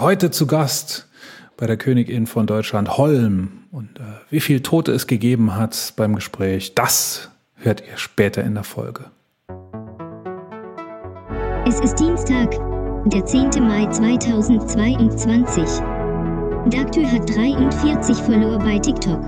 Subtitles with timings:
[0.00, 1.06] Heute zu Gast
[1.58, 3.64] bei der Königin von Deutschland Holm.
[3.70, 8.54] Und äh, wie viel Tote es gegeben hat beim Gespräch, das hört ihr später in
[8.54, 9.10] der Folge.
[11.66, 12.50] Es ist Dienstag,
[13.04, 13.50] der 10.
[13.60, 15.64] Mai 2022.
[16.70, 19.20] Daktü hat 43 Follower bei TikTok.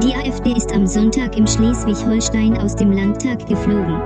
[0.00, 4.00] Die AfD ist am Sonntag im Schleswig-Holstein aus dem Landtag geflogen.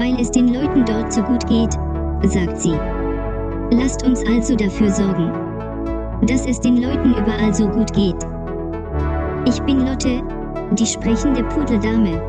[0.00, 1.74] Weil es den Leuten dort so gut geht,
[2.28, 2.76] sagt sie.
[3.76, 5.32] Lasst uns also dafür sorgen,
[6.28, 8.16] dass es den Leuten überall so gut geht.
[9.46, 10.22] Ich bin Lotte,
[10.72, 12.22] die sprechende Pudeldame.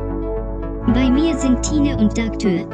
[0.92, 2.66] Bei mir sind Tine und Daktür.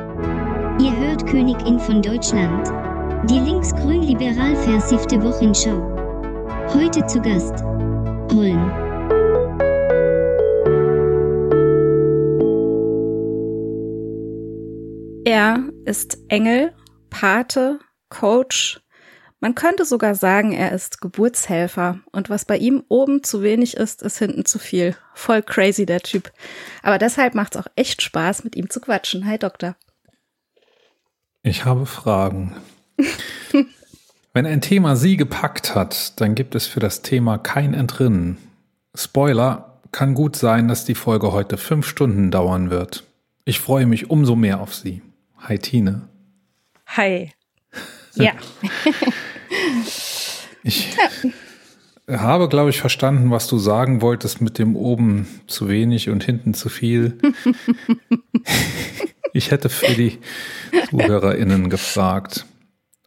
[0.81, 2.73] Ihr hört Königin von Deutschland.
[3.29, 5.79] Die linksgrün-liberal versiffte Wochenschau.
[6.73, 7.63] Heute zu Gast.
[8.35, 8.71] Holm.
[15.25, 16.73] Er ist Engel,
[17.11, 17.79] Pate,
[18.13, 18.81] Coach.
[19.41, 21.99] Man könnte sogar sagen, er ist Geburtshelfer.
[22.13, 24.95] Und was bei ihm oben zu wenig ist, ist hinten zu viel.
[25.15, 26.31] Voll crazy, der Typ.
[26.83, 29.27] Aber deshalb macht es auch echt Spaß, mit ihm zu quatschen.
[29.27, 29.75] Hi, Doktor.
[31.43, 32.55] Ich habe Fragen.
[34.33, 38.39] Wenn ein Thema Sie gepackt hat, dann gibt es für das Thema kein Entrinnen.
[38.95, 43.05] Spoiler, kann gut sein, dass die Folge heute fünf Stunden dauern wird.
[43.45, 45.03] Ich freue mich umso mehr auf Sie.
[45.39, 46.09] Hi Tine.
[46.87, 47.33] Hi.
[48.15, 48.33] Ja.
[50.63, 50.89] ich
[52.09, 56.55] habe, glaube ich, verstanden, was du sagen wolltest mit dem oben zu wenig und hinten
[56.55, 57.19] zu viel.
[59.33, 60.19] ich hätte für die
[60.91, 62.47] ZuhörerInnen gefragt.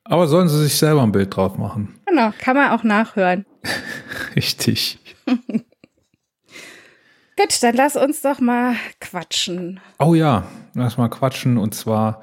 [0.03, 1.95] Aber sollen sie sich selber ein Bild drauf machen?
[2.05, 3.45] Genau, kann man auch nachhören.
[4.35, 4.99] Richtig.
[7.37, 9.79] Gut, dann lass uns doch mal quatschen.
[9.99, 12.21] Oh ja, lass mal quatschen und zwar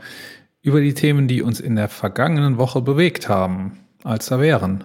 [0.62, 4.84] über die Themen, die uns in der vergangenen Woche bewegt haben, als da wären.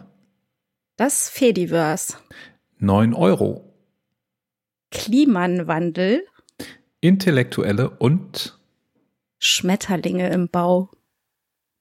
[0.97, 2.17] Das Fediverse.
[2.79, 3.73] 9 Euro.
[4.91, 6.25] Klimawandel.
[6.99, 8.59] Intellektuelle und
[9.37, 10.89] Schmetterlinge im Bau.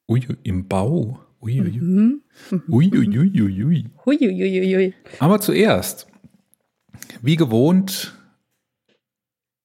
[0.08, 1.20] Ui, im Bau.
[1.40, 1.78] Uiuiui.
[1.80, 2.22] Mhm.
[2.68, 3.86] Uiuiuiui.
[4.04, 4.94] Uiuiuiui.
[5.20, 6.06] Aber zuerst,
[7.22, 8.15] wie gewohnt,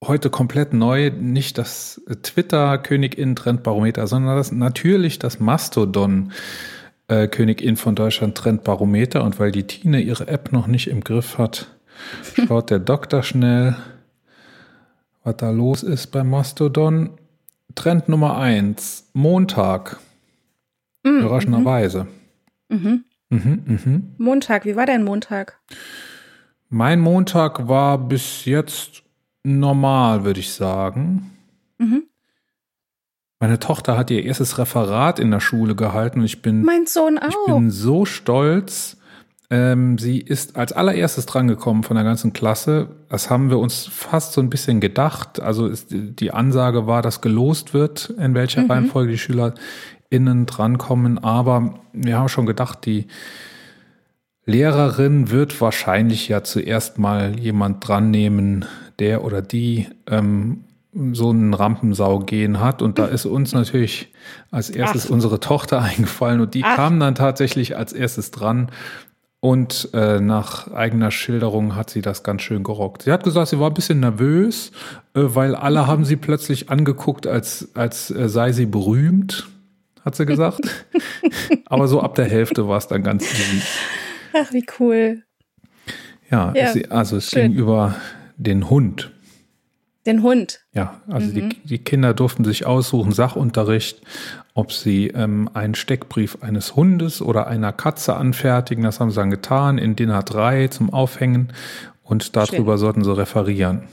[0.04, 6.32] heute komplett neu, nicht das Twitter-Königin-Trendbarometer, sondern das, natürlich das Mastodon.
[7.12, 11.38] Äh, Königin von Deutschland Trendbarometer und weil die Tine ihre App noch nicht im Griff
[11.38, 11.68] hat,
[12.48, 13.76] schaut der Doktor schnell,
[15.24, 17.10] was da los ist beim Mastodon.
[17.76, 20.00] Trend Nummer eins, Montag.
[21.04, 22.08] Mm, Überraschenderweise.
[22.70, 23.04] Mhm.
[23.30, 24.16] Mhm, mhm.
[24.18, 25.60] Montag, wie war dein Montag?
[26.70, 29.04] Mein Montag war bis jetzt
[29.44, 31.32] normal, würde ich sagen.
[31.78, 32.04] Mhm.
[33.40, 37.18] Meine Tochter hat ihr erstes Referat in der Schule gehalten und ich bin, mein Sohn
[37.18, 37.30] auch.
[37.30, 38.98] ich bin so stolz.
[39.50, 42.88] Ähm, sie ist als allererstes drangekommen von der ganzen Klasse.
[43.10, 45.42] Das haben wir uns fast so ein bisschen gedacht.
[45.42, 48.72] Also ist, die Ansage war, dass gelost wird, in welcher mhm.
[48.72, 51.18] Reihenfolge die SchülerInnen drankommen.
[51.18, 53.08] Aber wir haben schon gedacht, die
[54.46, 58.66] Lehrerin wird wahrscheinlich ja zuerst mal jemand dran nehmen,
[59.02, 60.64] der oder die ähm,
[61.12, 62.82] so einen Rampensau gehen hat.
[62.82, 64.14] Und da ist uns natürlich
[64.52, 65.12] als erstes Ach.
[65.12, 66.76] unsere Tochter eingefallen und die Ach.
[66.76, 68.72] kam dann tatsächlich als erstes dran.
[69.44, 73.02] Und äh, nach eigener Schilderung hat sie das ganz schön gerockt.
[73.02, 74.72] Sie hat gesagt, sie war ein bisschen nervös,
[75.16, 79.50] äh, weil alle haben sie plötzlich angeguckt, als, als äh, sei sie berühmt,
[80.06, 80.60] hat sie gesagt.
[81.66, 83.64] Aber so ab der Hälfte war es dann ganz easy.
[84.34, 85.24] Ach, wie cool.
[86.30, 87.54] Ja, ja es, also es schön.
[87.54, 87.96] ging über
[88.44, 89.12] den Hund.
[90.06, 90.62] Den Hund.
[90.74, 91.50] Ja, also mhm.
[91.50, 94.02] die, die Kinder durften sich aussuchen, Sachunterricht,
[94.56, 98.84] ob sie ähm, einen Steckbrief eines Hundes oder einer Katze anfertigen.
[98.84, 101.54] Das haben sie dann getan in DIN A3 zum Aufhängen
[102.04, 102.80] und darüber schön.
[102.80, 103.88] sollten sie referieren.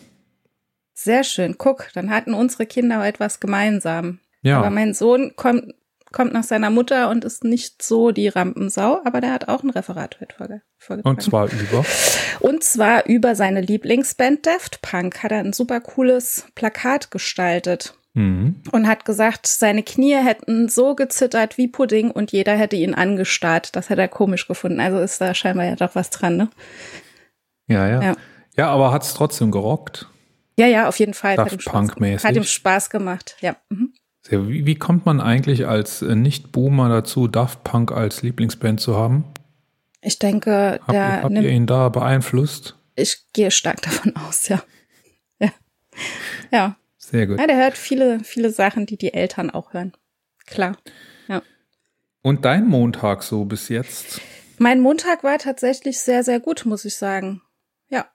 [0.94, 1.56] Sehr schön.
[1.58, 4.18] Guck, dann hatten unsere Kinder etwas gemeinsam.
[4.42, 4.58] Ja.
[4.58, 5.74] Aber mein Sohn kommt
[6.12, 9.70] kommt nach seiner Mutter und ist nicht so die Rampensau, aber der hat auch ein
[9.70, 11.16] Referat heute vorge vorgetragen.
[11.16, 11.84] Und zwar über?
[12.40, 17.94] Und zwar über seine Lieblingsband Daft Punk hat er ein super cooles Plakat gestaltet.
[18.14, 18.62] Mhm.
[18.72, 23.76] Und hat gesagt, seine Knie hätten so gezittert wie Pudding und jeder hätte ihn angestarrt.
[23.76, 24.80] Das hätte er komisch gefunden.
[24.80, 26.48] Also ist da scheinbar ja doch was dran, ne?
[27.68, 28.02] Ja, ja.
[28.02, 28.14] Ja,
[28.56, 30.08] ja aber hat es trotzdem gerockt?
[30.58, 31.36] Ja, ja, auf jeden Fall.
[31.36, 32.28] Daft Punk-mäßig.
[32.28, 33.54] Hat ihm Spaß gemacht, ja.
[33.68, 33.92] Mhm.
[34.30, 39.24] Wie, wie kommt man eigentlich als äh, Nicht-Boomer dazu, Daft Punk als Lieblingsband zu haben?
[40.00, 42.76] Ich denke, Hab, der habt ihr ihn da beeinflusst?
[42.94, 44.62] Ich gehe stark davon aus, ja.
[45.38, 45.50] Ja.
[46.52, 46.76] ja.
[46.98, 47.40] Sehr gut.
[47.40, 49.92] Ja, der hört viele, viele Sachen, die die Eltern auch hören.
[50.46, 50.76] Klar.
[51.26, 51.42] Ja.
[52.22, 54.20] Und dein Montag so bis jetzt?
[54.58, 57.40] Mein Montag war tatsächlich sehr, sehr gut, muss ich sagen.
[57.88, 58.06] Ja.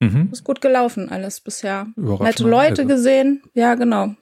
[0.00, 0.28] Mhm.
[0.30, 1.86] Ist gut gelaufen alles bisher.
[1.96, 2.44] Nette.
[2.44, 3.42] Leute gesehen.
[3.54, 4.14] Ja, genau.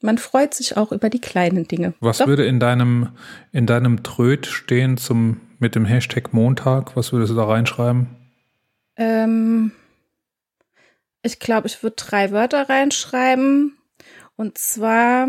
[0.00, 1.94] Man freut sich auch über die kleinen Dinge.
[2.00, 2.26] Was Doch.
[2.26, 3.10] würde in deinem,
[3.52, 6.96] in deinem Tröd stehen zum, mit dem Hashtag Montag?
[6.96, 8.08] Was würdest du da reinschreiben?
[8.96, 9.72] Ähm,
[11.22, 13.76] ich glaube, ich würde drei Wörter reinschreiben.
[14.36, 15.28] Und zwar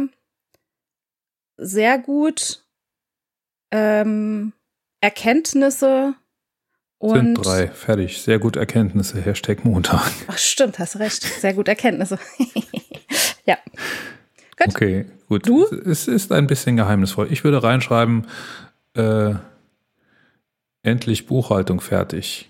[1.57, 2.63] sehr gut
[3.71, 4.53] ähm,
[5.01, 6.15] Erkenntnisse
[6.97, 7.67] und Sind drei.
[7.67, 8.21] Fertig.
[8.21, 9.19] Sehr gut Erkenntnisse.
[9.21, 10.11] Hashtag Montag.
[10.27, 11.23] Ach, stimmt, hast recht.
[11.23, 12.19] Sehr gut Erkenntnisse.
[13.45, 13.57] ja.
[14.65, 14.75] Gut.
[14.75, 15.47] Okay, gut.
[15.47, 15.65] Du?
[15.65, 17.27] Es ist ein bisschen geheimnisvoll.
[17.31, 18.27] Ich würde reinschreiben,
[18.95, 19.33] äh,
[20.83, 22.49] endlich Buchhaltung fertig.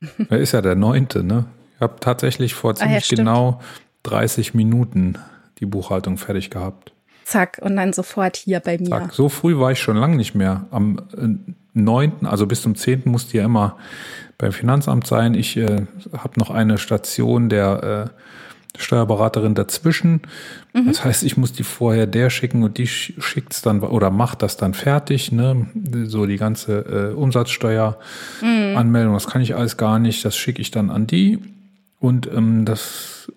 [0.28, 1.44] Er ist ja der neunte, ne?
[1.76, 3.60] Ich habe tatsächlich vor Ah ja, ziemlich genau
[4.02, 5.16] 30 Minuten
[5.58, 6.92] die Buchhaltung fertig gehabt.
[7.24, 8.90] Zack, und dann sofort hier bei mir.
[8.90, 9.12] Zack.
[9.12, 10.66] So früh war ich schon lange nicht mehr.
[10.70, 13.02] Am äh, 9., also bis zum 10.
[13.04, 13.76] musste ja immer
[14.38, 15.34] beim Finanzamt sein.
[15.34, 18.22] Ich äh, habe noch eine Station der äh,
[18.78, 20.22] Steuerberaterin dazwischen.
[20.72, 24.42] Das heißt, ich muss die vorher der schicken und die sch- schickt's dann oder macht
[24.42, 25.30] das dann fertig.
[25.32, 25.66] Ne?
[26.06, 30.24] So die ganze äh, Umsatzsteueranmeldung, das kann ich alles gar nicht.
[30.24, 31.38] Das schicke ich dann an die.
[31.98, 33.30] Und ähm, das,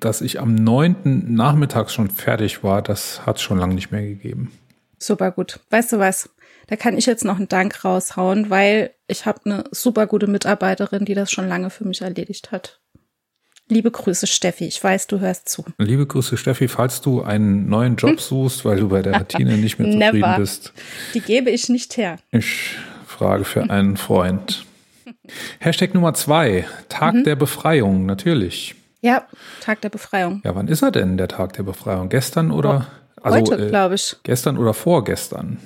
[0.00, 1.34] dass ich am 9.
[1.34, 4.52] nachmittags schon fertig war, das hat es schon lange nicht mehr gegeben.
[4.98, 5.60] Super gut.
[5.70, 6.30] Weißt du was?
[6.68, 11.04] Da kann ich jetzt noch einen Dank raushauen, weil ich habe eine super gute Mitarbeiterin,
[11.04, 12.80] die das schon lange für mich erledigt hat.
[13.68, 14.64] Liebe Grüße, Steffi.
[14.66, 15.64] Ich weiß, du hörst zu.
[15.78, 19.78] Liebe Grüße, Steffi, falls du einen neuen Job suchst, weil du bei der Tine nicht
[19.78, 20.36] mehr zufrieden Never.
[20.38, 20.72] bist.
[21.14, 22.18] Die gebe ich nicht her.
[22.30, 22.76] Ich
[23.06, 24.66] frage für einen Freund.
[25.60, 27.24] Hashtag Nummer zwei, Tag Mhm.
[27.24, 28.74] der Befreiung, natürlich.
[29.00, 29.24] Ja,
[29.60, 30.42] Tag der Befreiung.
[30.44, 32.08] Ja, wann ist er denn, der Tag der Befreiung?
[32.10, 32.86] Gestern oder?
[33.22, 34.16] Also, Heute, äh, glaube ich.
[34.24, 35.56] Gestern oder vorgestern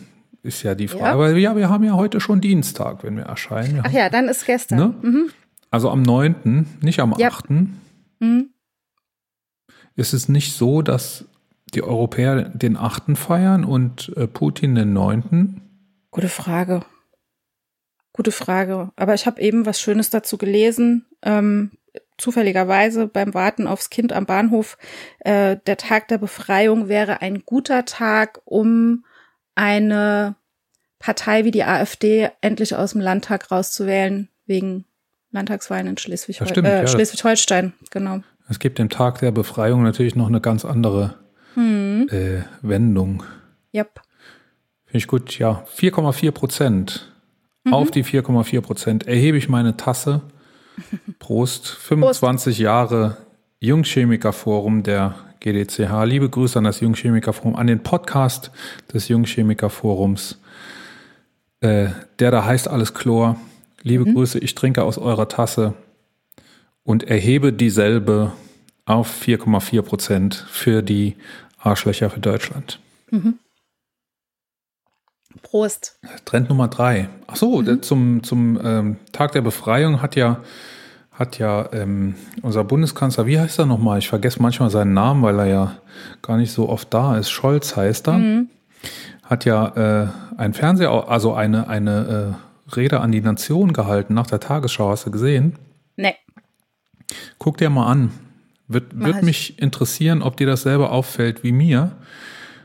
[0.44, 1.04] ist ja die Frage.
[1.04, 1.12] Ja.
[1.12, 3.74] Aber ja, wir haben ja heute schon Dienstag, wenn wir erscheinen.
[3.74, 4.78] Wir Ach haben- ja, dann ist gestern.
[4.78, 4.94] Ne?
[5.02, 5.30] Mhm.
[5.70, 7.28] Also am 9., nicht am Ja.
[7.28, 7.46] 8.
[8.18, 8.50] Mhm.
[9.96, 11.24] Ist es nicht so, dass
[11.74, 13.16] die Europäer den 8.
[13.16, 15.60] feiern und äh, Putin den 9.?
[16.10, 16.82] Gute Frage.
[18.12, 18.90] Gute Frage.
[18.96, 21.06] Aber ich habe eben was Schönes dazu gelesen.
[21.22, 21.72] Ähm,
[22.16, 24.78] zufälligerweise beim Warten aufs Kind am Bahnhof.
[25.20, 29.04] Äh, der Tag der Befreiung wäre ein guter Tag, um
[29.54, 30.36] eine
[30.98, 34.84] Partei wie die AfD endlich aus dem Landtag rauszuwählen, wegen
[35.30, 37.72] Landtagswahlen in Schleswig Ja, stimmt, ja, äh, das- Schleswig-Holstein.
[37.90, 38.20] Genau.
[38.48, 41.14] Es gibt dem Tag der Befreiung natürlich noch eine ganz andere
[41.54, 42.08] Hm.
[42.10, 43.22] äh, Wendung.
[43.74, 44.00] Yep.
[44.86, 45.64] Finde ich gut, ja.
[45.76, 47.12] 4,4 Prozent.
[47.64, 47.74] Mhm.
[47.74, 50.22] Auf die 4,4 Prozent erhebe ich meine Tasse.
[51.18, 51.66] Prost.
[51.68, 53.18] 25 Jahre
[53.60, 56.04] Jungchemikerforum der GDCH.
[56.04, 58.50] Liebe Grüße an das Jungchemikerforum, an den Podcast
[58.94, 60.38] des Jungchemikerforums.
[61.60, 61.88] Äh,
[62.18, 63.36] der da heißt alles Chlor.
[63.88, 64.14] Liebe Mhm.
[64.14, 65.74] Grüße, ich trinke aus eurer Tasse
[66.84, 68.32] und erhebe dieselbe
[68.84, 71.16] auf 4,4 Prozent für die
[71.58, 72.78] Arschlöcher für Deutschland.
[75.42, 75.98] Prost.
[76.24, 77.08] Trend Nummer drei.
[77.26, 80.40] Ach so, der- zum, zum ähm, Tag der Befreiung hat ja,
[81.12, 83.98] hat ja ähm, unser Bundeskanzler, wie heißt er nochmal?
[83.98, 85.76] Ich vergesse manchmal seinen Namen, weil er ja
[86.22, 87.30] gar nicht so oft da ist.
[87.30, 88.44] Scholz heißt er.
[89.22, 89.66] Hat ja
[90.04, 90.08] äh,
[90.38, 94.90] ein Fernseher, also eine, eine äh, Rede an die Nation gehalten nach der Tagesschau.
[94.90, 95.58] Hast du gesehen?
[95.96, 96.14] Nee.
[97.38, 98.10] Guck dir mal an.
[98.66, 99.22] Wird, Mach wird ich.
[99.22, 101.96] mich interessieren, ob dir das selber auffällt wie mir.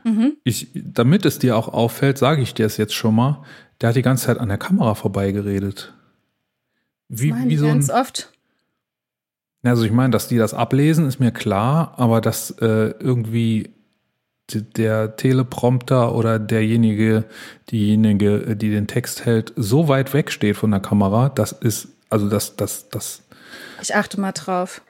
[0.04, 0.34] Mhm.
[0.44, 3.44] Ich, damit es dir auch auffällt, sage ich dir es jetzt schon mal.
[3.80, 5.94] Der hat die ganze Zeit an der Kamera vorbeigeredet.
[7.08, 7.74] Wie, wie so ein.
[7.74, 8.32] ganz oft.
[9.64, 13.74] Also ich meine, dass die das ablesen, ist mir klar, aber dass äh, irgendwie
[14.52, 17.26] der Teleprompter oder derjenige,
[17.72, 22.30] diejenige, die den Text hält, so weit weg steht von der Kamera, das ist, also
[22.30, 23.24] das, das, das,
[23.82, 24.82] Ich achte mal drauf.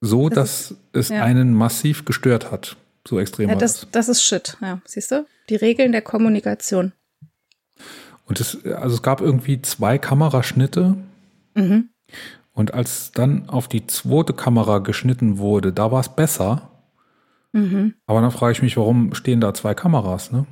[0.00, 1.22] so, Das dass es ja.
[1.22, 2.76] einen massiv gestört hat.
[3.08, 3.90] So extrem Ja, war das, das.
[3.92, 4.56] das ist Shit.
[4.60, 5.26] Ja, siehst du?
[5.48, 6.92] Die Regeln der Kommunikation.
[8.26, 10.96] Und es, also es gab irgendwie zwei Kameraschnitte.
[11.54, 11.90] Mhm.
[12.52, 16.70] Und als dann auf die zweite Kamera geschnitten wurde, da war es besser.
[17.56, 17.94] Mhm.
[18.06, 20.46] Aber dann frage ich mich, warum stehen da zwei Kameras, ne?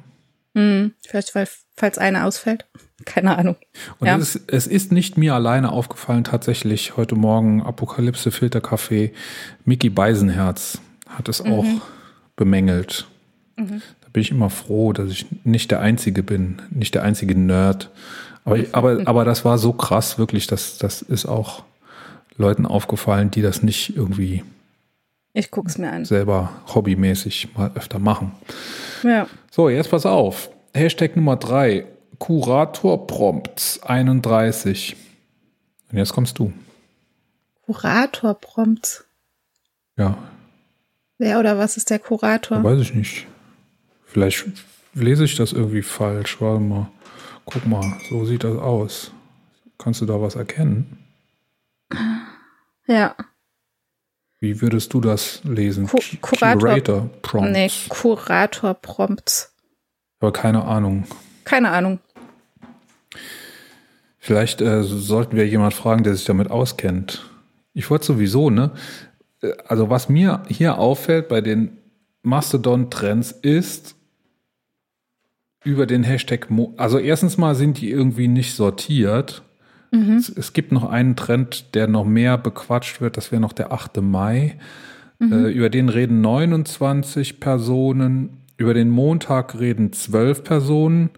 [0.55, 0.93] Mhm.
[1.07, 1.47] Vielleicht, weil,
[1.77, 2.67] falls eine ausfällt.
[3.05, 3.57] Keine Ahnung.
[3.99, 4.17] Und Ja.
[4.17, 9.13] es, ist, es ist nicht mir alleine aufgefallen, tatsächlich heute Morgen Apokalypse Filterkaffee,
[9.65, 11.67] Mickey Beisenherz hat es auch
[12.37, 13.07] bemängelt.
[13.57, 13.65] Da
[14.13, 17.91] bin ich immer froh, dass ich nicht der Einzige bin, nicht der einzige Nerd.
[18.45, 21.65] Aber, aber, aber das war so krass, wirklich, dass das ist auch
[22.37, 24.43] Leuten aufgefallen, die das nicht irgendwie
[25.35, 26.05] Ich guck's mir an.
[26.05, 28.33] selber hobbymäßig mal öfter machen.
[29.03, 29.27] Ja.
[29.51, 30.49] So, jetzt pass auf.
[30.73, 31.87] Hashtag Nummer drei,
[32.19, 34.97] Kurator Prompts 31.
[35.91, 36.53] Und jetzt kommst du.
[37.67, 39.05] Kurator Prompts.
[39.97, 40.17] Ja.
[41.19, 42.63] Wer oder was ist der Kurator?
[42.63, 43.27] Weiß ich nicht.
[44.07, 44.47] Vielleicht
[44.95, 46.41] lese ich das irgendwie falsch.
[46.41, 46.89] Warte mal.
[47.45, 49.11] Guck mal, so sieht das aus.
[49.79, 50.99] Kannst du da was erkennen?
[52.87, 53.15] Ja.
[54.45, 55.87] Wie würdest du das lesen?
[55.87, 56.59] Ku Kurator.
[56.61, 57.53] Curator Prompts.
[57.53, 59.55] Nee, Kurator Prompts.
[60.21, 61.05] Aber keine Ahnung.
[61.45, 61.99] Keine Ahnung.
[64.19, 67.25] Vielleicht äh, sollten wir jemand fragen, der sich damit auskennt.
[67.73, 68.73] Ich wollte sowieso, ne?
[69.41, 71.79] Äh, Also was mir hier auffällt bei den
[72.23, 73.97] Mastodon-Trends ist
[75.65, 79.43] über den Hashtag, Mo also erstens mal sind die irgendwie nicht sortiert.
[80.17, 83.73] Es, es gibt noch einen Trend, der noch mehr bequatscht wird, das wäre noch der
[83.73, 84.01] 8.
[84.03, 84.57] Mai.
[85.21, 91.11] Äh, über den reden 29 Personen, über den Montag reden 12 Personen,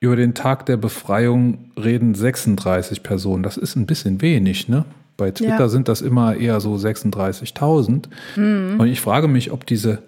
[0.00, 3.42] über den Tag der Befreiung reden 36 Personen.
[3.42, 4.84] Das ist ein bisschen wenig, ne?
[5.16, 5.68] Bei Twitter Ja.
[5.68, 8.08] sind das immer eher so 36.000.
[8.78, 10.02] Und ich frage mich, ob diese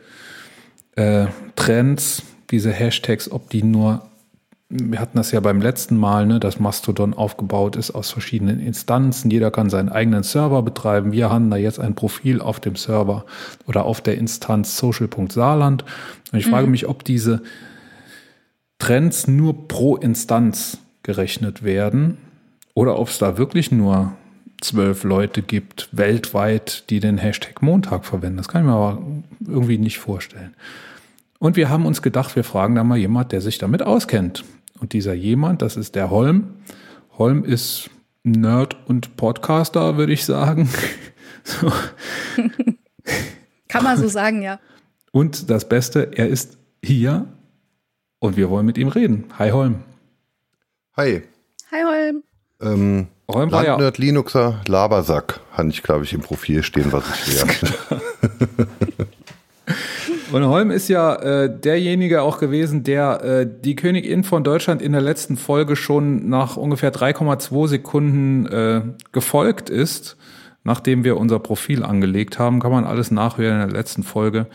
[0.96, 4.02] äh, Trends, diese Hashtags, ob die nur,
[4.68, 9.30] wir hatten das ja beim letzten Mal, ne, dass Mastodon aufgebaut ist aus verschiedenen Instanzen.
[9.30, 11.12] Jeder kann seinen eigenen Server betreiben.
[11.12, 13.24] Wir haben da jetzt ein Profil auf dem Server
[13.66, 15.84] oder auf der Instanz social.saarland.
[16.32, 17.42] Und ich frage mich, ob diese
[18.78, 22.16] Trends nur pro Instanz gerechnet werden
[22.72, 24.12] oder ob es da wirklich nur
[24.60, 28.38] zwölf Leute gibt weltweit, die den Hashtag Montag verwenden.
[28.38, 29.02] Das kann ich mir aber
[29.46, 30.54] irgendwie nicht vorstellen.
[31.44, 34.46] Und wir haben uns gedacht, wir fragen da mal jemand, der sich damit auskennt.
[34.80, 36.54] Und dieser jemand, das ist der Holm.
[37.18, 37.90] Holm ist
[38.22, 40.70] Nerd und Podcaster, würde ich sagen.
[41.46, 41.70] So.
[43.68, 44.58] Kann man so sagen, ja.
[45.12, 47.26] Und das Beste, er ist hier
[48.18, 49.24] und wir wollen mit ihm reden.
[49.38, 49.80] Hi Holm.
[50.96, 51.22] Hi.
[51.70, 52.22] Hi Holm.
[52.62, 58.00] Ähm, Holm Landnerd Linuxer Labersack hatte ich, glaube ich, im Profil stehen, was ich wäre.
[60.34, 64.90] Und Holm ist ja äh, derjenige auch gewesen, der äh, die Königin von Deutschland in
[64.90, 70.16] der letzten Folge schon nach ungefähr 3,2 Sekunden äh, gefolgt ist,
[70.64, 72.58] nachdem wir unser Profil angelegt haben.
[72.58, 74.48] Kann man alles nachhören in der letzten Folge.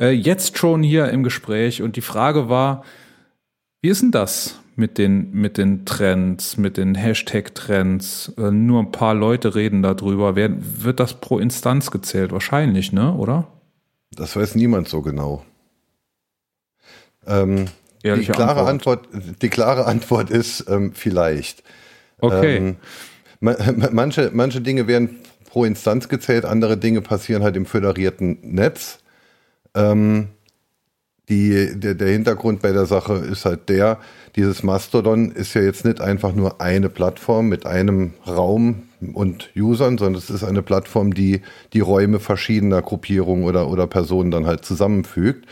[0.00, 2.82] Äh, jetzt schon hier im Gespräch und die Frage war,
[3.82, 8.32] wie ist denn das mit den, mit den Trends, mit den Hashtag-Trends?
[8.36, 10.34] Äh, nur ein paar Leute reden darüber.
[10.34, 12.32] Wird das pro Instanz gezählt?
[12.32, 13.14] Wahrscheinlich, ne?
[13.14, 13.46] Oder?
[14.16, 15.44] Das weiß niemand so genau.
[17.26, 17.66] Ähm,
[18.16, 19.08] die, klare Antwort.
[19.42, 21.62] die klare Antwort ist ähm, vielleicht.
[22.20, 22.56] Okay.
[22.56, 22.76] Ähm,
[23.40, 28.38] ma- ma- manche, manche Dinge werden pro Instanz gezählt, andere Dinge passieren halt im föderierten
[28.42, 28.98] Netz.
[29.74, 30.28] Ähm,
[31.28, 33.98] die, der, der Hintergrund bei der Sache ist halt der,
[34.36, 39.96] dieses Mastodon ist ja jetzt nicht einfach nur eine Plattform mit einem Raum und Usern,
[39.96, 41.40] sondern es ist eine Plattform, die
[41.72, 45.46] die Räume verschiedener Gruppierungen oder, oder Personen dann halt zusammenfügt.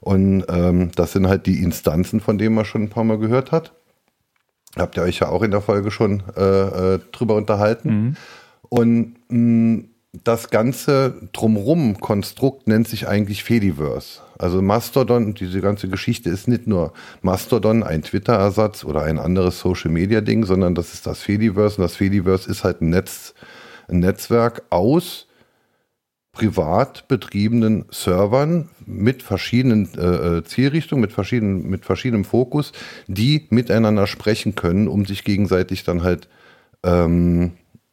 [0.00, 3.50] Und ähm, das sind halt die Instanzen, von denen man schon ein paar Mal gehört
[3.50, 3.72] hat.
[4.76, 8.16] Habt ihr euch ja auch in der Folge schon äh, äh, drüber unterhalten.
[8.68, 9.84] Und mh,
[10.24, 14.20] das ganze drumrum Konstrukt nennt sich eigentlich Fediverse.
[14.38, 20.44] Also Mastodon, diese ganze Geschichte ist nicht nur Mastodon, ein Twitter-Ersatz oder ein anderes Social-Media-Ding,
[20.44, 21.76] sondern das ist das Fediverse.
[21.76, 23.34] Und das Fediverse ist halt ein Netz,
[23.88, 25.26] ein Netzwerk aus
[26.32, 32.72] privat betriebenen Servern mit verschiedenen äh, äh, Zielrichtungen, mit, verschiedenen, mit verschiedenem Fokus,
[33.06, 36.28] die miteinander sprechen können, um sich gegenseitig dann halt
[36.82, 37.52] ähm,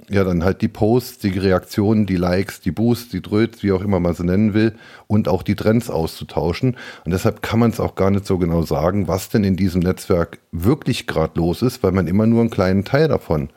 [0.10, 3.82] ja, dann halt die Posts, die Reaktionen, die Likes, die Boosts, die Dröts, wie auch
[3.82, 4.76] immer man sie nennen will,
[5.08, 6.78] und auch die Trends auszutauschen.
[7.06, 9.82] Und deshalb kann man es auch gar nicht so genau sagen, was denn in diesem
[9.82, 13.50] Netzwerk wirklich gerade los ist, weil man immer nur einen kleinen Teil davon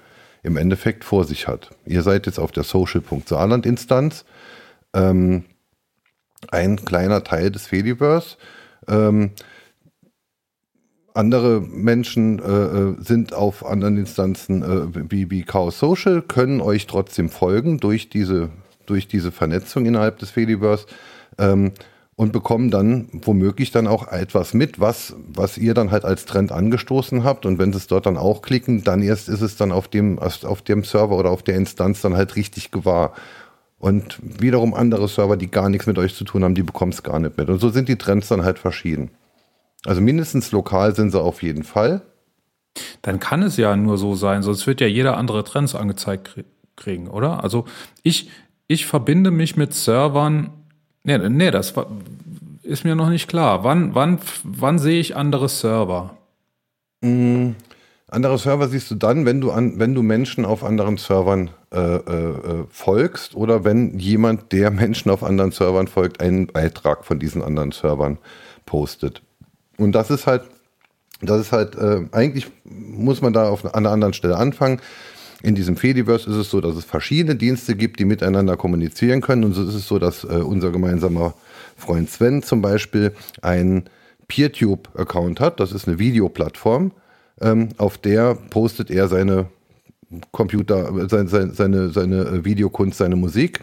[0.43, 1.71] im Endeffekt vor sich hat.
[1.85, 4.25] Ihr seid jetzt auf der Social.saarland-Instanz.
[4.95, 5.45] Ähm,
[6.51, 8.37] ein kleiner Teil des Fediverse.
[8.89, 9.33] Ähm,
[11.17, 16.87] andere Menschen äh, äh, sind auf anderen Instanzen äh, wie, wie Chaos Social, können euch
[16.87, 18.51] trotzdem folgen durch diese,
[18.87, 20.87] durch diese Vernetzung innerhalb des Fediverse
[21.39, 21.73] ähm,
[22.17, 26.53] und bekommen dann womöglich dann auch etwas mit, was, was ihr dann halt als Trend
[26.53, 27.45] angestoßen habt.
[27.45, 30.19] Und wenn sie es dort dann auch klicken, dann erst ist es dann auf dem,
[30.19, 33.13] auf dem Server oder auf der Instanz dann halt richtig gewahr.
[33.79, 37.03] Und wiederum andere Server, die gar nichts mit euch zu tun haben, die bekommen es
[37.03, 37.51] gar nicht mit.
[37.51, 39.11] Und so sind die Trends dann halt verschieden.
[39.85, 42.03] Also mindestens lokal sind sie auf jeden Fall.
[43.03, 46.45] Dann kann es ja nur so sein, sonst wird ja jeder andere Trends angezeigt krie-
[46.77, 47.43] kriegen, oder?
[47.43, 47.65] Also
[48.03, 48.31] ich,
[48.69, 50.51] ich verbinde mich mit Servern.
[51.05, 51.75] Nee, nee, das
[52.63, 53.65] ist mir noch nicht klar.
[53.65, 56.17] Wann, wann, wann sehe ich andere Server?
[57.01, 57.51] Mm,
[58.09, 61.79] andere Server siehst du dann, wenn du an, wenn du Menschen auf anderen Servern äh,
[61.79, 67.19] äh, äh, folgst oder wenn jemand, der Menschen auf anderen Servern folgt, einen Beitrag von
[67.19, 68.19] diesen anderen Servern
[68.67, 69.23] postet.
[69.79, 70.43] Und das ist halt,
[71.21, 74.81] das ist halt, äh, eigentlich muss man da auf, an einer anderen Stelle anfangen.
[75.43, 79.45] In diesem Fediverse ist es so, dass es verschiedene Dienste gibt, die miteinander kommunizieren können.
[79.45, 81.35] Und so ist es so, dass äh, unser gemeinsamer
[81.77, 83.89] Freund Sven zum Beispiel einen
[84.29, 85.61] PeerTube-Account hat.
[85.61, 86.93] Das ist eine Videoplattform,
[87.41, 89.47] ähm, auf der postet er seine
[90.31, 93.61] Computer, seine, seine, seine, seine Videokunst, seine Musik.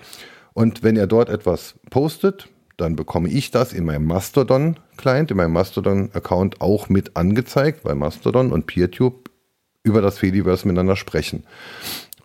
[0.53, 2.47] Und wenn er dort etwas postet,
[2.83, 8.51] dann bekomme ich das in meinem Mastodon-Client, in meinem Mastodon-Account auch mit angezeigt, weil Mastodon
[8.51, 9.29] und PeerTube
[9.83, 11.43] über das Fediverse miteinander sprechen.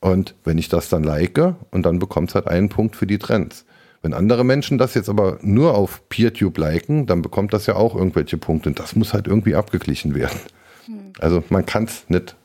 [0.01, 1.39] Und wenn ich das dann like,
[1.71, 3.65] und dann bekommt es halt einen Punkt für die Trends.
[4.03, 7.97] Wenn andere Menschen das jetzt aber nur auf PeerTube liken, dann bekommt das ja auch
[7.97, 8.69] irgendwelche Punkte.
[8.69, 10.39] Und das muss halt irgendwie abgeglichen werden.
[10.87, 11.13] Hm.
[11.19, 12.37] Also man kann es nicht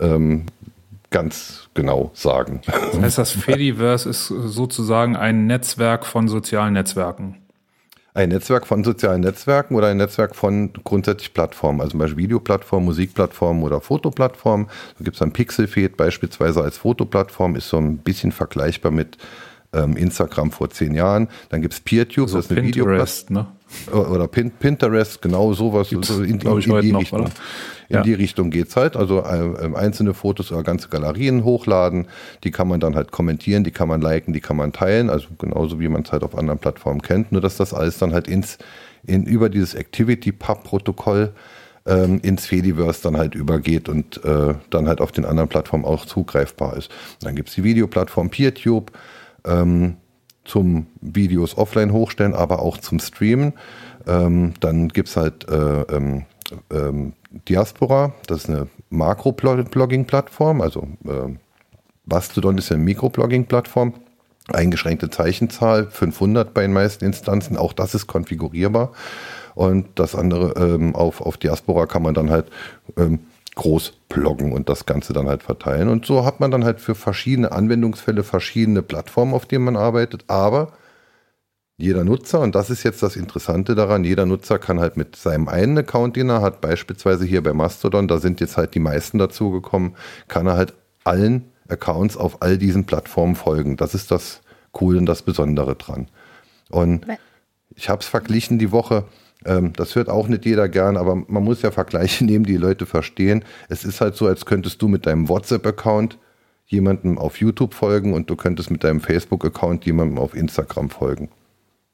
[0.00, 0.46] ähm,
[1.10, 2.60] ganz genau sagen.
[2.66, 7.36] Das heißt, das Fediverse ist sozusagen ein Netzwerk von sozialen Netzwerken.
[8.12, 12.86] Ein Netzwerk von sozialen Netzwerken oder ein Netzwerk von grundsätzlich Plattformen, also zum Beispiel Videoplattformen,
[12.86, 14.66] Musikplattformen oder Fotoplattformen.
[14.98, 19.16] Da gibt es dann Pixelfed beispielsweise als Fotoplattform, ist so ein bisschen vergleichbar mit
[19.72, 21.28] ähm, Instagram vor zehn Jahren.
[21.50, 23.46] Dann gibt es PeerTube, also das ist eine Pinterest, ne?
[23.92, 25.90] Oder Pin Pinterest, genau sowas.
[25.90, 27.20] Gibt's, so in, in, in die noch, Richtung.
[27.20, 27.30] Oder?
[27.88, 28.02] In ja.
[28.02, 28.96] die Richtung geht's halt.
[28.96, 32.06] Also äh, einzelne Fotos oder ganze Galerien hochladen.
[32.44, 35.10] Die kann man dann halt kommentieren, die kann man liken, die kann man teilen.
[35.10, 37.32] Also genauso wie man es halt auf anderen Plattformen kennt.
[37.32, 38.58] Nur dass das alles dann halt ins,
[39.04, 41.32] in, über dieses Activity-Pub-Protokoll
[41.86, 46.06] ähm, ins Fediverse dann halt übergeht und äh, dann halt auf den anderen Plattformen auch
[46.06, 46.90] zugreifbar ist.
[47.22, 48.92] Dann gibt's die Videoplattform PeerTube
[49.44, 49.96] ähm,
[50.50, 53.52] zum Videos offline hochstellen, aber auch zum Streamen.
[54.06, 56.24] Ähm, dann gibt es halt äh, ähm,
[56.70, 57.12] ähm,
[57.48, 61.36] Diaspora, das ist eine Makro-Blogging-Plattform, also äh,
[62.06, 63.94] Mastodon ist eine Mikroblogging-Plattform,
[64.52, 68.90] eingeschränkte Zeichenzahl, 500 bei den meisten Instanzen, auch das ist konfigurierbar.
[69.54, 72.46] Und das andere ähm, auf, auf Diaspora kann man dann halt
[72.96, 73.20] ähm,
[73.60, 75.90] groß bloggen und das Ganze dann halt verteilen.
[75.90, 80.24] Und so hat man dann halt für verschiedene Anwendungsfälle verschiedene Plattformen, auf denen man arbeitet.
[80.28, 80.72] Aber
[81.76, 85.46] jeder Nutzer, und das ist jetzt das Interessante daran, jeder Nutzer kann halt mit seinem
[85.46, 89.18] einen Account, den er hat, beispielsweise hier bei Mastodon, da sind jetzt halt die meisten
[89.18, 89.94] dazugekommen,
[90.26, 90.72] kann er halt
[91.04, 93.76] allen Accounts auf all diesen Plattformen folgen.
[93.76, 94.40] Das ist das
[94.72, 96.08] Coole und das Besondere dran.
[96.70, 97.06] Und
[97.74, 99.04] ich habe es verglichen die Woche
[99.44, 102.86] ähm, das hört auch nicht jeder gern, aber man muss ja Vergleiche nehmen, die Leute
[102.86, 103.44] verstehen.
[103.68, 106.18] Es ist halt so, als könntest du mit deinem WhatsApp-Account
[106.66, 111.30] jemandem auf YouTube folgen und du könntest mit deinem Facebook-Account jemandem auf Instagram folgen.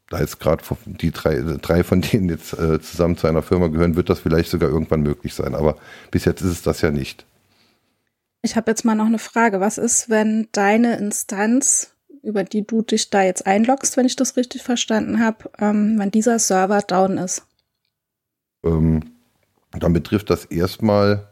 [0.08, 3.96] Da jetzt gerade die drei, drei von denen jetzt äh, zusammen zu einer Firma gehören,
[3.96, 5.54] wird das vielleicht sogar irgendwann möglich sein.
[5.54, 5.76] Aber
[6.10, 7.26] bis jetzt ist es das ja nicht.
[8.42, 9.58] Ich habe jetzt mal noch eine Frage.
[9.60, 11.95] Was ist, wenn deine Instanz
[12.26, 16.10] über die du dich da jetzt einloggst, wenn ich das richtig verstanden habe, ähm, wenn
[16.10, 17.46] dieser Server down ist?
[18.64, 19.12] Ähm,
[19.72, 21.28] dann betrifft das erstmal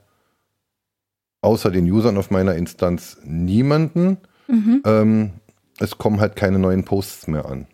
[1.40, 4.18] außer den Usern auf meiner Instanz niemanden.
[4.46, 4.82] Mhm.
[4.84, 5.30] Ähm,
[5.78, 7.66] es kommen halt keine neuen Posts mehr an.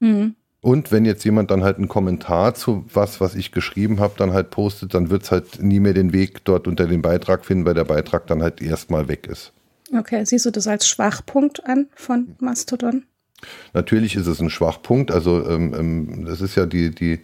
[0.00, 0.36] Mhm.
[0.60, 4.32] Und wenn jetzt jemand dann halt einen Kommentar zu was, was ich geschrieben habe, dann
[4.32, 7.66] halt postet, dann wird es halt nie mehr den Weg dort unter den Beitrag finden,
[7.66, 9.52] weil der Beitrag dann halt erstmal weg ist.
[9.96, 13.04] Okay, siehst du das als Schwachpunkt an von Mastodon?
[13.72, 15.10] Natürlich ist es ein Schwachpunkt.
[15.10, 17.20] Also ähm, ähm, das ist ja die, die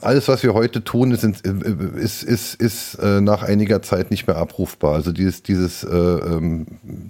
[0.00, 4.36] alles, was wir heute tun, ist, ist, ist, ist äh, nach einiger Zeit nicht mehr
[4.36, 4.94] abrufbar.
[4.94, 6.66] Also dieses, dieses, äh, ähm,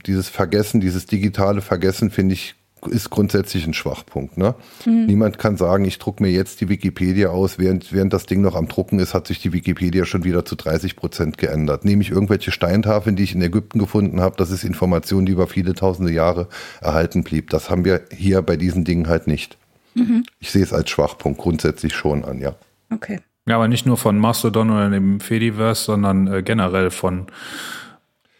[0.07, 2.55] dieses Vergessen, dieses digitale Vergessen, finde ich,
[2.88, 4.37] ist grundsätzlich ein Schwachpunkt.
[4.37, 4.55] Ne?
[4.85, 5.07] Mhm.
[5.07, 8.55] Niemand kann sagen, ich drucke mir jetzt die Wikipedia aus, während, während das Ding noch
[8.55, 11.85] am Drucken ist, hat sich die Wikipedia schon wieder zu 30 Prozent geändert.
[11.85, 15.47] Nehme ich irgendwelche Steintafeln, die ich in Ägypten gefunden habe, das ist Information, die über
[15.47, 16.49] viele tausende Jahre
[16.81, 17.51] erhalten blieb.
[17.51, 19.59] Das haben wir hier bei diesen Dingen halt nicht.
[19.95, 20.25] Mhm.
[20.40, 22.55] Ich sehe es als Schwachpunkt grundsätzlich schon an, ja.
[22.92, 23.21] Okay.
[23.47, 27.27] Ja, aber nicht nur von Mastodon oder dem Fediverse, sondern äh, generell von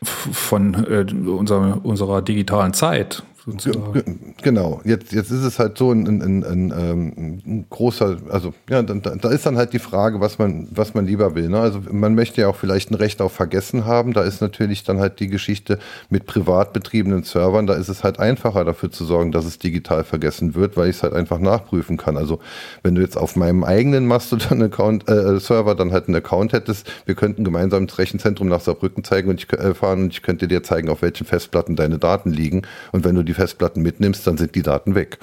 [0.05, 4.35] von äh, unserer, unserer digitalen Zeit sozusagen.
[4.43, 8.83] Genau, jetzt, jetzt ist es halt so ein, ein, ein, ein ähm, großer, also ja,
[8.83, 11.49] da, da, ist dann halt die Frage, was man, was man lieber will.
[11.49, 11.59] Ne?
[11.59, 14.13] Also man möchte ja auch vielleicht ein Recht auf Vergessen haben.
[14.13, 15.79] Da ist natürlich dann halt die Geschichte
[16.11, 20.05] mit privat betriebenen Servern, da ist es halt einfacher dafür zu sorgen, dass es digital
[20.05, 22.17] vergessen wird, weil ich es halt einfach nachprüfen kann.
[22.17, 22.39] Also
[22.83, 25.39] wenn du jetzt auf meinem eigenen Mastodon-Account, äh,
[25.77, 29.53] dann halt einen Account hättest, wir könnten gemeinsam ins Rechenzentrum nach Saarbrücken zeigen und ich,
[29.53, 32.63] äh, fahren und ich könnte dir zeigen, auf welchen Festplatten deine Daten liegen.
[32.93, 35.19] Und wenn du die die Festplatten mitnimmst, dann sind die Daten weg.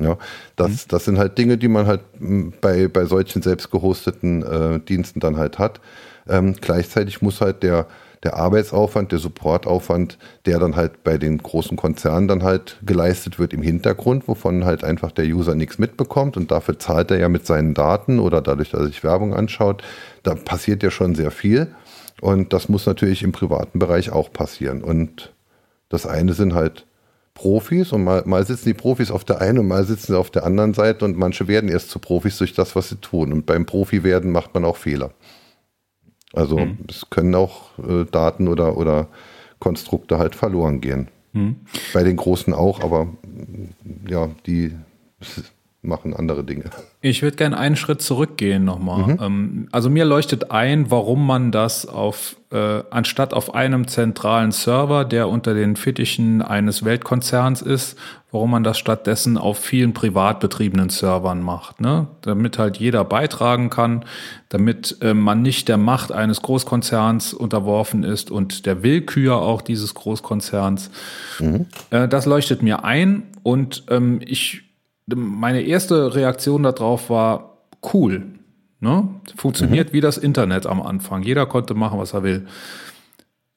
[0.00, 0.18] Ja,
[0.56, 0.78] das, mhm.
[0.88, 2.00] das sind halt Dinge, die man halt
[2.60, 5.80] bei, bei solchen selbst gehosteten äh, Diensten dann halt hat.
[6.28, 7.86] Ähm, gleichzeitig muss halt der,
[8.24, 13.52] der Arbeitsaufwand, der Supportaufwand, der dann halt bei den großen Konzernen dann halt geleistet wird
[13.52, 17.46] im Hintergrund, wovon halt einfach der User nichts mitbekommt und dafür zahlt er ja mit
[17.46, 19.82] seinen Daten oder dadurch, dass er sich Werbung anschaut,
[20.22, 21.68] da passiert ja schon sehr viel
[22.20, 25.32] und das muss natürlich im privaten Bereich auch passieren und
[25.90, 26.86] das eine sind halt
[27.34, 30.30] Profis und mal, mal sitzen die Profis auf der einen und mal sitzen sie auf
[30.30, 33.44] der anderen Seite und manche werden erst zu Profis durch das, was sie tun und
[33.44, 35.10] beim Profi werden macht man auch Fehler.
[36.32, 36.78] Also mhm.
[36.88, 39.08] es können auch äh, Daten oder, oder
[39.58, 41.08] Konstrukte halt verloren gehen.
[41.32, 41.56] Mhm.
[41.92, 43.08] Bei den Großen auch, aber
[44.08, 44.72] ja, die
[45.84, 46.64] machen andere Dinge.
[47.00, 49.14] Ich würde gerne einen Schritt zurückgehen nochmal.
[49.14, 49.18] Mhm.
[49.20, 55.04] Ähm, also mir leuchtet ein, warum man das auf, äh, anstatt auf einem zentralen Server,
[55.04, 57.98] der unter den Fittichen eines Weltkonzerns ist,
[58.34, 61.80] warum man das stattdessen auf vielen privat betriebenen Servern macht.
[61.80, 62.08] Ne?
[62.22, 64.04] Damit halt jeder beitragen kann,
[64.48, 69.94] damit äh, man nicht der Macht eines Großkonzerns unterworfen ist und der Willkür auch dieses
[69.94, 70.90] Großkonzerns.
[71.38, 71.66] Mhm.
[71.90, 74.63] Äh, das leuchtet mir ein und ähm, ich
[75.06, 77.58] meine erste Reaktion darauf war
[77.92, 78.26] cool.
[78.80, 79.08] Ne?
[79.36, 79.92] Funktioniert mhm.
[79.94, 81.22] wie das Internet am Anfang.
[81.22, 82.46] Jeder konnte machen, was er will.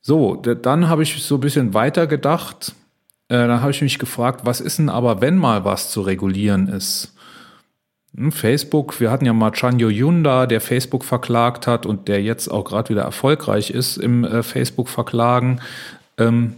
[0.02, 2.74] So, dann habe ich so ein bisschen weiter gedacht.
[3.30, 6.68] Äh, dann habe ich mich gefragt, was ist denn aber, wenn mal was zu regulieren
[6.70, 7.14] ist?
[8.16, 12.48] Hm, Facebook, wir hatten ja mal Chanyo Yunda, der Facebook verklagt hat und der jetzt
[12.48, 15.60] auch gerade wieder erfolgreich ist im äh, Facebook-Verklagen.
[16.18, 16.56] Ähm,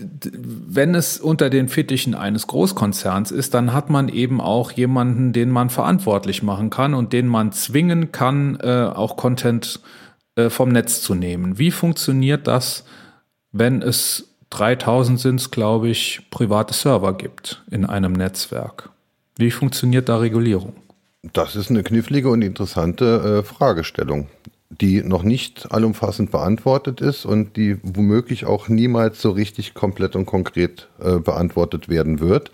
[0.00, 5.50] wenn es unter den Fittichen eines Großkonzerns ist, dann hat man eben auch jemanden, den
[5.50, 9.80] man verantwortlich machen kann und den man zwingen kann, äh, auch Content
[10.36, 11.58] äh, vom Netz zu nehmen.
[11.58, 12.84] Wie funktioniert das,
[13.52, 18.90] wenn es 3000 sind glaube ich, private Server gibt in einem Netzwerk?
[19.36, 20.74] Wie funktioniert da Regulierung?
[21.32, 24.28] Das ist eine knifflige und interessante äh, Fragestellung
[24.70, 30.26] die noch nicht allumfassend beantwortet ist und die womöglich auch niemals so richtig komplett und
[30.26, 32.50] konkret äh, beantwortet werden wird.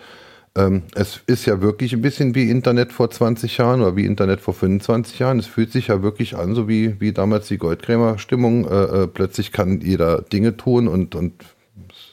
[0.57, 4.41] Ähm, es ist ja wirklich ein bisschen wie Internet vor 20 Jahren oder wie Internet
[4.41, 5.41] vor 25 Jahren.
[5.41, 8.69] Es fühlt sich ja wirklich an, so wie, wie damals die Goldkrämer-Stimmung.
[8.69, 11.33] Äh, äh, plötzlich kann jeder Dinge tun und, und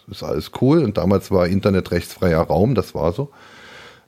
[0.09, 0.83] ist alles cool.
[0.83, 3.29] Und damals war Internet rechtsfreier Raum, das war so.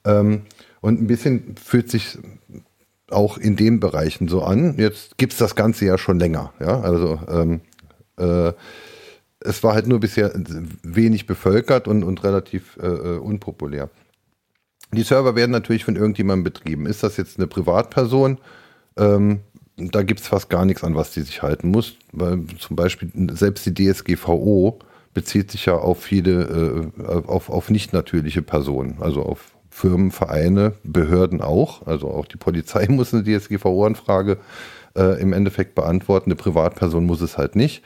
[0.05, 0.41] Ähm,
[0.81, 2.17] und ein bisschen fühlt sich
[3.13, 4.75] auch in den Bereichen so an.
[4.77, 6.53] Jetzt gibt es das Ganze ja schon länger.
[6.59, 6.81] Ja?
[6.81, 7.61] Also ähm,
[8.17, 8.53] äh,
[9.39, 10.31] es war halt nur bisher
[10.83, 13.89] wenig bevölkert und, und relativ äh, äh, unpopulär.
[14.93, 16.85] Die Server werden natürlich von irgendjemandem betrieben.
[16.85, 18.37] Ist das jetzt eine Privatperson?
[18.97, 19.39] Ähm,
[19.75, 21.95] da gibt es fast gar nichts, an was die sich halten muss.
[22.11, 24.79] Weil zum Beispiel selbst die DSGVO
[25.13, 30.73] bezieht sich ja auf viele, äh, auf, auf nicht natürliche Personen, also auf Firmen, Vereine,
[30.83, 31.87] Behörden auch.
[31.87, 34.37] Also auch die Polizei muss eine DSGVO-Anfrage
[34.95, 36.29] äh, im Endeffekt beantworten.
[36.29, 37.83] Eine Privatperson muss es halt nicht.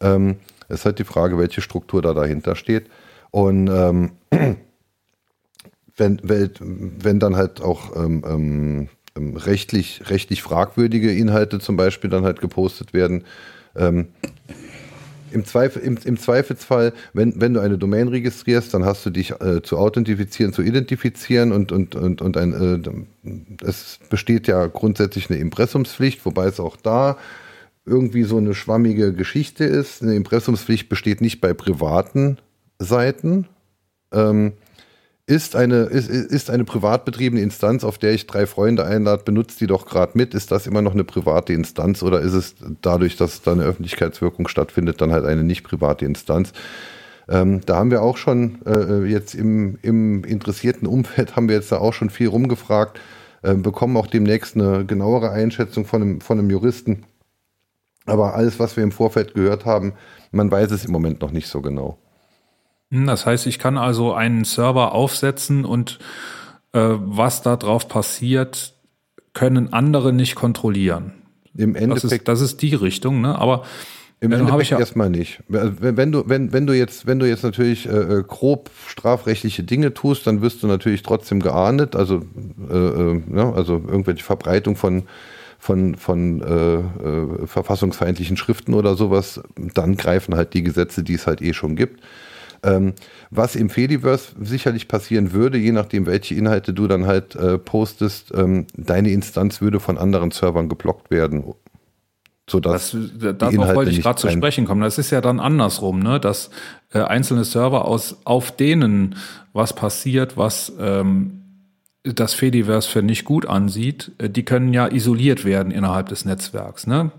[0.00, 0.36] Ähm,
[0.68, 2.86] es ist halt die Frage, welche Struktur da dahinter steht.
[3.32, 4.12] Und ähm,
[5.96, 12.24] wenn, wenn dann halt auch ähm, ähm, ähm, rechtlich, rechtlich fragwürdige Inhalte zum Beispiel dann
[12.24, 13.24] halt gepostet werden,
[13.74, 14.08] ähm,
[15.36, 19.32] im, Zweifel, im, im, Zweifelsfall, wenn, wenn du eine Domain registrierst, dann hast du dich
[19.40, 25.28] äh, zu authentifizieren, zu identifizieren und, und, und, und ein, äh, es besteht ja grundsätzlich
[25.28, 27.18] eine Impressumspflicht, wobei es auch da
[27.84, 30.02] irgendwie so eine schwammige Geschichte ist.
[30.02, 32.38] Eine Impressumspflicht besteht nicht bei privaten
[32.78, 33.46] Seiten.
[34.12, 34.54] Ähm,
[35.26, 39.60] ist eine, ist, ist eine privat betriebene Instanz, auf der ich drei Freunde einlade, benutzt
[39.60, 40.34] die doch gerade mit.
[40.34, 44.46] Ist das immer noch eine private Instanz oder ist es dadurch, dass da eine Öffentlichkeitswirkung
[44.46, 46.52] stattfindet, dann halt eine nicht private Instanz?
[47.28, 51.72] Ähm, da haben wir auch schon äh, jetzt im, im interessierten Umfeld haben wir jetzt
[51.72, 53.00] da auch schon viel rumgefragt,
[53.42, 57.04] äh, bekommen auch demnächst eine genauere Einschätzung von einem, von einem Juristen.
[58.04, 59.94] Aber alles, was wir im Vorfeld gehört haben,
[60.30, 61.98] man weiß es im Moment noch nicht so genau.
[62.90, 65.98] Hm, das heißt, ich kann also einen Server aufsetzen und
[66.72, 68.74] äh, was da drauf passiert,
[69.32, 71.12] können andere nicht kontrollieren.
[71.54, 72.04] Im Endeffekt.
[72.04, 73.38] Das ist, das ist die Richtung, ne?
[73.38, 73.64] Aber
[74.20, 75.42] im äh, Endeffekt ich ja erstmal nicht.
[75.48, 80.26] Wenn du, wenn, wenn du jetzt, wenn du jetzt natürlich äh, grob strafrechtliche Dinge tust,
[80.26, 81.96] dann wirst du natürlich trotzdem geahndet.
[81.96, 82.22] Also,
[82.70, 85.04] äh, äh, ja, also irgendwelche Verbreitung von
[85.58, 91.26] von, von äh, äh, verfassungsfeindlichen Schriften oder sowas, dann greifen halt die Gesetze, die es
[91.26, 92.02] halt eh schon gibt.
[92.62, 92.94] Ähm,
[93.30, 98.32] was im Fediverse sicherlich passieren würde, je nachdem, welche Inhalte du dann halt äh, postest,
[98.34, 101.44] ähm, deine Instanz würde von anderen Servern geblockt werden.
[102.48, 104.82] sodass das, darauf wollte ich gerade zu sprechen kommen.
[104.82, 106.20] Das ist ja dann andersrum, ne?
[106.20, 106.50] dass
[106.92, 109.16] äh, einzelne Server aus auf denen
[109.52, 111.42] was passiert, was ähm,
[112.14, 116.86] das Fediverse für nicht gut ansieht, äh, die können ja isoliert werden innerhalb des Netzwerks.
[116.86, 117.10] Ne?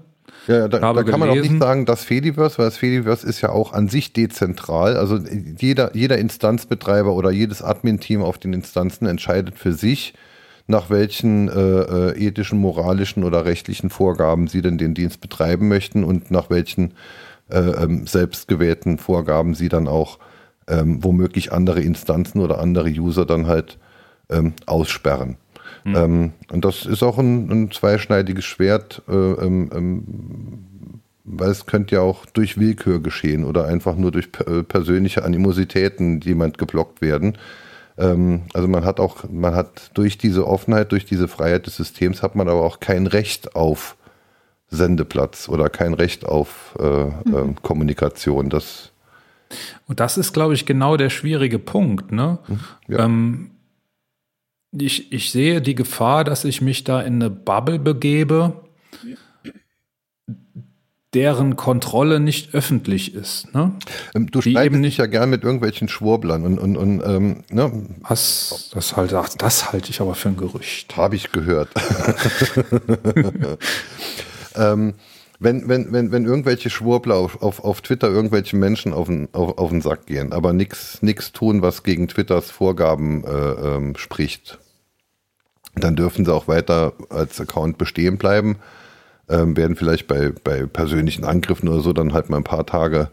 [0.47, 3.49] Ja, da, da kann man auch nicht sagen, das Fediverse, weil das Fediverse ist ja
[3.49, 4.95] auch an sich dezentral.
[4.95, 5.19] Also
[5.59, 10.13] jeder, jeder Instanzbetreiber oder jedes Admin-Team auf den Instanzen entscheidet für sich,
[10.67, 16.03] nach welchen äh, äh, ethischen, moralischen oder rechtlichen Vorgaben sie denn den Dienst betreiben möchten
[16.03, 16.93] und nach welchen
[17.49, 20.19] äh, ähm, selbstgewählten Vorgaben sie dann auch
[20.67, 23.77] ähm, womöglich andere Instanzen oder andere User dann halt
[24.29, 25.37] ähm, aussperren.
[25.87, 25.95] Mhm.
[25.95, 30.13] Ähm, und das ist auch ein, ein zweischneidiges Schwert, äh, ähm, ähm,
[31.23, 36.19] weil es könnte ja auch durch Willkür geschehen oder einfach nur durch äh, persönliche Animositäten
[36.21, 37.37] jemand geblockt werden.
[37.97, 42.21] Ähm, also man hat auch, man hat durch diese Offenheit, durch diese Freiheit des Systems
[42.21, 43.95] hat man aber auch kein Recht auf
[44.69, 47.35] Sendeplatz oder kein Recht auf äh, mhm.
[47.35, 48.49] äh, Kommunikation.
[48.49, 48.91] Das
[49.87, 52.11] und das ist, glaube ich, genau der schwierige Punkt.
[52.11, 52.39] Ne?
[52.47, 52.59] Mhm.
[52.89, 53.05] Ja.
[53.05, 53.51] Ähm,
[54.81, 58.53] ich, ich sehe die Gefahr, dass ich mich da in eine Bubble begebe,
[61.13, 63.53] deren Kontrolle nicht öffentlich ist.
[63.53, 63.73] Ne?
[64.13, 67.71] Ähm, du streitest dich ja gern mit irgendwelchen Schwurblern und, und, und ähm, ne?
[68.01, 70.95] Was, das, halt, das halte ich aber für ein Gerücht.
[70.97, 71.69] Habe ich gehört.
[74.55, 74.93] ähm,
[75.39, 79.57] wenn, wenn, wenn, wenn irgendwelche Schwurbler auf, auf, auf Twitter irgendwelchen Menschen auf den, auf,
[79.57, 84.59] auf den Sack gehen, aber nichts tun, was gegen Twitters Vorgaben äh, ähm, spricht,
[85.83, 88.57] dann dürfen sie auch weiter als Account bestehen bleiben,
[89.29, 93.09] ähm, werden vielleicht bei, bei persönlichen Angriffen oder so dann halt mal ein paar Tage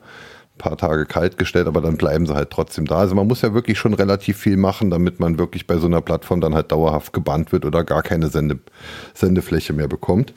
[0.59, 2.98] paar Tage kalt gestellt, aber dann bleiben sie halt trotzdem da.
[2.98, 6.00] Also man muss ja wirklich schon relativ viel machen, damit man wirklich bei so einer
[6.00, 8.59] Plattform dann halt dauerhaft gebannt wird oder gar keine Sende,
[9.14, 10.33] Sendefläche mehr bekommt.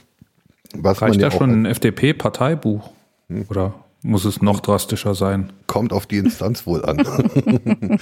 [0.76, 2.90] Was Reicht ja da schon ein FDP-Parteibuch?
[3.30, 3.46] Hm.
[3.50, 5.54] Oder muss es noch drastischer sein?
[5.68, 6.98] Kommt auf die Instanz wohl an.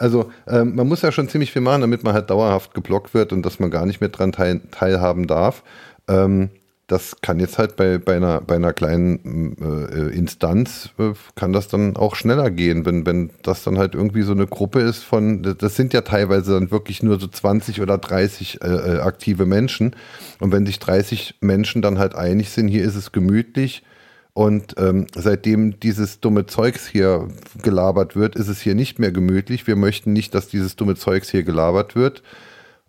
[0.00, 3.32] also ähm, man muss ja schon ziemlich viel machen, damit man halt dauerhaft geblockt wird
[3.32, 5.62] und dass man gar nicht mehr dran teil, teilhaben darf.
[6.08, 6.50] Ähm,
[6.86, 11.68] das kann jetzt halt bei, bei, einer, bei einer kleinen äh, Instanz, äh, kann das
[11.68, 15.42] dann auch schneller gehen, wenn, wenn das dann halt irgendwie so eine Gruppe ist von,
[15.56, 19.94] das sind ja teilweise dann wirklich nur so 20 oder 30 äh, äh, aktive Menschen.
[20.40, 23.84] Und wenn sich 30 Menschen dann halt einig sind, hier ist es gemütlich,
[24.32, 27.28] und ähm, seitdem dieses dumme Zeugs hier
[27.62, 29.66] gelabert wird, ist es hier nicht mehr gemütlich.
[29.66, 32.22] Wir möchten nicht, dass dieses dumme Zeugs hier gelabert wird.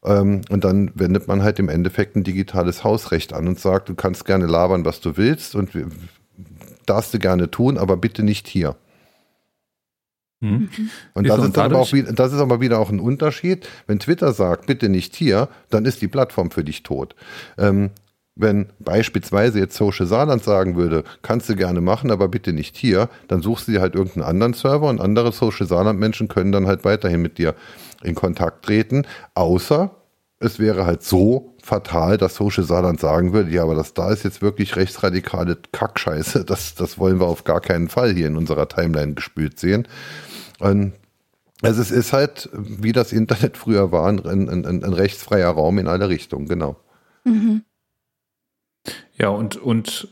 [0.04, 3.96] Ähm, und dann wendet man halt im Endeffekt ein digitales Hausrecht an und sagt, du
[3.96, 5.72] kannst gerne labern, was du willst und
[6.86, 8.76] darfst du gerne tun, aber bitte nicht hier.
[10.42, 10.70] Mhm.
[11.14, 13.68] Und das ist, aber auch, das ist aber wieder auch ein Unterschied.
[13.86, 17.16] Wenn Twitter sagt, bitte nicht hier, dann ist die Plattform für dich tot.
[17.60, 17.92] Ähm,
[18.42, 23.10] wenn beispielsweise jetzt Social Saarland sagen würde, kannst du gerne machen, aber bitte nicht hier,
[23.28, 26.68] dann suchst du dir halt irgendeinen anderen Server und andere Social Saarland Menschen können dann
[26.68, 27.56] halt weiterhin mit dir
[28.04, 29.04] in Kontakt treten,
[29.36, 29.92] außer
[30.40, 34.24] es wäre halt so fatal, dass Social Saarland sagen würde, ja, aber das da ist
[34.24, 38.68] jetzt wirklich rechtsradikale Kackscheiße, das, das wollen wir auf gar keinen Fall hier in unserer
[38.68, 39.88] Timeline gespült sehen.
[40.60, 40.94] Und
[41.62, 45.88] also es ist halt, wie das Internet früher war, ein, ein, ein, rechtsfreier Raum in
[45.88, 46.78] alle Richtungen, genau.
[47.24, 47.64] Mhm.
[49.18, 50.08] Ja, und, und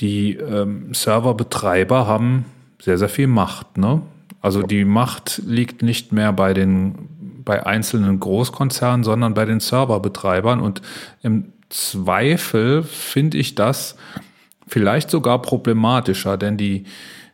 [0.00, 2.44] die ähm, Serverbetreiber haben
[2.80, 4.02] sehr, sehr viel Macht, ne?
[4.42, 7.08] Also die Macht liegt nicht mehr bei den
[7.46, 10.60] bei einzelnen Großkonzernen, sondern bei den Serverbetreibern.
[10.60, 10.82] Und
[11.22, 13.96] im Zweifel finde ich das
[14.66, 16.84] vielleicht sogar problematischer, denn die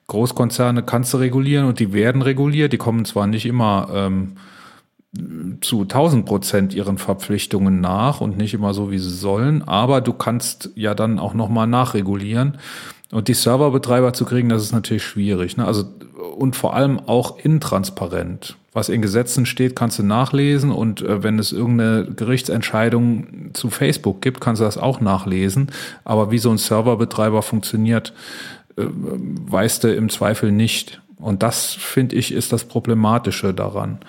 [0.07, 2.73] Großkonzerne kannst du regulieren und die werden reguliert.
[2.73, 4.37] Die kommen zwar nicht immer ähm,
[5.61, 10.13] zu 1000 Prozent ihren Verpflichtungen nach und nicht immer so, wie sie sollen, aber du
[10.15, 12.59] kannst ja dann auch nochmal nachregulieren.
[13.11, 15.59] Und die Serverbetreiber zu kriegen, das ist natürlich schwierig.
[15.59, 15.67] Ne?
[15.67, 15.85] Also,
[16.39, 18.57] und vor allem auch intransparent.
[18.73, 24.23] Was in Gesetzen steht, kannst du nachlesen und äh, wenn es irgendeine Gerichtsentscheidung zu Facebook
[24.23, 25.71] gibt, kannst du das auch nachlesen.
[26.05, 28.15] Aber wie so ein Serverbetreiber funktioniert,
[28.79, 31.02] äh, weißt du im Zweifel nicht.
[31.23, 34.01] Und das, finde ich, ist das Problematische daran.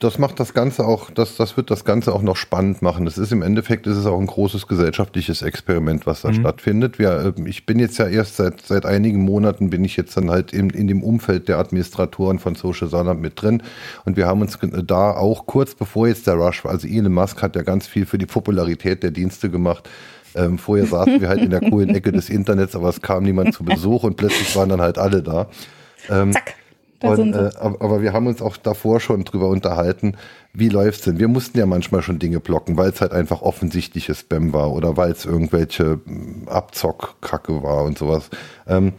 [0.00, 3.06] Das macht das Ganze auch, das, das wird das Ganze auch noch spannend machen.
[3.06, 6.34] Es ist im Endeffekt ist es auch ein großes gesellschaftliches Experiment, was da mhm.
[6.34, 6.98] stattfindet.
[6.98, 10.28] Wir, ähm, ich bin jetzt ja erst seit, seit einigen Monaten bin ich jetzt dann
[10.28, 13.62] halt in, in dem Umfeld der Administratoren von Social Saarland mit drin.
[14.04, 17.42] Und wir haben uns da auch kurz bevor jetzt der Rush war, also Elon Musk
[17.42, 19.88] hat ja ganz viel für die Popularität der Dienste gemacht.
[20.34, 23.54] Ähm, vorher saßen wir halt in der coolen Ecke des Internets, aber es kam niemand
[23.54, 25.48] zu Besuch und plötzlich waren dann halt alle da.
[26.08, 26.54] Ähm, Zack
[27.02, 30.16] Und, äh, aber wir haben uns auch davor schon drüber unterhalten,
[30.52, 31.18] wie läuft's denn?
[31.18, 34.96] Wir mussten ja manchmal schon Dinge blocken, weil es halt einfach offensichtliches Spam war oder
[34.96, 38.30] weil es irgendwelche mm, Abzockkacke war und sowas.
[38.66, 38.94] Ähm,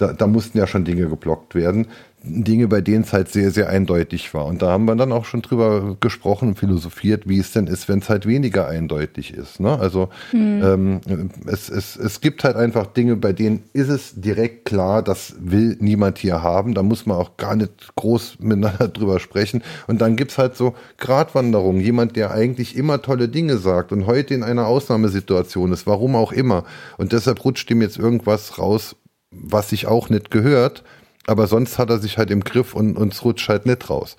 [0.00, 1.86] da, da mussten ja schon Dinge geblockt werden.
[2.22, 4.44] Dinge, bei denen es halt sehr, sehr eindeutig war.
[4.44, 7.88] Und da haben wir dann auch schon drüber gesprochen und philosophiert, wie es denn ist,
[7.88, 9.58] wenn es halt weniger eindeutig ist.
[9.58, 9.78] Ne?
[9.78, 11.00] Also ähm,
[11.46, 15.76] es, es, es gibt halt einfach Dinge, bei denen ist es direkt klar, das will
[15.80, 16.74] niemand hier haben.
[16.74, 19.62] Da muss man auch gar nicht groß miteinander drüber sprechen.
[19.86, 21.80] Und dann gibt's halt so Gratwanderungen.
[21.80, 26.32] Jemand, der eigentlich immer tolle Dinge sagt und heute in einer Ausnahmesituation ist, warum auch
[26.32, 26.64] immer.
[26.98, 28.96] Und deshalb rutscht ihm jetzt irgendwas raus,
[29.30, 30.82] was sich auch nicht gehört.
[31.26, 34.16] Aber sonst hat er sich halt im Griff und uns rutscht halt nicht raus.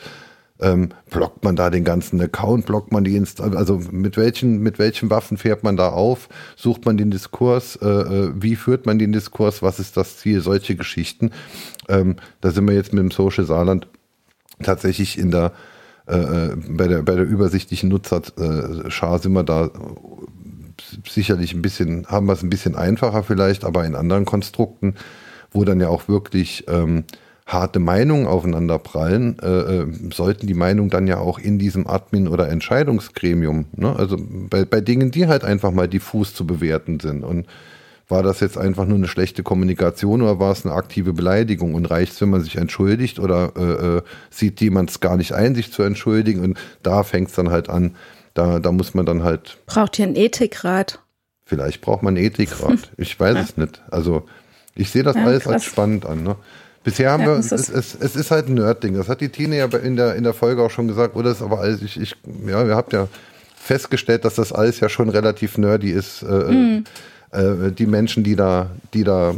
[0.61, 4.77] Ähm, blockt man da den ganzen Account, blockt man die Inst also mit welchen, mit
[4.77, 8.99] welchen Waffen fährt man da auf, sucht man den Diskurs, äh, äh, wie führt man
[8.99, 11.31] den Diskurs, was ist das Ziel, solche Geschichten.
[11.89, 13.87] Ähm, da sind wir jetzt mit dem Social Saarland
[14.61, 15.51] tatsächlich in der,
[16.07, 19.71] äh, äh, bei der, bei der übersichtlichen Nutzerschar sind wir da
[21.07, 24.95] sicherlich ein bisschen, haben wir es ein bisschen einfacher vielleicht, aber in anderen Konstrukten,
[25.51, 27.03] wo dann ja auch wirklich ähm,
[27.45, 32.29] harte Meinungen aufeinander prallen, äh, äh, sollten die Meinungen dann ja auch in diesem Admin-
[32.29, 33.95] oder Entscheidungsgremium, ne?
[33.95, 37.23] also bei, bei Dingen, die halt einfach mal diffus zu bewerten sind.
[37.23, 37.47] Und
[38.11, 41.73] war das jetzt einfach nur eine schlechte Kommunikation oder war es eine aktive Beleidigung?
[41.73, 45.31] Und reicht es, wenn man sich entschuldigt oder äh, äh, sieht jemand es gar nicht
[45.31, 46.41] ein, sich zu entschuldigen?
[46.41, 47.95] Und da fängt es dann halt an,
[48.33, 50.99] da, da muss man dann halt Braucht hier einen Ethikrat.
[51.45, 52.91] Vielleicht braucht man einen Ethikrat.
[52.97, 53.81] Ich weiß es nicht.
[53.91, 54.23] Also
[54.75, 55.53] ich sehe das Ja, alles krass.
[55.53, 56.23] als spannend an.
[56.23, 56.35] Ne?
[56.83, 58.95] Bisher haben Ja, wir, es, ist- es, es ist halt ein Nerd-Ding.
[58.95, 61.15] Das hat die Tine ja in der, in der Folge auch schon gesagt.
[61.15, 62.15] Oder ist aber alles, ich, ich,
[62.47, 63.07] ja, ihr habt ja
[63.55, 66.23] festgestellt, dass das alles ja schon relativ nerdy ist.
[66.23, 66.83] Äh, Mhm.
[67.31, 69.35] äh, die Menschen, die da, die da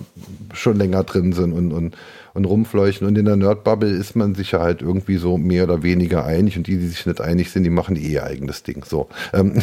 [0.53, 1.95] schon länger drin sind und, und,
[2.34, 3.08] und rumfleuchen.
[3.08, 6.58] Und in der Nerd-Bubble ist man sich ja halt irgendwie so mehr oder weniger einig.
[6.58, 8.84] Und die, die sich nicht einig sind, die machen eh ihr eigenes Ding.
[8.84, 9.10] So.
[9.34, 9.62] Ähm,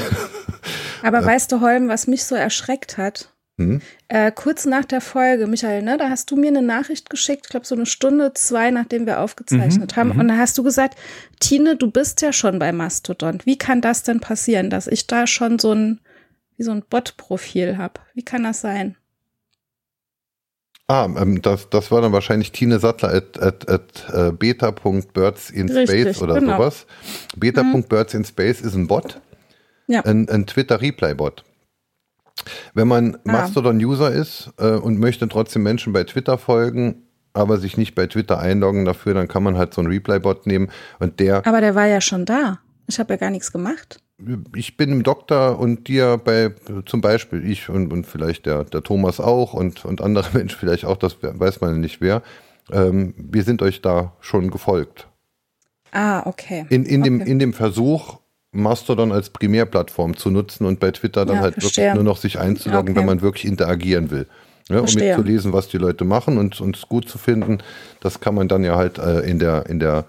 [1.03, 3.33] Aber weißt du, Holm, was mich so erschreckt hat?
[3.59, 3.81] Hm?
[4.09, 7.51] Äh, kurz nach der Folge, Michael, ne, da hast du mir eine Nachricht geschickt, ich
[7.51, 10.13] glaube so eine Stunde, zwei, nachdem wir aufgezeichnet haben.
[10.13, 10.99] Und da hast du gesagt,
[11.41, 13.41] Tine, du bist ja schon bei Mastodon.
[13.45, 16.01] Wie kann das denn passieren, dass ich da schon so ein,
[16.57, 18.01] wie so ein Bot-Profil habe?
[18.15, 18.97] Wie kann das sein?
[20.91, 25.71] Ah, ähm, das, das war dann wahrscheinlich Tine Sattler at, at, at äh, beta.birds in
[25.71, 26.57] Richtig, Space oder genau.
[26.57, 26.85] sowas.
[27.37, 29.21] Beta.birds in Space ist ein Bot,
[29.87, 30.01] Ja.
[30.05, 31.45] ein, ein Twitter-Replay-Bot.
[32.75, 33.19] Wenn man Ah.
[33.33, 37.03] Mastodon-User ist äh, und möchte trotzdem Menschen bei Twitter folgen,
[37.35, 40.71] aber sich nicht bei Twitter einloggen dafür, dann kann man halt so einen Replay-Bot nehmen
[40.99, 42.59] und der Aber der war ja schon da.
[42.89, 44.01] Ich habe ja gar nichts gemacht.
[44.55, 46.53] Ich bin im Doktor und dir bei,
[46.87, 50.85] zum Beispiel ich und, und vielleicht der, der Thomas auch und, und andere Menschen vielleicht
[50.85, 52.23] auch, das weiß man nicht wer.
[52.73, 55.09] Ähm, wir sind euch da schon gefolgt.
[55.93, 56.67] Ah, okay.
[56.69, 57.31] In, in, dem, Okay.
[57.31, 58.19] in dem Versuch,
[58.53, 61.85] Mastodon als Primärplattform zu nutzen und bei Twitter dann Ja, halt verstehe.
[61.87, 62.99] wirklich nur noch sich einzuloggen, Okay.
[63.01, 64.27] wenn man wirklich interagieren will.
[64.69, 67.59] Ja, um mitzulesen, was die Leute machen und uns gut zu finden.
[68.01, 70.05] Das kann man dann ja halt äh, in der, in der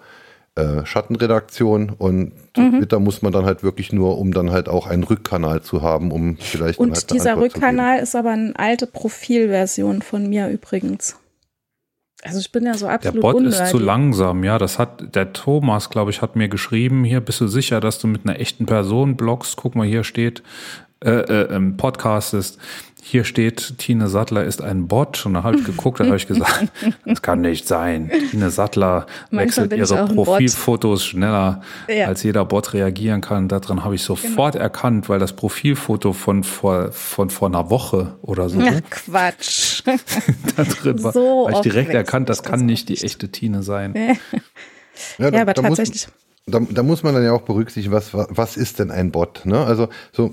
[0.55, 2.79] äh, Schattenredaktion und Mhm.
[2.79, 6.11] Twitter muss man dann halt wirklich nur, um dann halt auch einen Rückkanal zu haben,
[6.11, 7.37] um vielleicht Und halt dieser.
[7.37, 11.15] Rückkanal ist aber eine alte Profilversion von mir übrigens.
[12.23, 13.71] Also ich bin ja so Der absolut Bot ist unnerdy.
[13.71, 14.57] zu langsam, ja.
[14.57, 17.03] Das hat der Thomas, glaube ich, hat mir geschrieben.
[17.05, 19.55] Hier bist du sicher, dass du mit einer echten Person bloggst?
[19.55, 20.43] Guck mal, hier steht
[21.03, 22.57] äh, äh, im Podcast ist.
[23.03, 25.25] Hier steht, Tine Sattler ist ein Bot.
[25.25, 26.71] Und da habe ich geguckt, da habe ich gesagt,
[27.05, 28.11] das kann nicht sein.
[28.29, 30.05] Tine Sattler wechselt ihre.
[30.05, 32.05] Profilfotos schneller, Ja.
[32.05, 33.47] als jeder Bot reagieren kann.
[33.47, 38.49] Daran habe ich sofort erkannt, weil das Profilfoto von vor, von vor einer Woche oder
[38.49, 39.81] so Ach, Quatsch.
[40.55, 41.11] da drin war.
[41.11, 43.95] So ich direkt erkannt, das kann nicht die echte Tine sein.
[45.17, 46.07] Ja, Ja, aber muss- tatsächlich.
[46.47, 49.45] Da, da muss man dann ja auch berücksichtigen, was, was ist denn ein Bot?
[49.45, 49.63] Ne?
[49.63, 50.31] Also so,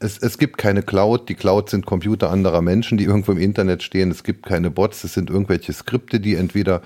[0.00, 3.82] es, es gibt keine Cloud, die Cloud sind Computer anderer Menschen, die irgendwo im Internet
[3.82, 4.10] stehen.
[4.10, 6.82] Es gibt keine Bots, es sind irgendwelche Skripte, die entweder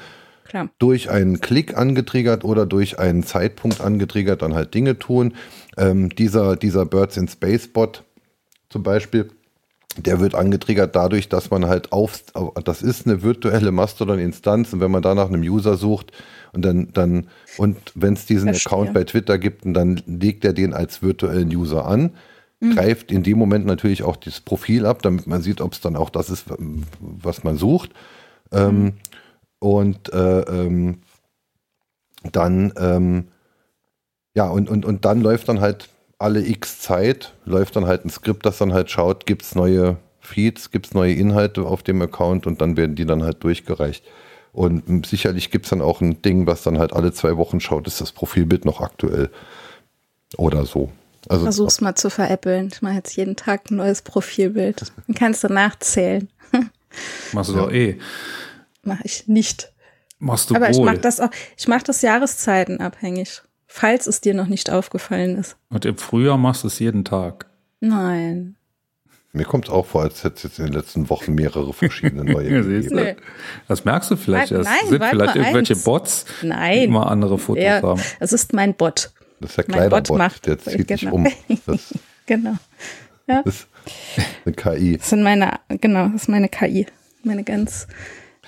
[0.49, 0.69] Klar.
[0.79, 5.35] durch einen Klick angetriggert oder durch einen Zeitpunkt angetriggert dann halt Dinge tun.
[5.77, 8.03] Ähm, dieser, dieser Birds in Space Bot
[8.69, 9.31] zum Beispiel,
[9.97, 12.23] der wird angetriggert dadurch, dass man halt auf,
[12.65, 16.13] das ist eine virtuelle Mastodon-Instanz und wenn man da nach einem User sucht
[16.53, 18.73] und dann, dann und wenn es diesen Verstehe.
[18.73, 22.13] Account bei Twitter gibt, dann legt er den als virtuellen User an,
[22.75, 25.97] greift in dem Moment natürlich auch das Profil ab, damit man sieht, ob es dann
[25.97, 26.47] auch das ist,
[27.01, 27.91] was man sucht.
[28.53, 28.95] Ähm,
[29.59, 30.99] und äh, ähm,
[32.33, 33.29] dann, ähm,
[34.35, 35.89] ja, und, und, und dann läuft dann halt
[36.19, 39.99] alle x Zeit, läuft dann halt ein Skript, das dann halt schaut, gibt es neue
[40.21, 44.05] Feeds, gibt es neue Inhalte auf dem Account und dann werden die dann halt durchgereicht.
[44.57, 47.87] Und sicherlich gibt es dann auch ein Ding, was dann halt alle zwei Wochen schaut,
[47.87, 49.29] ist das Profilbild noch aktuell
[50.39, 50.91] oder so.
[51.29, 52.71] Also, Versuch's mal zu veräppeln.
[52.73, 54.81] Ich mache jetzt jeden Tag ein neues Profilbild.
[55.07, 56.31] Dann kannst du nachzählen.
[57.33, 57.99] Machst du doch eh.
[58.83, 59.75] Mach ich nicht.
[60.21, 60.71] Machst du Aber wohl.
[60.71, 61.29] ich mache das auch,
[61.59, 65.59] ich mache das jahreszeitenabhängig, falls es dir noch nicht aufgefallen ist.
[65.69, 67.45] Und im Frühjahr machst du es jeden Tag.
[67.81, 68.57] Nein.
[69.37, 72.25] Mir kommt es auch vor, als hätte es jetzt in den letzten Wochen mehrere verschiedene
[72.25, 72.95] neue Ja, du?
[72.95, 73.17] Nee.
[73.69, 74.51] Das merkst du vielleicht.
[74.53, 75.85] Nein, Das nein, sind vielleicht irgendwelche eins.
[75.85, 76.83] Bots, die Nein.
[76.83, 78.01] immer andere Fotos Ja, haben.
[78.21, 79.11] es ist mein Bot.
[79.41, 81.15] Das ist der Mein Bot Kleiderbot, macht- der zieht dich genau.
[81.15, 81.27] um.
[81.67, 81.95] Das
[82.27, 82.55] Genau.
[83.45, 83.67] ist
[84.45, 84.97] eine KI.
[84.99, 86.87] Das sind meine, genau, das ist meine KI.
[87.23, 87.87] Meine ganz.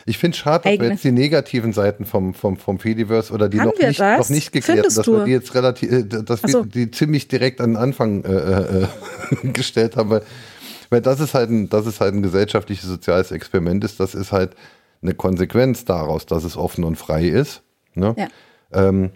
[0.06, 3.48] Ich finde es schade, dass wir jetzt die negativen Seiten vom, vom, vom Fediverse oder
[3.48, 4.28] die Haben noch nicht, das?
[4.30, 5.18] noch nicht geklärt, dass du?
[5.18, 6.64] wir die jetzt relativ, äh, dass so.
[6.64, 8.86] wir die ziemlich direkt an den Anfang äh, äh,
[9.52, 10.22] gestellt haben, weil,
[10.90, 14.32] weil das ist halt ein, das ist halt ein gesellschaftliches soziales Experiment ist, das ist
[14.32, 14.54] halt
[15.02, 17.62] eine Konsequenz daraus, dass es offen und frei ist.
[17.94, 18.14] Ne?
[18.16, 18.28] Ja.
[18.72, 19.10] Ähm,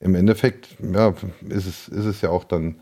[0.00, 1.14] Im Endeffekt, ja,
[1.48, 2.76] ist es, ist es ja auch dann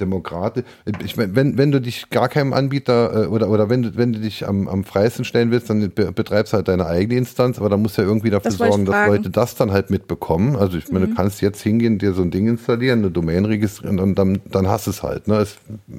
[0.00, 0.64] demokratisch.
[1.04, 4.12] Ich meine, wenn, wenn du dich gar keinem Anbieter äh, oder, oder wenn, du, wenn
[4.12, 7.58] du dich am, am freisten stellen willst, dann be betreibst du halt deine eigene Instanz,
[7.58, 9.08] aber da musst du ja irgendwie dafür Das sorgen, dass.
[9.08, 10.56] Leute das dann halt mitbekommen.
[10.56, 13.98] Also ich meine, du kannst jetzt hingehen, dir so ein Ding installieren, eine Domain registrieren
[13.98, 15.26] und dann, dann hast du es halt.
[15.26, 15.38] Ne?
[15.38, 15.56] Es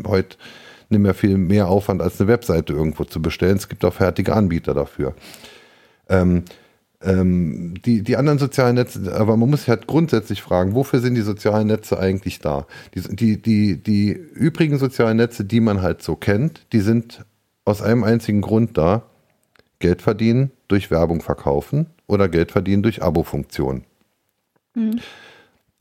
[0.07, 0.37] heute
[0.89, 3.57] nicht mehr viel mehr Aufwand, als eine Webseite irgendwo zu bestellen.
[3.57, 5.15] Es gibt auch fertige Anbieter dafür.
[6.09, 6.43] Ähm,
[7.01, 11.15] ähm, die, die anderen sozialen Netze, aber man muss sich halt grundsätzlich fragen, wofür sind
[11.15, 12.65] die sozialen Netze eigentlich da?
[12.93, 17.25] Die, die, die, die übrigen sozialen Netze, die man halt so kennt, die sind
[17.63, 19.03] aus einem einzigen Grund da,
[19.79, 23.83] Geld verdienen durch Werbung verkaufen oder Geld verdienen durch Abo-Funktionen.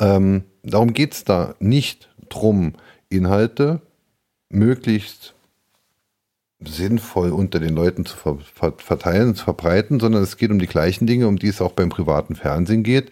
[0.00, 2.74] Ähm, darum geht es da nicht drum,
[3.08, 3.80] Inhalte
[4.48, 5.34] möglichst
[6.60, 10.58] sinnvoll unter den Leuten zu ver ver verteilen und zu verbreiten, sondern es geht um
[10.58, 13.10] die gleichen Dinge, um die es auch beim privaten Fernsehen geht,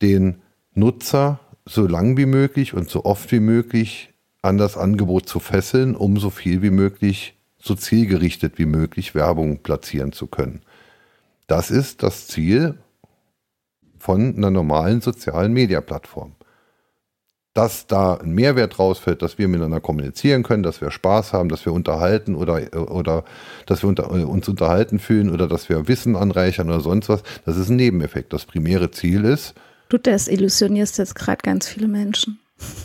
[0.00, 0.40] den
[0.74, 5.94] Nutzer so lang wie möglich und so oft wie möglich an das Angebot zu fesseln,
[5.94, 10.62] um so viel wie möglich, so zielgerichtet wie möglich Werbung platzieren zu können.
[11.46, 12.78] Das ist das Ziel
[13.98, 16.37] von einer normalen sozialen Media-Plattform
[17.58, 21.64] dass da ein Mehrwert rausfällt, dass wir miteinander kommunizieren können, dass wir Spaß haben, dass
[21.66, 23.24] wir unterhalten oder, oder
[23.66, 27.56] dass wir unter, uns unterhalten fühlen oder dass wir Wissen anreichern oder sonst was, das
[27.56, 28.32] ist ein Nebeneffekt.
[28.32, 29.54] Das primäre Ziel ist,
[29.88, 32.38] Du desillusionierst jetzt gerade ganz viele Menschen.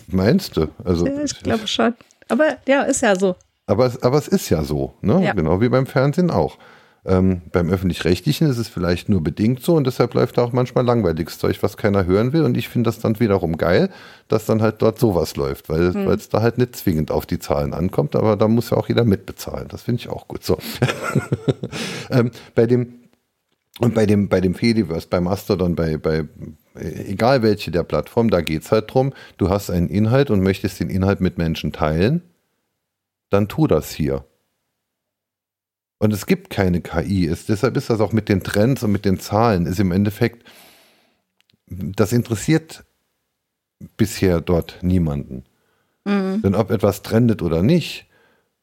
[0.08, 0.68] meinst du?
[0.84, 1.94] Also, Ja, ich glaube schon.
[2.30, 3.36] Aber ja, ist ja so.
[3.68, 5.24] aber, es- aber es ist ja so, ne?
[5.24, 5.34] Ja.
[5.34, 6.58] genau wie beim Fernsehen auch.
[7.06, 10.86] Ähm, beim öffentlich-rechtlichen ist es vielleicht nur bedingt so und deshalb läuft da auch manchmal
[10.86, 12.44] langweiliges Zeug, was keiner hören will.
[12.44, 13.90] Und ich finde das dann wiederum geil,
[14.30, 17.40] dass dann halt dort sowas läuft, weil weil es da halt nicht zwingend auf die
[17.40, 19.68] Zahlen ankommt, aber da muss ja auch jeder mitbezahlen.
[19.68, 20.46] Das finde ich auch gut.
[20.46, 20.58] So.
[22.10, 23.04] ähm, bei dem
[23.80, 26.26] und bei dem, bei dem Fediverse, bei Mastodon, bei, bei
[26.76, 30.80] egal welche der Plattform, da geht es halt drum, du hast einen Inhalt und möchtest
[30.80, 32.22] den Inhalt mit Menschen teilen,
[33.30, 34.26] dann tu das hier.
[36.00, 37.28] Und es gibt keine KI.
[37.28, 40.48] Es, deshalb ist das auch mit den Trends und mit den Zahlen, ist im Endeffekt,
[41.68, 42.84] das interessiert
[43.98, 45.46] bisher dort niemanden.
[46.06, 48.08] Denn ob etwas trendet oder nicht,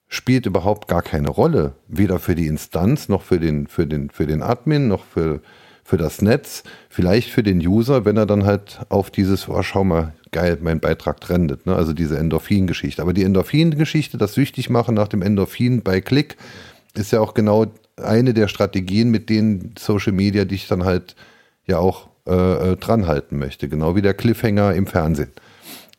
[0.08, 1.72] spielt überhaupt gar keine Rolle.
[1.88, 5.40] Weder für die Instanz, noch für den, für den, für den Admin, noch für,
[5.82, 6.64] für das Netz.
[6.90, 10.80] Vielleicht für den User, wenn er dann halt auf dieses, oh, schau mal, geil, mein
[10.80, 11.64] Beitrag trendet.
[11.66, 11.74] Ne?
[11.74, 13.00] Also diese Endorphin-Geschichte.
[13.00, 16.36] Aber die Endorphin-Geschichte, das süchtig machen nach dem Endorphin bei Klick,
[16.94, 17.66] ist ja auch genau
[17.96, 21.16] eine der Strategien, mit denen Social Media dich dann halt
[21.66, 23.68] ja auch äh, äh, dranhalten möchte.
[23.68, 25.30] Genau wie der Cliffhanger im Fernsehen.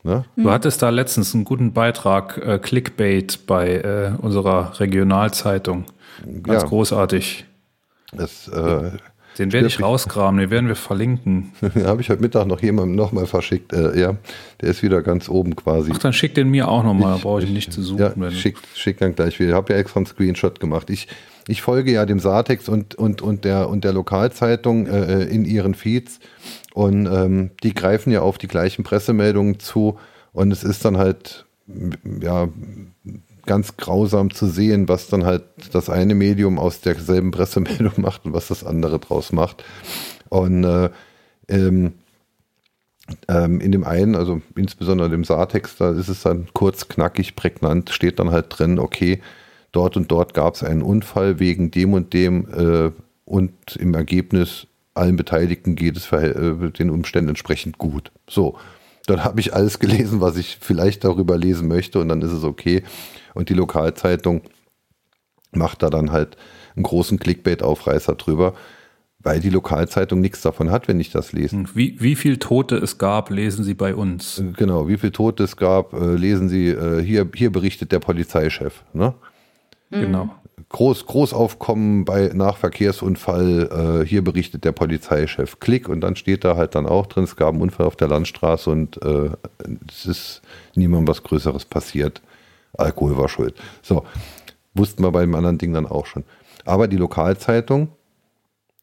[0.03, 0.25] Ne?
[0.35, 5.85] Du hattest da letztens einen guten Beitrag, äh, Clickbait, bei äh, unserer Regionalzeitung.
[6.43, 6.67] Ganz Ja.
[6.67, 7.45] großartig.
[8.11, 8.91] Das äh,
[9.37, 11.53] Den werde ich rausgraben, den werden wir verlinken.
[11.85, 13.71] habe ich heute Mittag noch jemandem nochmal verschickt.
[13.73, 14.17] Äh, ja,
[14.59, 15.91] der ist wieder ganz oben quasi.
[15.93, 17.99] Ach, dann schick den mir auch nochmal, da brauche ich ihn nicht zu suchen.
[18.01, 19.49] Ja, wenn- schick, schick dann gleich wieder.
[19.49, 20.89] Ich habe ja extra einen Screenshot gemacht.
[20.89, 21.07] Ich,
[21.47, 25.75] ich folge ja dem Satex und, und, und, der, und der Lokalzeitung äh, in ihren
[25.75, 26.19] Feeds
[26.73, 29.97] und ähm, die greifen ja auf die gleichen Pressemeldungen zu
[30.33, 31.45] und es ist dann halt
[32.21, 32.47] ja
[33.45, 38.33] ganz grausam zu sehen, was dann halt das eine Medium aus derselben Pressemeldung macht und
[38.33, 39.63] was das andere draus macht.
[40.29, 40.89] Und äh,
[41.47, 41.93] ähm,
[43.27, 47.89] ähm, in dem einen, also insbesondere dem Saartext, da ist es dann kurz, knackig, prägnant,
[47.89, 49.21] steht dann halt drin, okay,
[49.71, 52.91] dort und dort gab es einen Unfall wegen dem und dem äh,
[53.25, 58.11] und im Ergebnis allen Beteiligten geht es äh, den Umständen entsprechend gut.
[58.27, 58.57] So,
[59.07, 62.43] dann habe ich alles gelesen, was ich vielleicht darüber lesen möchte und dann ist es
[62.43, 62.83] okay.
[63.33, 64.41] Und die Lokalzeitung
[65.51, 66.37] macht da dann halt
[66.75, 68.53] einen großen Clickbait-Aufreißer drüber.
[69.23, 71.63] weil die Lokalzeitung nichts davon hat, wenn ich das lese.
[71.73, 74.41] Wie, wie viel Tote es gab, lesen Sie bei uns.
[74.57, 78.83] Genau, wie viel Tote es gab, äh, lesen Sie, äh, hier, hier berichtet der Polizeichef.
[78.93, 79.13] Ne?
[79.91, 80.35] Genau.
[80.69, 85.59] Groß, Großaufkommen bei nach Verkehrsunfall, äh, hier berichtet der Polizeichef.
[85.59, 88.07] Klick und dann steht da halt dann auch drin, es gab einen Unfall auf der
[88.07, 89.31] Landstraße und äh,
[89.89, 90.41] es ist
[90.75, 92.21] niemandem was Größeres passiert.
[92.73, 93.55] Alkohol war schuld.
[93.81, 94.05] So,
[94.73, 96.23] wussten wir bei dem anderen Ding dann auch schon.
[96.65, 97.89] Aber die Lokalzeitung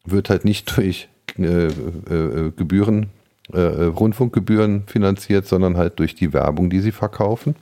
[0.05, 3.07] wird halt nicht durch äh, äh, Gebühren,
[3.53, 7.55] äh, Rundfunkgebühren finanziert, sondern halt durch die Werbung, die sie verkaufen.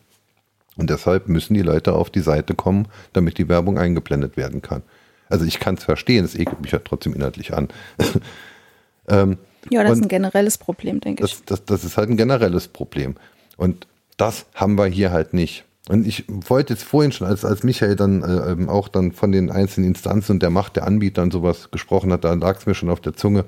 [0.78, 4.84] Und deshalb müssen die Leute auf die Seite kommen, damit die Werbung eingeblendet werden kann.
[5.30, 7.68] Also ich kann es verstehen, es ekelt mich ja trotzdem inhaltlich an.
[9.08, 9.38] ähm,
[9.70, 11.46] ja, das ist ein generelles Problem, denke das, ich.
[11.46, 13.16] Das, das ist halt ein generelles Problem.
[13.58, 15.66] Und das haben wir hier halt nicht.
[15.90, 19.32] Und ich wollte jetzt vorhin schon, als, als Michael dann äh, ähm, auch dann von
[19.32, 22.66] den einzelnen Instanzen und der Macht der Anbieter und sowas gesprochen hat, da lag es
[22.66, 23.46] mir schon auf der Zunge.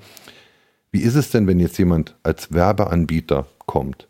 [0.91, 4.07] Wie ist es denn, wenn jetzt jemand als Werbeanbieter kommt?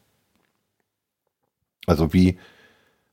[1.88, 2.38] Also wie,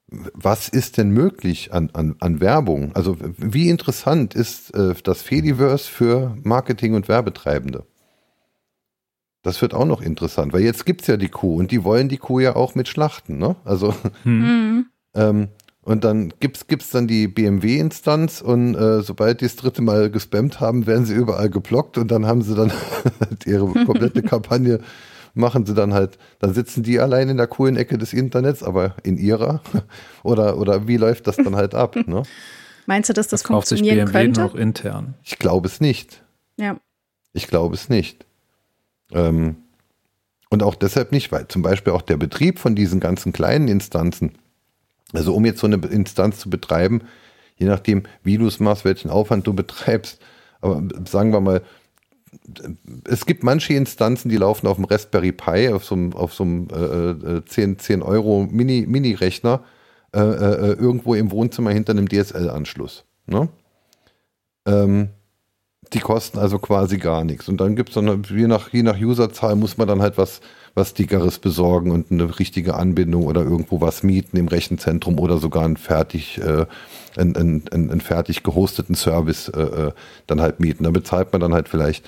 [0.08, 2.94] was ist denn möglich an, an, an Werbung?
[2.94, 7.84] Also wie interessant ist äh, das Fediverse für Marketing- und Werbetreibende?
[9.42, 12.08] Das wird auch noch interessant, weil jetzt gibt es ja die Kuh und die wollen
[12.08, 13.56] die Kuh ja auch mit schlachten, ne?
[13.64, 14.86] Also hm.
[15.14, 15.48] Ähm,
[15.82, 20.58] und dann gibt es dann die BMW-Instanz und äh, sobald die das dritte Mal gespammt
[20.58, 22.72] haben, werden sie überall geblockt und dann haben sie dann
[23.46, 24.80] ihre komplette Kampagne,
[25.36, 28.96] machen sie dann halt, dann sitzen die allein in der coolen Ecke des Internets, aber
[29.02, 29.60] in ihrer.
[30.22, 31.96] oder, oder wie läuft das dann halt ab?
[32.06, 32.22] Ne?
[32.86, 34.40] Meinst du, dass das, das funktionieren sich BMW könnte?
[34.40, 35.14] noch intern.
[35.22, 36.22] Ich glaube es nicht.
[36.56, 36.78] Ja.
[37.32, 38.24] Ich glaube es nicht.
[39.12, 39.56] Ähm,
[40.48, 44.32] und auch deshalb nicht, weil zum Beispiel auch der Betrieb von diesen ganzen kleinen Instanzen,
[45.12, 47.02] also um jetzt so eine Instanz zu betreiben,
[47.56, 50.20] je nachdem, wie du es machst, welchen Aufwand du betreibst,
[50.60, 51.62] aber sagen wir mal,
[53.04, 56.44] es gibt manche Instanzen, die laufen auf dem Raspberry Pi, auf so einem, auf so
[56.44, 59.62] einem äh, 10, äh, 10 Euro Mini-Rechner,
[60.14, 63.04] äh, äh, irgendwo im Wohnzimmer hinter einem DSL-Anschluss.
[63.26, 63.48] Ne?
[64.66, 65.10] Ähm,
[65.92, 67.48] die kosten also quasi gar nichts.
[67.48, 70.40] Und dann gibt es dann, je nach, je nach Userzahl, muss man dann halt was,
[70.74, 75.64] was Dickeres besorgen und eine richtige Anbindung oder irgendwo was mieten im Rechenzentrum oder sogar
[75.64, 76.66] einen fertig, äh,
[77.16, 79.92] einen, einen, einen fertig gehosteten Service äh, äh,
[80.26, 80.84] dann halt mieten.
[80.84, 82.04] Da bezahlt man dann halt vielleicht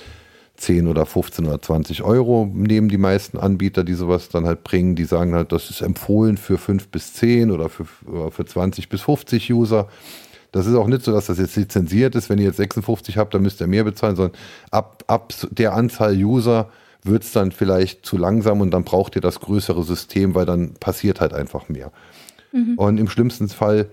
[0.56, 4.96] 10 oder 15 oder 20 Euro, nehmen die meisten Anbieter, die sowas dann halt bringen.
[4.96, 7.86] Die sagen halt, das ist empfohlen für 5 bis 10 oder für,
[8.30, 9.88] für 20 bis 50 User.
[10.52, 12.30] Das ist auch nicht so, dass das jetzt lizenziert ist.
[12.30, 14.38] Wenn ihr jetzt 56 habt, dann müsst ihr mehr bezahlen, sondern
[14.70, 16.70] ab, ab der Anzahl User
[17.04, 20.74] wird es dann vielleicht zu langsam und dann braucht ihr das größere System, weil dann
[20.74, 21.92] passiert halt einfach mehr.
[22.52, 22.74] Mhm.
[22.76, 23.88] Und im schlimmsten Fall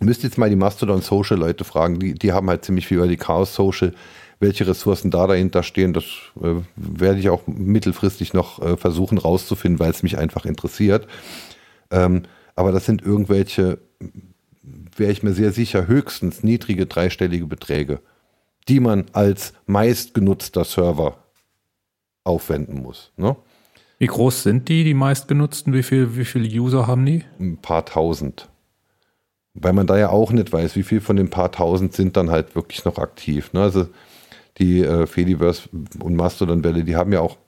[0.00, 2.98] müsst ihr jetzt mal die Mastodon Social Leute fragen, die, die haben halt ziemlich viel
[2.98, 3.94] über die Chaos Social,
[4.40, 5.92] welche Ressourcen da dahinter stehen.
[5.92, 6.04] Das
[6.40, 11.08] äh, werde ich auch mittelfristig noch äh, versuchen rauszufinden, weil es mich einfach interessiert.
[11.90, 12.22] Ähm,
[12.54, 13.78] aber das sind irgendwelche
[14.62, 18.00] wäre ich mir sehr sicher, höchstens niedrige dreistellige Beträge,
[18.68, 21.18] die man als meistgenutzter Server
[22.24, 23.12] aufwenden muss.
[23.16, 23.36] Ne?
[23.98, 25.72] Wie groß sind die, die meistgenutzten?
[25.72, 27.24] Wie viele wie viel User haben die?
[27.40, 28.48] Ein paar tausend.
[29.54, 32.30] Weil man da ja auch nicht weiß, wie viel von den paar tausend sind dann
[32.30, 33.52] halt wirklich noch aktiv.
[33.52, 33.62] Ne?
[33.62, 33.88] Also
[34.58, 35.68] die äh, Fediverse
[36.00, 37.38] und Mastodon-Welle, die haben ja auch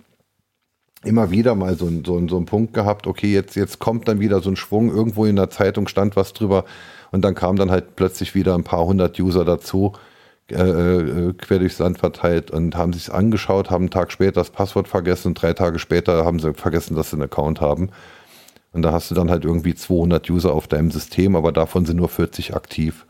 [1.05, 4.41] immer wieder mal so, so, so einen Punkt gehabt, okay, jetzt, jetzt kommt dann wieder
[4.41, 6.65] so ein Schwung, irgendwo in der Zeitung stand was drüber,
[7.11, 9.93] und dann kamen dann halt plötzlich wieder ein paar hundert User dazu,
[10.51, 14.51] äh, äh, quer durchs Land verteilt und haben sich angeschaut, haben einen Tag später das
[14.51, 17.91] Passwort vergessen und drei Tage später haben sie vergessen, dass sie einen Account haben.
[18.73, 21.97] Und da hast du dann halt irgendwie 200 User auf deinem System, aber davon sind
[21.97, 23.07] nur 40 aktiv.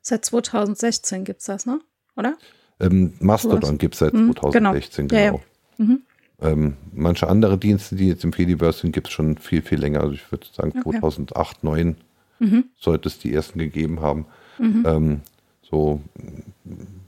[0.00, 1.80] Seit 2016 gibt es das, ne?
[2.16, 2.36] Oder?
[2.80, 5.20] Ähm, Mastodon gibt es seit mhm, 2016, genau.
[5.20, 5.20] genau.
[5.20, 5.30] Ja, ja.
[5.30, 5.42] genau.
[5.78, 6.02] Mhm.
[6.40, 10.00] Ähm, manche andere Dienste, die jetzt im Fediverse sind, gibt es schon viel, viel länger.
[10.00, 11.00] Also ich würde sagen okay.
[11.00, 11.96] 2008, 2009
[12.38, 12.64] mhm.
[12.78, 14.26] sollte es die ersten gegeben haben.
[14.58, 14.84] Mhm.
[14.86, 15.20] Ähm,
[15.62, 16.00] so,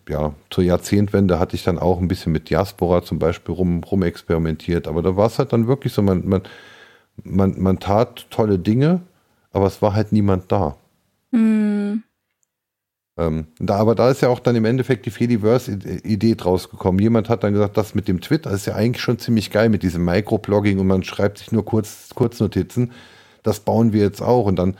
[0.08, 4.02] ja, zur Jahrzehntwende hatte ich dann auch ein bisschen mit Diaspora zum Beispiel rum, rum
[4.02, 6.42] experimentiert, aber da war es halt dann wirklich so, man, man,
[7.22, 9.02] man, man tat tolle Dinge,
[9.52, 10.76] aber es war halt niemand da.
[11.30, 12.02] Mhm.
[13.18, 17.00] Ähm, da, aber da ist ja auch dann im Endeffekt die Fediverse-Idee draus gekommen.
[17.00, 19.82] Jemand hat dann gesagt, das mit dem Twitter ist ja eigentlich schon ziemlich geil mit
[19.82, 22.92] diesem Microblogging und man schreibt sich nur kurz, Kurznotizen.
[23.42, 24.46] Das bauen wir jetzt auch.
[24.46, 24.76] Und dann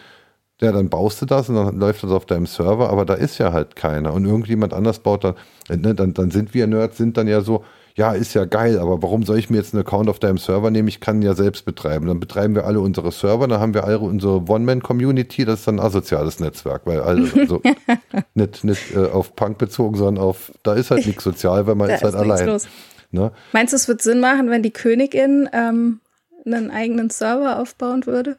[0.61, 3.39] ja, dann baust du das und dann läuft das auf deinem Server, aber da ist
[3.39, 4.13] ja halt keiner.
[4.13, 5.35] Und irgendjemand anders baut dann,
[5.69, 9.03] ne, dann, dann sind wir Nerds, sind dann ja so, ja, ist ja geil, aber
[9.03, 10.89] warum soll ich mir jetzt einen Account auf deinem Server nehmen?
[10.89, 12.07] Ich kann ihn ja selbst betreiben.
[12.07, 15.81] Dann betreiben wir alle unsere Server, dann haben wir alle unsere One-Man-Community, das ist dann
[15.81, 17.63] ein asoziales Netzwerk, weil also, also
[18.35, 21.91] nicht, nicht äh, auf Punk bezogen, sondern auf, da ist halt nichts sozial, weil man
[21.91, 22.61] ist halt ist allein.
[23.11, 23.33] Ne?
[23.53, 26.01] Meinst du, es wird Sinn machen, wenn die Königin ähm,
[26.45, 28.37] einen eigenen Server aufbauen würde?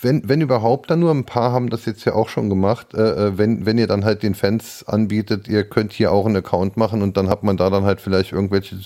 [0.00, 2.94] Wenn, wenn überhaupt, dann nur ein paar haben das jetzt ja auch schon gemacht.
[2.94, 6.36] Äh, äh, wenn, wenn ihr dann halt den Fans anbietet, ihr könnt hier auch einen
[6.36, 8.76] Account machen und dann hat man da dann halt vielleicht irgendwelche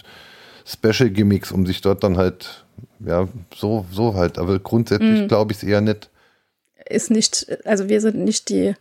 [0.64, 2.64] Special Gimmicks, um sich dort dann halt,
[3.00, 4.38] ja, so, so halt.
[4.38, 5.28] Aber grundsätzlich mhm.
[5.28, 6.10] glaube ich es eher nicht.
[6.88, 8.74] Ist nicht, also wir sind nicht die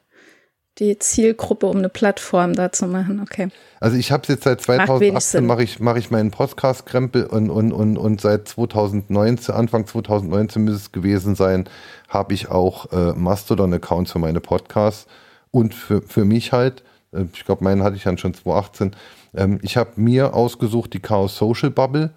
[0.79, 3.19] die Zielgruppe, um eine Plattform da zu machen.
[3.21, 3.49] Okay.
[3.79, 7.71] Also ich habe es jetzt seit 2018 mache ich, mach ich meinen Podcast-Krempel und, und,
[7.71, 11.67] und, und seit 2019, Anfang 2019 müsste es gewesen sein,
[12.07, 15.07] habe ich auch äh, Mastodon-Accounts für meine Podcasts
[15.51, 18.95] und für, für mich halt, äh, ich glaube, meinen hatte ich dann schon 2018,
[19.35, 22.11] ähm, ich habe mir ausgesucht die Chaos Social Bubble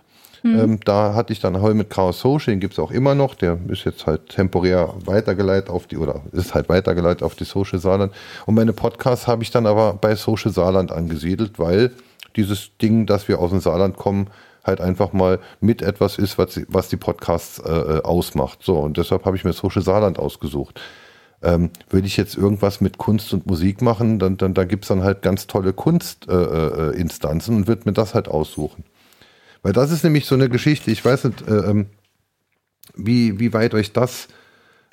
[0.45, 0.59] Mhm.
[0.59, 3.35] Ähm, da hatte ich dann Heu mit Chaos Social, den gibt es auch immer noch.
[3.35, 7.79] Der ist jetzt halt temporär weitergeleitet auf die, oder ist halt weitergeleitet auf die Social
[7.79, 8.13] Saarland.
[8.45, 11.93] Und meine Podcasts habe ich dann aber bei Social Saarland angesiedelt, weil
[12.37, 14.27] dieses Ding, dass wir aus dem Saarland kommen,
[14.63, 18.59] halt einfach mal mit etwas ist, was, was die Podcasts äh, äh, ausmacht.
[18.63, 20.79] So, und deshalb habe ich mir Social Saarland ausgesucht.
[21.43, 24.89] Ähm, würde ich jetzt irgendwas mit Kunst und Musik machen, dann, dann da gibt es
[24.89, 28.85] dann halt ganz tolle Kunstinstanzen äh, äh, und würde mir das halt aussuchen.
[29.65, 31.87] Weil das ist nämlich so eine Geschichte, ich weiß nicht, äh, ähm,
[32.95, 34.29] wie, wie weit euch das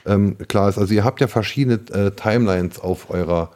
[0.06, 0.78] ähm, klar ist.
[0.78, 3.52] Also ihr habt ja verschiedene äh, Timelines auf eurer,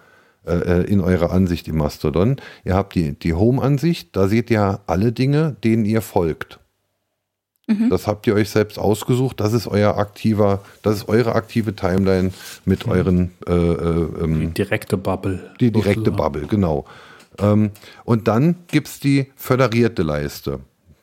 [0.45, 2.35] äh, äh, in eurer Ansicht im Mastodon.
[2.65, 6.59] Ihr habt die, die Home-Ansicht, da seht ihr alle Dinge, denen ihr folgt.
[7.67, 7.89] Mhm.
[7.89, 9.39] Das habt ihr euch selbst ausgesucht.
[9.39, 12.31] Das ist euer aktiver, das ist eure aktive Timeline
[12.65, 12.91] mit mhm.
[12.91, 15.49] euren äh, äh, ähm, die direkte Bubble.
[15.61, 16.83] Die direkte Bubble, genau.
[17.39, 17.71] Ähm,
[18.03, 20.59] und dann gibt es die föderierte Leiste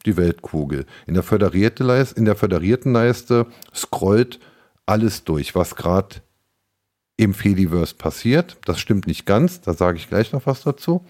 [0.07, 0.87] die Weltkugel.
[1.07, 4.41] In der, föderierte Leiste, in der föderierten Leiste scrollt
[4.87, 6.17] alles durch, was gerade
[7.17, 8.57] im Fediverse passiert.
[8.65, 11.05] Das stimmt nicht ganz, da sage ich gleich noch was dazu.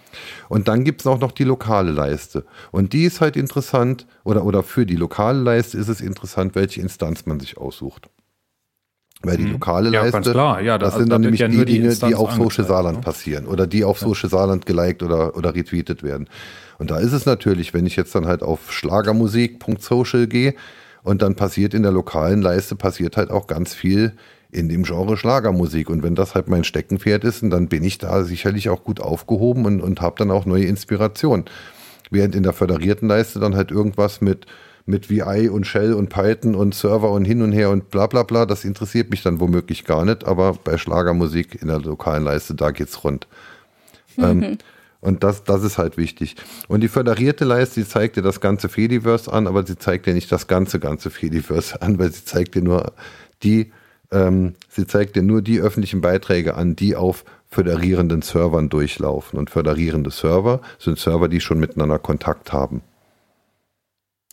[0.49, 2.45] Und dann gibt es auch noch die lokale Leiste.
[2.71, 6.81] Und die ist halt interessant, oder, oder für die lokale Leiste ist es interessant, welche
[6.81, 8.11] Instanz man sich aussucht.
[9.25, 9.53] Weil die mhm.
[9.53, 12.33] lokale ja, Leiste, ja, das, das sind dann nämlich ja die Dinge, die, die auf
[12.33, 13.05] Social Saarland ne?
[13.05, 16.29] passieren oder die auf Social Saarland geliked oder, oder retweetet werden.
[16.79, 20.55] Und da ist es natürlich, wenn ich jetzt dann halt auf Schlagermusik.social gehe
[21.05, 24.15] und dann passiert in der lokalen Leiste passiert halt auch ganz viel
[24.51, 25.89] in dem Genre Schlagermusik.
[25.89, 29.65] Und wenn das halt mein Steckenpferd ist, dann bin ich da sicherlich auch gut aufgehoben
[29.65, 31.45] und, und habe dann auch neue Inspiration.
[32.11, 34.47] Während in der föderierten Leiste dann halt irgendwas mit
[34.85, 38.23] mit VI und Shell und Python und Server und hin und her und bla bla
[38.23, 42.55] bla, das interessiert mich dann womöglich gar nicht, aber bei Schlagermusik in der lokalen Leiste,
[42.55, 43.27] da geht's rund.
[44.19, 44.59] Ähm,
[45.01, 46.37] und das, das ist halt wichtig.
[46.69, 50.13] Und die föderierte Leiste, die zeigt dir das ganze Fediverse an, aber sie zeigt dir
[50.13, 52.93] nicht das ganze, ganze Fediverse an, weil sie zeigt dir nur
[53.43, 53.73] die,
[54.13, 59.39] ähm, sie zeigt dir nur die öffentlichen Beiträge an, die auf föderierenden Servern durchlaufen.
[59.39, 62.83] Und föderierende Server sind Server, die schon miteinander Kontakt haben.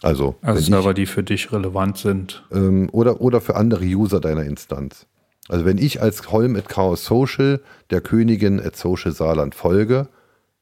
[0.01, 2.43] Also, also Server, ich, die für dich relevant sind.
[2.51, 5.05] Ähm, oder, oder für andere User deiner Instanz.
[5.49, 10.07] Also wenn ich als Holm at Chaos Social der Königin at Social Saarland folge,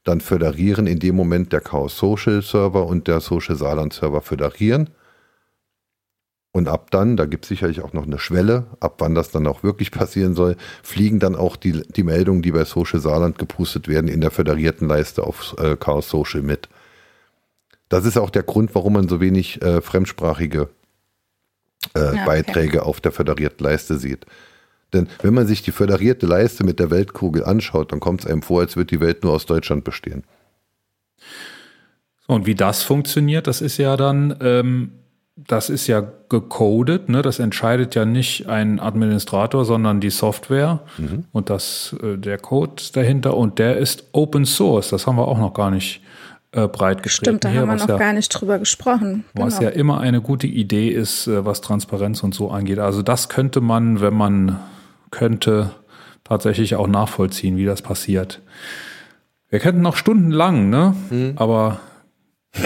[0.04, 4.90] dann föderieren in dem Moment der Chaos Social Server und der Social Saarland Server föderieren.
[6.54, 9.46] Und ab dann, da gibt es sicherlich auch noch eine Schwelle, ab wann das dann
[9.46, 13.90] auch wirklich passieren soll, fliegen dann auch die, die Meldungen, die bei Social Saarland gepustet
[13.90, 16.70] werden, in der föderierten Leiste auf äh, Chaos Social mit.
[17.90, 20.70] Das ist auch der Grund, warum man so wenig äh, fremdsprachige
[21.96, 22.26] äh, ja, okay.
[22.26, 24.26] Beiträge auf der föderierten Leiste sieht.
[24.94, 28.42] Denn wenn man sich die föderierte Leiste mit der Weltkugel anschaut, dann kommt es einem
[28.42, 30.24] vor, als würde die Welt nur aus Deutschland bestehen.
[32.28, 34.92] und wie das funktioniert, das ist ja dann, ähm,
[35.36, 37.22] das ist ja gecodet, ne?
[37.22, 41.26] das entscheidet ja nicht ein Administrator, sondern die Software mhm.
[41.32, 45.38] und das, äh, der Code dahinter und der ist Open Source, das haben wir auch
[45.38, 46.02] noch gar nicht
[46.52, 49.26] äh, breit Stimmt, da hier, haben wir noch ja, gar nicht drüber gesprochen.
[49.34, 49.46] Genau.
[49.46, 52.80] Was ja immer eine gute Idee ist, äh, was Transparenz und so angeht.
[52.80, 54.60] Also das könnte man, wenn man
[55.12, 55.72] könnte,
[56.24, 58.42] tatsächlich auch nachvollziehen, wie das passiert.
[59.50, 60.94] Wir könnten noch stundenlang, ne?
[61.10, 61.34] Mhm.
[61.38, 61.80] Aber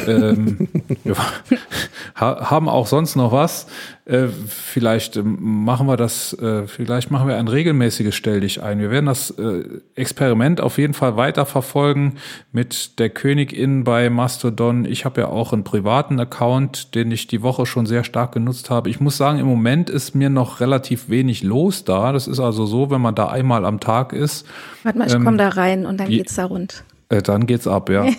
[0.07, 0.67] ähm,
[1.03, 1.15] wir
[2.15, 3.67] haben auch sonst noch was.
[4.05, 8.79] Äh, vielleicht ähm, machen wir das, äh, vielleicht machen wir ein regelmäßiges Stell dich ein.
[8.79, 9.63] Wir werden das äh,
[9.95, 12.13] Experiment auf jeden Fall weiterverfolgen
[12.51, 14.85] mit der Königin bei Mastodon.
[14.85, 18.69] Ich habe ja auch einen privaten Account, den ich die Woche schon sehr stark genutzt
[18.69, 18.89] habe.
[18.89, 22.11] Ich muss sagen, im Moment ist mir noch relativ wenig los da.
[22.11, 24.45] Das ist also so, wenn man da einmal am Tag ist.
[24.83, 26.83] Warte mal, ich ähm, komme da rein und dann geht's da rund.
[27.09, 28.05] Äh, dann geht's ab, ja.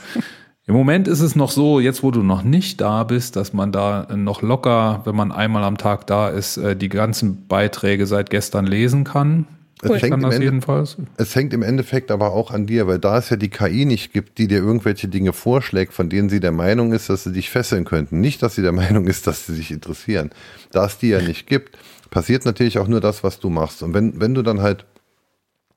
[0.67, 3.73] Im Moment ist es noch so, jetzt wo du noch nicht da bist, dass man
[3.73, 8.31] da noch locker, wenn man einmal am Tag da ist, äh, die ganzen Beiträge seit
[8.31, 9.47] gestern lesen kann.
[9.83, 10.97] Es, hängt im jedenfalls.
[11.17, 14.13] es hängt im Endeffekt aber auch an dir, weil da es ja die KI nicht
[14.13, 17.51] gibt, die dir irgendwelche Dinge vorschlägt, von denen sie der Meinung ist, dass sie dich
[17.51, 18.21] fesseln könnten.
[18.21, 20.31] Nicht, dass sie der Meinung ist, dass sie dich interessieren.
[20.71, 21.77] Da es die ja nicht gibt,
[22.11, 23.83] passiert natürlich auch nur das, was du machst.
[23.83, 24.85] Und wenn, wenn du dann halt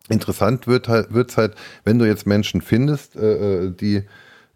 [0.09, 4.03] interessant wird halt, wird's halt, wenn du jetzt Menschen findest, äh, äh die, äh,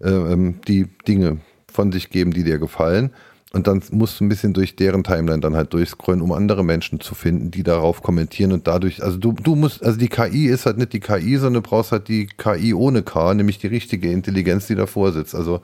[0.04, 1.38] ähm, die Dinge
[1.72, 3.12] von sich geben, die dir gefallen,
[3.52, 7.00] und dann musst du ein bisschen durch deren Timeline dann halt durchscrollen, um andere Menschen
[7.00, 10.68] zu finden, die darauf kommentieren und dadurch, also du, du musst, also die KI ist
[10.68, 14.12] halt nicht die KI, sondern du brauchst halt die KI ohne K, nämlich die richtige
[14.12, 15.34] Intelligenz, die davor sitzt.
[15.34, 15.62] Also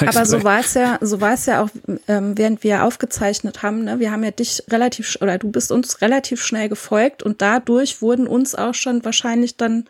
[0.00, 1.68] aber so war es ja, so war es ja auch,
[2.06, 3.84] ähm, während wir aufgezeichnet haben.
[3.84, 3.98] Ne?
[3.98, 8.28] Wir haben ja dich relativ oder du bist uns relativ schnell gefolgt und dadurch wurden
[8.28, 9.84] uns auch schon wahrscheinlich dann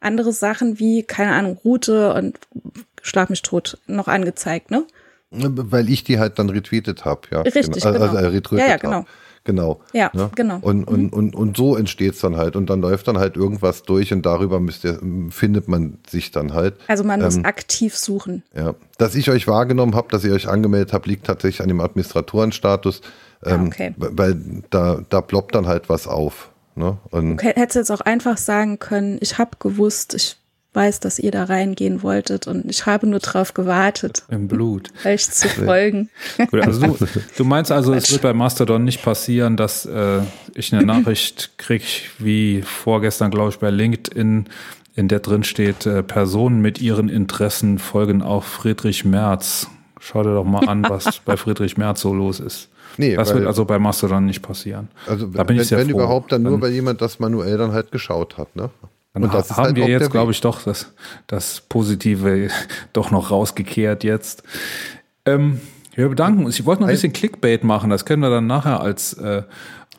[0.00, 2.38] andere Sachen wie keine Ahnung Route und
[3.08, 4.84] Schlag mich tot noch angezeigt, ne?
[5.30, 7.40] Weil ich die halt dann retweetet habe, ja.
[7.42, 8.00] Richtig, genau.
[8.00, 8.92] Also, äh, retweetet ja, ja, genau.
[8.98, 9.06] Hab.
[9.44, 9.80] Genau.
[9.94, 10.30] Ja, ne?
[10.34, 10.58] genau.
[10.60, 11.08] Und, und, mhm.
[11.08, 12.54] und, und so entsteht es dann halt.
[12.54, 15.00] Und dann läuft dann halt irgendwas durch und darüber ihr,
[15.30, 16.74] findet man sich dann halt.
[16.86, 18.42] Also man ähm, muss aktiv suchen.
[18.54, 18.74] Ja.
[18.98, 23.00] Dass ich euch wahrgenommen habe, dass ihr euch angemeldet habt, liegt tatsächlich an dem Administratorenstatus.
[23.40, 23.94] Ah, ähm, ah, okay.
[23.96, 24.36] Weil
[24.68, 26.50] da, da ploppt dann halt was auf.
[26.74, 26.98] Ne?
[27.10, 30.36] Und okay, hättest jetzt auch einfach sagen können, ich habe gewusst, ich
[30.78, 34.22] weiß, dass ihr da reingehen wolltet und ich habe nur drauf gewartet.
[34.30, 34.90] Im Blut.
[35.04, 36.08] Euch zu folgen.
[36.52, 37.06] also du,
[37.36, 40.20] du, meinst also, es wird bei Mastodon nicht passieren, dass äh,
[40.54, 41.84] ich eine Nachricht kriege,
[42.18, 44.46] wie vorgestern, glaube ich, bei LinkedIn,
[44.94, 49.66] in der drin steht, äh, Personen mit ihren Interessen folgen auch Friedrich Merz.
[50.00, 52.68] Schau dir doch mal an, was bei Friedrich Merz so los ist.
[52.96, 54.88] Nee, das wird also bei Mastodon nicht passieren.
[55.06, 55.98] Also da bin wenn, ich sehr wenn froh.
[55.98, 58.70] überhaupt, dann nur, weil jemand das manuell dann halt geschaut hat, ne?
[59.22, 60.92] Dann und das haben halt wir jetzt, glaube ich, doch das,
[61.26, 62.48] das Positive
[62.92, 64.42] doch noch rausgekehrt jetzt.
[65.24, 65.60] Ähm,
[65.94, 66.58] wir bedanken uns.
[66.58, 67.90] Ich wollte noch ein bisschen Clickbait machen.
[67.90, 69.14] Das können wir dann nachher als.
[69.14, 69.42] Äh,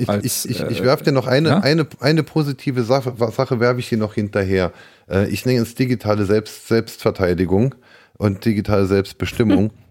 [0.07, 1.59] als ich ich, ich, ich werfe dir noch eine, ja?
[1.59, 4.72] eine, eine positive Sache, Sache werfe ich dir noch hinterher.
[5.09, 7.76] Äh, ich nenne es digitale Selbst, Selbstverteidigung
[8.17, 9.72] und digitale Selbstbestimmung.
[9.72, 9.72] Hm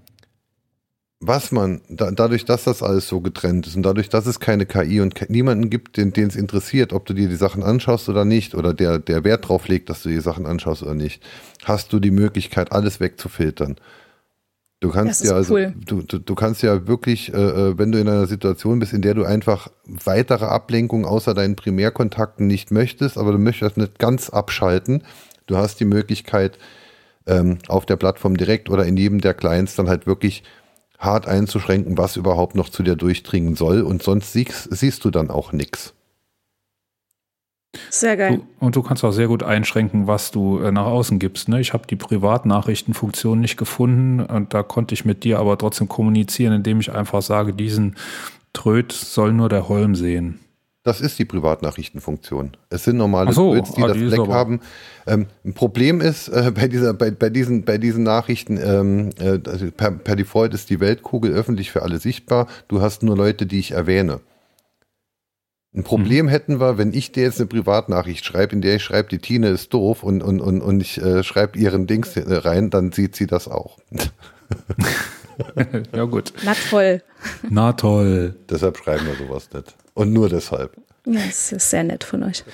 [1.21, 4.67] was man, da, dadurch, dass das alles so getrennt ist und dadurch, dass es keine
[4.67, 8.55] KI und niemanden gibt, den es interessiert, ob du dir die Sachen anschaust oder nicht,
[8.55, 11.23] oder der, der Wert drauf legt, dass du die Sachen anschaust oder nicht,
[11.65, 13.77] hast du die Möglichkeit, alles wegzufiltern.
[14.81, 15.75] Du kannst ja also, cool.
[15.77, 19.03] du, du, du, kannst ja wirklich, äh, äh, wenn du in einer Situation bist, in
[19.03, 24.31] der du einfach weitere Ablenkungen außer deinen Primärkontakten nicht möchtest, aber du möchtest nicht ganz
[24.31, 25.03] abschalten,
[25.47, 26.59] du hast die Möglichkeit,
[27.27, 30.45] ähm, auf der Plattform direkt oder in jedem der Clients dann halt wirklich
[30.99, 33.83] hart einzuschränken, was überhaupt noch zu dir durchdringen soll.
[33.83, 35.95] Und sonst siehst, siehst du dann auch nichts.
[37.91, 38.39] Sehr geil.
[38.39, 41.49] Du, und du kannst auch sehr gut einschränken, was du äh, nach außen gibst.
[41.49, 41.61] Ne?
[41.61, 46.55] Ich habe die Privatnachrichtenfunktion nicht gefunden und da konnte ich mit dir aber trotzdem kommunizieren,
[46.55, 47.97] indem ich einfach sage, diesen
[48.53, 50.41] Tröd soll nur der Holm sehen.
[50.89, 52.53] Das ist die Privatnachrichtenfunktion.
[52.71, 54.61] Es sind normale so, Squids, die ah, das die Fleck haben.
[55.07, 59.39] Ähm, ein Problem ist äh, bei, dieser, bei, bei, diesen, bei diesen Nachrichten, ähm, äh,
[59.47, 62.47] also per, per Default ist die Weltkugel öffentlich für alle sichtbar.
[62.69, 64.21] Du hast nur Leute, die ich erwähne.
[65.75, 66.29] Ein Problem hm.
[66.31, 69.49] hätten wir, wenn ich dir jetzt eine Privatnachricht schreibe, in der ich schreibe, die Tine
[69.49, 73.27] ist doof und, und, und, und ich äh, schreibe ihren Dings rein, dann sieht sie
[73.27, 73.77] das auch.
[75.95, 76.33] ja, gut.
[76.45, 77.03] Na toll.
[77.47, 78.37] Na toll.
[78.49, 79.77] Deshalb schreiben wir sowas nicht.
[79.99, 80.77] Und nur deshalb.
[81.07, 82.45] Ja, es ist sehr nett von euch.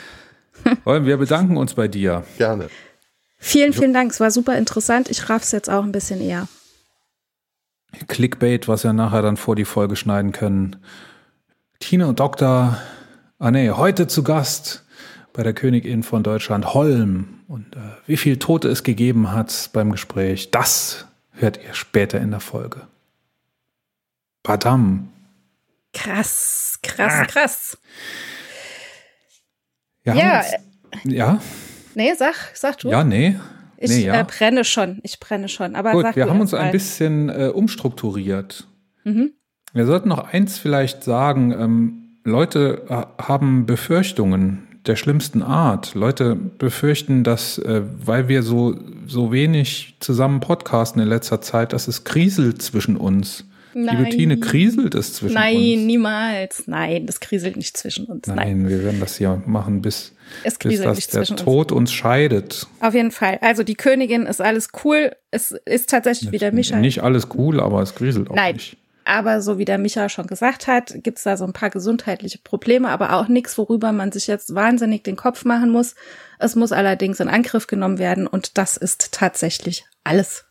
[0.86, 2.24] wir bedanken uns bei dir.
[2.38, 2.70] Gerne.
[3.38, 4.12] Vielen, vielen Dank.
[4.12, 5.10] Es war super interessant.
[5.10, 6.48] Ich raff's jetzt auch ein bisschen eher.
[8.08, 10.76] Clickbait, was wir nachher dann vor die Folge schneiden können.
[11.80, 12.78] Tine und Dr.
[13.38, 14.82] Ah nee, heute zu Gast
[15.34, 17.40] bei der Königin von Deutschland, Holm.
[17.46, 22.30] Und äh, wie viel Tote es gegeben hat beim Gespräch, das hört ihr später in
[22.30, 22.86] der Folge.
[24.42, 25.10] Badam.
[25.94, 27.24] Krass, krass, ah.
[27.24, 27.78] krass.
[30.04, 30.14] Ja.
[30.14, 30.44] Ja.
[31.04, 31.40] ja.
[31.94, 32.90] Nee, sag, sag du.
[32.90, 33.36] Ja, nee.
[33.78, 34.20] Ich nee, ja.
[34.20, 35.74] äh, brenne schon, ich brenne schon.
[35.74, 38.66] Aber Gut, wir haben uns ein bisschen äh, umstrukturiert.
[39.04, 39.32] Mhm.
[39.72, 41.52] Wir sollten noch eins vielleicht sagen.
[41.52, 45.94] Ähm, Leute äh, haben Befürchtungen der schlimmsten Art.
[45.94, 48.76] Leute befürchten, dass, äh, weil wir so,
[49.06, 53.44] so wenig zusammen podcasten in letzter Zeit, dass es kriselt zwischen uns.
[53.74, 53.98] Nein.
[53.98, 55.64] Liebe Tine, kriselt es zwischen Nein, uns?
[55.64, 56.62] Nein, niemals.
[56.66, 58.26] Nein, das kriselt nicht zwischen uns.
[58.26, 58.68] Nein, Nein.
[58.68, 60.12] wir werden das ja machen, bis,
[60.42, 61.80] es bis das, der Tod uns.
[61.80, 61.92] uns.
[61.92, 62.66] scheidet.
[62.80, 63.38] Auf jeden Fall.
[63.40, 65.12] Also die Königin ist alles cool.
[65.30, 66.80] Es ist tatsächlich wieder Michael.
[66.80, 68.54] Nicht alles cool, aber es kriselt auch Nein.
[68.54, 68.76] nicht.
[69.04, 72.88] Aber so wie der Micha schon gesagt hat, gibt's da so ein paar gesundheitliche Probleme,
[72.88, 75.94] aber auch nichts, worüber man sich jetzt wahnsinnig den Kopf machen muss.
[76.38, 80.46] Es muss allerdings in Angriff genommen werden und das ist tatsächlich alles.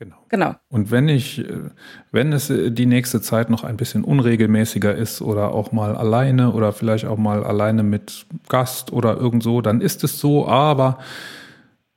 [0.00, 0.16] Genau.
[0.30, 0.54] Genau.
[0.70, 1.70] Und wenn ich, äh,
[2.10, 6.52] wenn es äh, die nächste Zeit noch ein bisschen unregelmäßiger ist oder auch mal alleine
[6.52, 10.98] oder vielleicht auch mal alleine mit Gast oder irgend so, dann ist es so, aber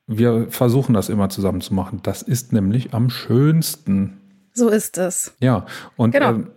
[0.06, 2.01] wir versuchen das immer zusammen zu machen.
[2.04, 4.20] Das ist nämlich am schönsten.
[4.54, 5.34] So ist es.
[5.39, 6.30] Ja, und Genau.
[6.32, 6.47] ähm,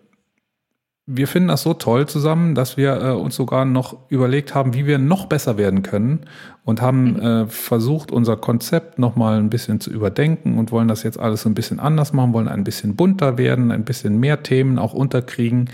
[1.08, 4.86] wir finden das so toll zusammen, dass wir äh, uns sogar noch überlegt haben, wie
[4.86, 6.26] wir noch besser werden können
[6.64, 11.04] und haben äh, versucht, unser Konzept noch mal ein bisschen zu überdenken und wollen das
[11.04, 14.42] jetzt alles so ein bisschen anders machen, wollen ein bisschen bunter werden, ein bisschen mehr
[14.42, 15.70] Themen auch unterkriegen.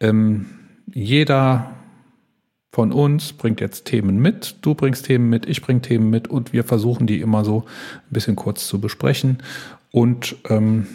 [0.00, 0.46] Ähm,
[0.92, 1.70] jeder
[2.70, 6.52] von uns bringt jetzt Themen mit, du bringst Themen mit, ich bringe Themen mit und
[6.52, 7.64] wir versuchen die immer so
[8.10, 9.38] ein bisschen kurz zu besprechen
[9.92, 10.86] und ähm,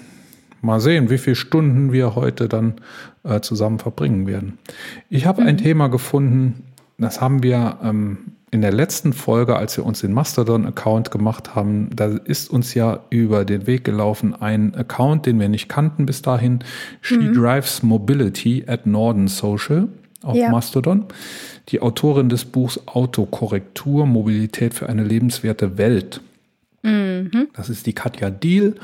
[0.63, 2.75] mal sehen, wie viele Stunden wir heute dann
[3.23, 4.57] äh, zusammen verbringen werden.
[5.09, 6.63] Ich habe ein Thema gefunden,
[6.97, 8.17] das haben wir ähm,
[8.51, 12.99] in der letzten Folge, als wir uns den Mastodon-Account gemacht haben, da ist uns ja
[13.09, 16.59] über den Weg gelaufen ein Account, den wir nicht kannten bis dahin,
[17.01, 19.87] She Drives Mobility at Norden Social
[20.21, 20.49] auf Ja.
[20.49, 21.05] Mastodon.
[21.69, 26.21] Die Autorin des Buchs Autokorrektur, Mobilität für eine lebenswerte Welt.
[27.53, 28.75] Das ist die Katja Diel.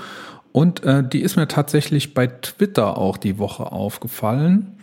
[0.51, 4.77] Und äh, die ist mir tatsächlich bei Twitter auch die Woche aufgefallen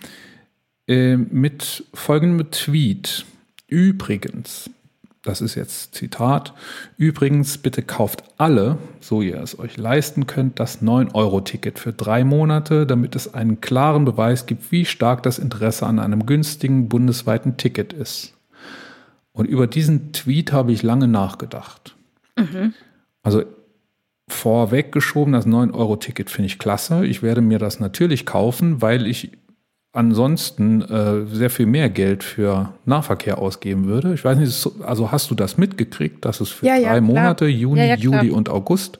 [0.86, 3.24] äh, mit folgendem Tweet.
[3.66, 4.70] Übrigens,
[5.22, 6.54] das ist jetzt Zitat,
[6.96, 12.86] übrigens bitte kauft alle, so ihr es euch leisten könnt, das 9-Euro-Ticket für drei Monate,
[12.86, 17.92] damit es einen klaren Beweis gibt, wie stark das Interesse an einem günstigen bundesweiten Ticket
[17.92, 18.34] ist.
[19.32, 21.96] Und über diesen Tweet habe ich lange nachgedacht.
[23.22, 23.42] Also
[24.28, 27.06] vorweggeschoben, das 9-Euro-Ticket finde ich klasse.
[27.06, 29.30] Ich werde mir das natürlich kaufen, weil ich
[29.92, 34.12] ansonsten äh, sehr viel mehr Geld für Nahverkehr ausgeben würde.
[34.12, 37.00] Ich weiß nicht, also hast du das mitgekriegt, dass es für Ja, ja, drei klar.
[37.00, 37.94] Monate, Juni, Ja, ja.
[37.96, 38.98] Juli und August,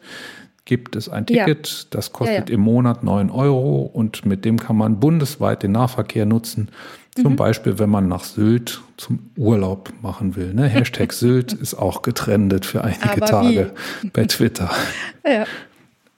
[0.65, 1.45] gibt es ein Ja.
[1.45, 2.55] Ticket, das kostet Ja, ja.
[2.55, 6.71] im Monat 9 Euro und mit dem kann man bundesweit den Nahverkehr nutzen.
[7.17, 7.37] Zum Mhm.
[7.37, 10.53] Beispiel, wenn man nach Sylt zum Urlaub machen will.
[10.55, 10.67] Ne?
[10.67, 13.73] Hashtag Sylt ist auch getrendet für einige Aber Tage
[14.13, 14.71] bei Twitter.
[15.25, 15.47] Ja,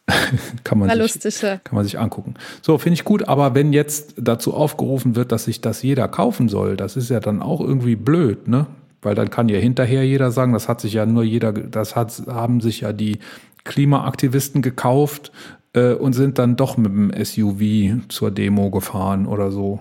[0.64, 2.34] Kann man war sich kann man sich angucken.
[2.62, 6.49] So, finde ich gut, aber wenn jetzt dazu aufgerufen wird, dass sich das jeder kaufen
[6.49, 8.66] soll, das ist ja dann auch irgendwie blöd, ne?
[9.03, 12.22] Weil dann kann ja hinterher jeder sagen, das hat sich ja nur jeder, das hat,
[12.26, 13.18] haben sich ja die
[13.64, 15.30] Klimaaktivisten gekauft
[15.74, 19.80] äh, und sind dann doch mit dem SUV zur Demo gefahren oder so.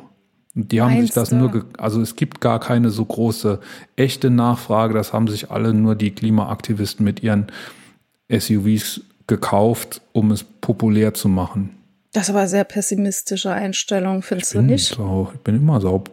[0.58, 1.36] Und die haben sich Meinst das du?
[1.36, 3.60] nur, also es gibt gar keine so große
[3.95, 7.51] echte Nachfrage, das haben sich alle nur die Klimaaktivisten mit ihren
[8.28, 11.78] SUVs gekauft, um es populär zu machen.
[12.12, 14.95] Das war eine sehr pessimistische Einstellung, findest du nicht?
[14.95, 16.03] So, ich bin immer so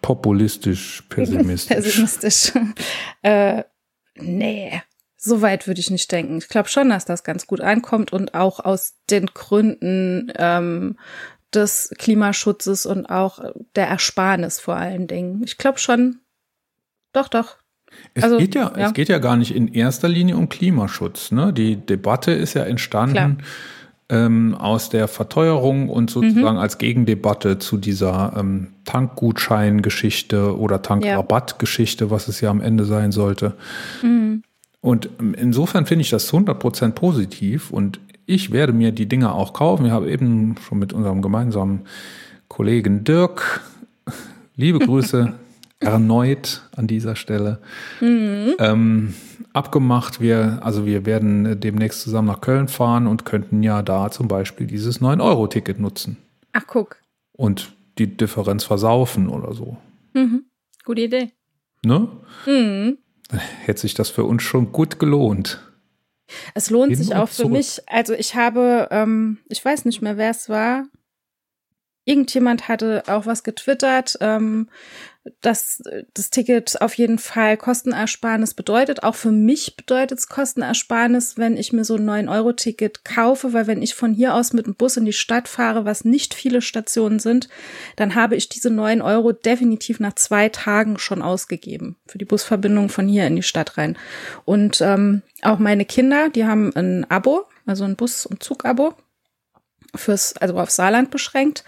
[0.00, 1.76] populistisch, pessimistisch.
[1.76, 2.52] Pessimistisch.
[3.22, 3.64] äh,
[4.14, 4.80] nee,
[5.16, 6.38] so weit würde ich nicht denken.
[6.38, 10.96] Ich glaube schon, dass das ganz gut ankommt und auch aus den Gründen ähm,
[11.56, 13.40] des Klimaschutzes und auch
[13.74, 15.42] der Ersparnis vor allen Dingen.
[15.44, 16.20] Ich glaube schon.
[17.12, 17.56] Doch, doch.
[18.14, 18.86] es, also, geht ja, ja.
[18.86, 21.32] es geht ja gar nicht in erster Linie um Klimaschutz.
[21.32, 21.52] Ne?
[21.52, 23.38] Die Debatte ist ja entstanden
[24.08, 26.28] ähm, aus der Verteuerung und Mhm.
[26.30, 33.12] sozusagen als Gegendebatte zu dieser ähm, Tankgutschein-Geschichte oder Tankrabatt-Geschichte, was es ja am Ende sein
[33.12, 33.54] sollte.
[34.02, 34.42] Mhm.
[34.80, 39.52] Und ähm, insofern finde ich das 100% positiv und ich werde mir die Dinge auch
[39.52, 39.84] kaufen.
[39.84, 41.82] Wir haben eben schon mit unserem gemeinsamen
[42.48, 43.60] Kollegen Dirk,
[44.56, 45.34] liebe Grüße
[45.80, 47.60] erneut an dieser Stelle,
[48.00, 49.14] ähm,
[49.52, 50.20] abgemacht.
[50.20, 54.66] Wir, also wir werden demnächst zusammen nach Köln fahren und könnten ja da zum Beispiel
[54.66, 56.16] dieses 9-Euro-Ticket nutzen
[56.52, 56.96] Ach, guck.
[57.32, 59.76] und die Differenz versaufen oder so.
[60.14, 60.44] Mhm.
[60.84, 61.32] Gute Idee.
[61.84, 62.08] Ne?
[62.46, 62.98] Mhm.
[63.64, 65.60] Hätte sich das für uns schon gut gelohnt.
[66.54, 67.52] Es lohnt Hin sich auch für zurück.
[67.52, 67.80] mich.
[67.86, 70.84] Also ich habe, ähm, ich weiß nicht mehr, wer es war.
[72.06, 74.68] Irgendjemand hatte auch was getwittert, ähm,
[75.40, 75.82] dass
[76.14, 79.02] das Ticket auf jeden Fall Kostenersparnis bedeutet.
[79.02, 83.82] Auch für mich bedeutet es Kostenersparnis, wenn ich mir so ein 9-Euro-Ticket kaufe, weil wenn
[83.82, 87.18] ich von hier aus mit dem Bus in die Stadt fahre, was nicht viele Stationen
[87.18, 87.48] sind,
[87.96, 92.88] dann habe ich diese 9 Euro definitiv nach zwei Tagen schon ausgegeben für die Busverbindung
[92.88, 93.98] von hier in die Stadt rein.
[94.44, 98.94] Und ähm, auch meine Kinder, die haben ein Abo, also ein Bus- und Zugabo
[99.96, 101.64] fürs, also auf Saarland beschränkt.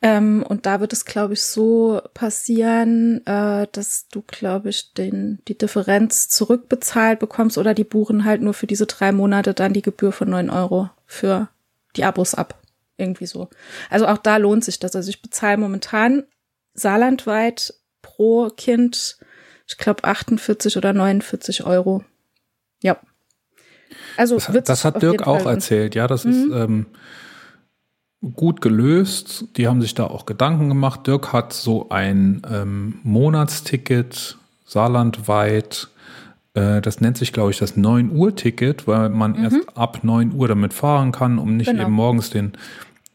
[0.00, 5.38] Ähm, und da wird es, glaube ich, so passieren, äh, dass du, glaube ich, den,
[5.46, 9.82] die Differenz zurückbezahlt bekommst oder die buchen halt nur für diese drei Monate dann die
[9.82, 11.48] Gebühr von neun Euro für
[11.96, 12.58] die Abos ab.
[12.96, 13.48] Irgendwie so.
[13.90, 14.94] Also auch da lohnt sich das.
[14.96, 16.24] Also ich bezahle momentan
[16.74, 19.18] saarlandweit pro Kind,
[19.66, 22.04] ich glaube, 48 oder 49 Euro.
[22.82, 22.98] Ja.
[24.16, 25.50] Also Das, das hat Dirk auch Mhm.
[25.50, 26.86] erzählt, ja, das ist ähm,
[28.22, 29.46] gut gelöst.
[29.56, 31.06] Die haben sich da auch Gedanken gemacht.
[31.06, 35.88] Dirk hat so ein ähm, Monatsticket saarlandweit.
[36.54, 40.72] Äh, das nennt sich, glaube ich, das 9-Uhr-Ticket, weil man erst ab 9 Uhr damit
[40.72, 41.72] fahren kann, um nicht Mhm.
[41.72, 41.82] Genau.
[41.84, 42.52] eben morgens den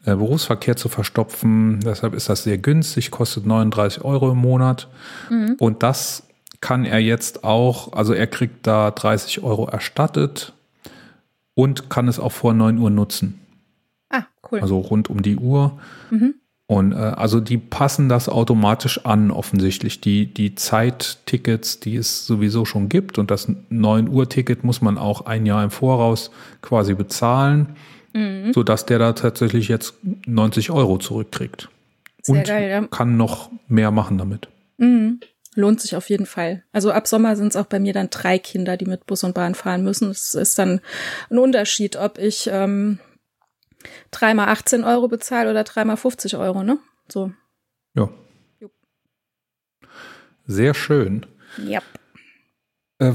[0.04, 1.80] äh, Berufsverkehr zu verstopfen.
[1.80, 4.88] Deshalb ist das sehr günstig, kostet 39 Euro im Monat.
[5.30, 5.56] Mhm.
[5.58, 6.24] Und das
[6.60, 10.52] kann er jetzt auch, also er kriegt da 30 Euro erstattet
[11.54, 13.40] und kann es auch vor 9 Uhr nutzen.
[14.50, 14.60] Cool.
[14.60, 15.78] Also rund um die Uhr.
[16.66, 20.00] Und äh, also die passen das automatisch an, offensichtlich.
[20.00, 23.18] Die, die Zeittickets, die es sowieso schon gibt.
[23.18, 26.30] Und das 9 Uhr-Ticket muss man auch ein Jahr im Voraus
[26.60, 27.76] quasi bezahlen,
[28.52, 29.94] sodass der da tatsächlich jetzt
[30.26, 31.68] 90 Euro zurückkriegt.
[32.22, 32.86] Sehr und geil, ja.
[32.86, 34.48] kann noch mehr machen damit.
[34.76, 35.20] Mhm.
[35.54, 36.62] Lohnt sich auf jeden Fall.
[36.72, 39.34] Also ab Sommer sind es auch bei mir dann drei Kinder, die mit Bus und
[39.34, 40.10] Bahn fahren müssen.
[40.10, 40.80] Es ist dann
[41.30, 42.98] ein Unterschied, ob ich ähm,
[44.10, 46.78] dreimal 18 Euro bezahle oder dreimal 50 Euro, ne?
[47.08, 47.32] So.
[47.94, 48.08] Ja.
[48.60, 48.72] Jupp.
[50.46, 51.26] Sehr schön.
[51.58, 51.80] Ja.
[52.98, 53.12] Äh,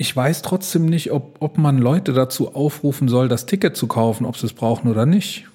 [0.00, 4.26] Ich weiß trotzdem nicht, ob, ob man Leute dazu aufrufen soll, das Ticket zu kaufen,
[4.26, 5.48] ob sie es brauchen oder nicht.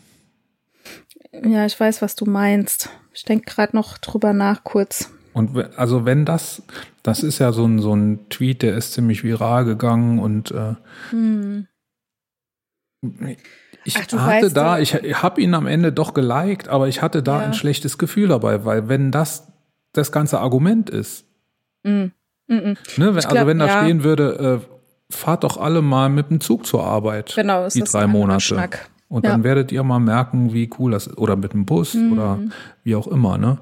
[1.31, 2.89] Ja, ich weiß, was du meinst.
[3.13, 5.09] Ich denke gerade noch drüber nach kurz.
[5.31, 6.61] Und also wenn das,
[7.03, 10.75] das ist ja so ein, so ein Tweet, der ist ziemlich viral gegangen und äh,
[13.85, 17.01] ich Ach, du hatte da, ja- ich habe ihn am Ende doch geliked, aber ich
[17.01, 17.45] hatte da Ja.
[17.47, 19.47] ein schlechtes Gefühl dabei, weil wenn das
[19.93, 21.25] das ganze Argument ist,
[21.83, 22.11] Mhm.
[22.47, 22.57] Mhm.
[22.57, 23.81] ne, wenn, also glaub, wenn da ja.
[23.83, 28.07] stehen würde, äh, fahrt doch alle mal mit dem Zug zur Arbeit, Genau, die drei
[28.07, 28.69] Monate.
[29.09, 29.31] Und Ja.
[29.31, 31.17] dann werdet ihr mal merken, wie cool das ist.
[31.17, 32.39] Oder mit dem Bus oder
[32.83, 33.59] wie auch immer, ne?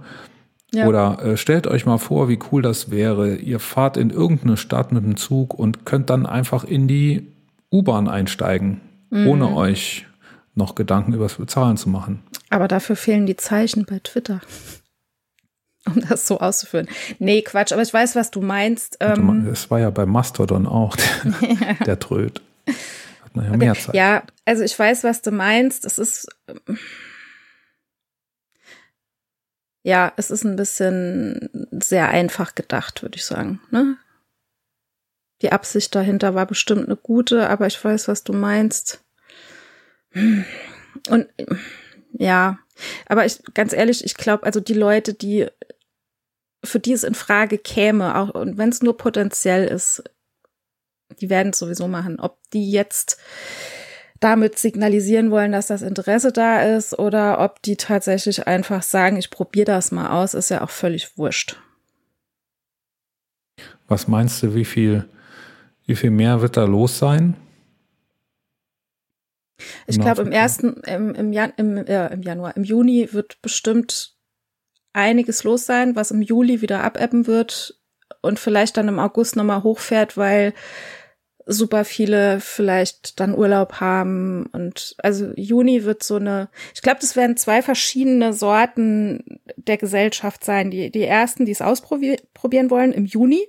[0.72, 0.78] Mhm.
[0.80, 0.88] Ja.
[0.88, 3.36] Oder äh, stellt euch mal vor, wie cool das wäre.
[3.36, 7.28] Ihr fahrt in irgendeine Stadt mit dem Zug und könnt dann einfach in die
[7.70, 8.80] U-Bahn einsteigen,
[9.12, 9.28] Mhm.
[9.28, 10.08] ohne euch
[10.56, 12.24] noch Gedanken übers Bezahlen zu machen.
[12.50, 14.42] Aber dafür fehlen die Zeichen bei Twitter.
[15.84, 16.88] Um das so auszuführen.
[17.18, 18.98] Nee, Quatsch, aber ich weiß, was du meinst.
[19.00, 22.40] Ähm, Es war ja bei Mastodon auch, der, der Tröd.
[23.24, 23.96] Hat man ja mehr Zeit.
[23.96, 25.84] ja, also ich weiß, was du meinst.
[25.86, 26.28] Es ist.
[29.84, 33.60] Ja, es ist ein bisschen sehr einfach gedacht, würde ich sagen.
[33.72, 33.98] Ne?
[35.42, 39.04] Die Absicht dahinter war bestimmt eine gute, aber ich weiß, was du meinst.
[41.10, 41.28] Und
[42.14, 42.60] ja,
[43.08, 45.48] aber ich ganz ehrlich, ich glaube, also die Leute, die
[46.64, 50.04] für die es in Frage käme, auch und wenn es nur potenziell ist,
[51.20, 52.20] die werden es sowieso machen.
[52.20, 53.18] Ob die jetzt
[54.20, 59.32] damit signalisieren wollen, dass das Interesse da ist oder ob die tatsächlich einfach sagen, ich
[59.32, 61.60] probiere das mal aus, ist ja auch völlig wurscht.
[63.88, 65.10] Was meinst du, wie viel,
[65.92, 67.36] wie viel mehr wird da los sein?
[69.88, 73.42] Ich Im glaube, im ersten, im, im, Jan, im, äh, im Januar, im Juni wird
[73.42, 74.16] bestimmt
[74.94, 77.78] einiges los sein, was im Juli wieder abebben wird
[78.22, 80.54] und vielleicht dann im August nochmal hochfährt, weil
[81.46, 87.18] super viele vielleicht dann Urlaub haben und also Juni wird so eine, ich glaube, das
[87.18, 90.72] werden zwei verschiedene Sorten der Gesellschaft sein.
[90.72, 93.46] Die, die ersten, die es ausprobieren wollen im Juni,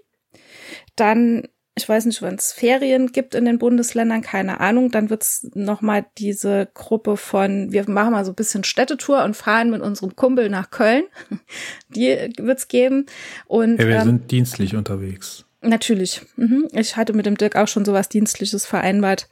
[0.97, 4.91] dann ich weiß nicht, wann es Ferien gibt in den Bundesländern, keine Ahnung.
[4.91, 9.35] Dann wird's es nochmal diese Gruppe von, wir machen mal so ein bisschen Städtetour und
[9.35, 11.05] fahren mit unserem Kumpel nach Köln.
[11.89, 13.07] Die wird's geben.
[13.47, 15.47] Und Ja, wir ähm, sind dienstlich unterwegs.
[15.63, 16.21] Natürlich.
[16.37, 16.69] Mhm.
[16.73, 19.29] Ich hatte mit dem Dirk auch schon sowas Dienstliches vereinbart.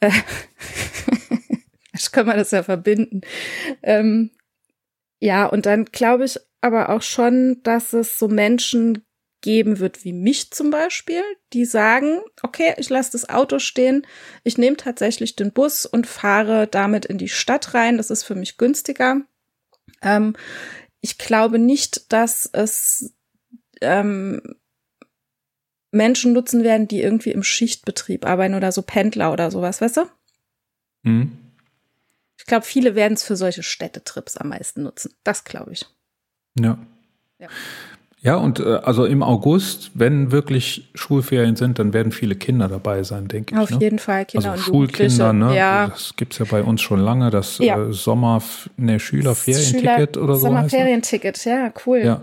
[0.00, 0.10] Äh,
[1.92, 3.20] ich kann man das ja verbinden.
[3.82, 4.30] Ähm,
[5.20, 9.05] ja, und dann glaube ich aber auch schon, dass es so Menschen
[9.46, 11.22] geben wird wie mich zum Beispiel,
[11.52, 14.04] die sagen, okay, ich lasse das Auto stehen,
[14.42, 17.96] ich nehme tatsächlich den Bus und fahre damit in die Stadt rein.
[17.96, 19.20] Das ist für mich günstiger.
[20.02, 20.34] Ähm,
[21.00, 23.14] ich glaube nicht, dass es
[23.80, 24.42] ähm,
[25.92, 30.10] Menschen nutzen werden, die irgendwie im Schichtbetrieb arbeiten oder so Pendler oder sowas, weißt du?
[31.04, 31.38] Hm?
[32.36, 35.14] Ich glaube, viele werden es für solche Städtetrips am meisten nutzen.
[35.22, 35.86] Das glaube ich.
[36.58, 36.84] Ja.
[37.38, 37.48] Ja.
[38.26, 43.04] Ja, und äh, also im August, wenn wirklich Schulferien sind, dann werden viele Kinder dabei
[43.04, 43.60] sein, denke ich.
[43.60, 43.78] Auf ne?
[43.80, 45.56] jeden Fall Kinder also und Schulkinder, ne?
[45.56, 47.80] Ja, Das gibt's ja bei uns schon lange, das Ja.
[47.80, 48.42] äh, Sommer,
[48.76, 50.40] ne, Schülerferienticket Schüler- oder so.
[50.40, 51.98] Sommerferienticket, ja, cool.
[51.98, 52.22] Ja.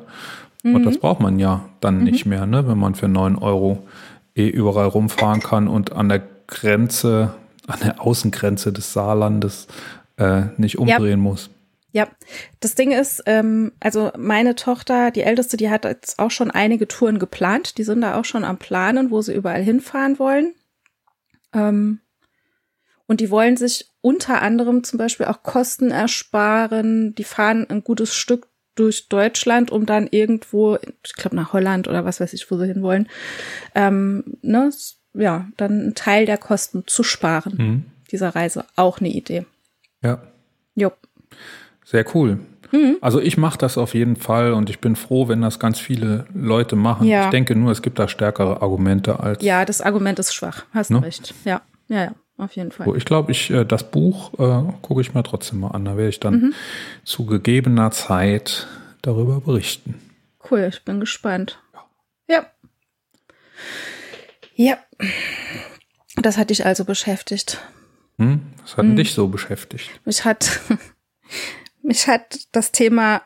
[0.64, 0.76] Mhm.
[0.76, 2.68] Und das braucht man ja dann nicht mehr, ne?
[2.68, 3.88] wenn man für 9 Euro
[4.36, 7.34] eh überall rumfahren kann und an der Grenze,
[7.66, 9.68] an der Außengrenze des Saarlandes
[10.18, 11.50] äh, nicht umdrehen muss.
[11.94, 12.08] Ja,
[12.60, 16.88] das Ding ist, ähm, also meine Tochter, die älteste, die hat jetzt auch schon einige
[16.88, 17.78] Touren geplant.
[17.78, 20.56] Die sind da auch schon am Planen, wo sie überall hinfahren wollen.
[21.54, 22.00] Ähm,
[23.06, 27.14] und die wollen sich unter anderem zum Beispiel auch Kosten ersparen.
[27.14, 32.06] Die fahren ein gutes Stück durch Deutschland, um dann irgendwo, ich glaube nach Holland oder
[32.06, 33.08] was weiß ich, wo sie hinwollen,
[33.76, 34.72] ähm, ne,
[35.14, 37.54] ja, dann einen Teil der Kosten zu sparen.
[37.56, 37.86] Mhm.
[38.12, 39.46] Dieser Reise auch eine Idee.
[40.02, 40.24] Ja,
[40.74, 40.98] Jupp.
[41.86, 42.40] Sehr cool.
[43.02, 46.26] Also ich mache das auf jeden Fall und ich bin froh, wenn das ganz viele
[46.34, 47.06] Leute machen.
[47.06, 47.26] Ja.
[47.26, 49.44] Ich denke nur, es gibt da stärkere Argumente als.
[49.44, 50.66] Ja, das Argument ist schwach.
[50.74, 51.04] Hast Ne?
[51.04, 51.36] recht.
[51.46, 52.92] Ja, ja, ja, auf jeden Fall.
[52.98, 55.86] Ich glaube, ich äh, das Buch äh, gucke ich mir trotzdem mal an.
[55.86, 56.54] Da werde ich dann Mhm.
[57.04, 58.66] zu gegebener Zeit
[59.04, 59.94] darüber berichten.
[60.50, 61.60] Cool, ich bin gespannt.
[62.28, 62.48] Ja.
[64.56, 64.78] Ja.
[66.16, 67.60] Das hat dich also beschäftigt.
[68.18, 68.42] Hm?
[68.64, 68.78] Was Mhm.
[68.78, 69.92] hat denn dich so beschäftigt?
[70.06, 70.60] Mich hat,
[71.84, 73.22] mich hat das Thema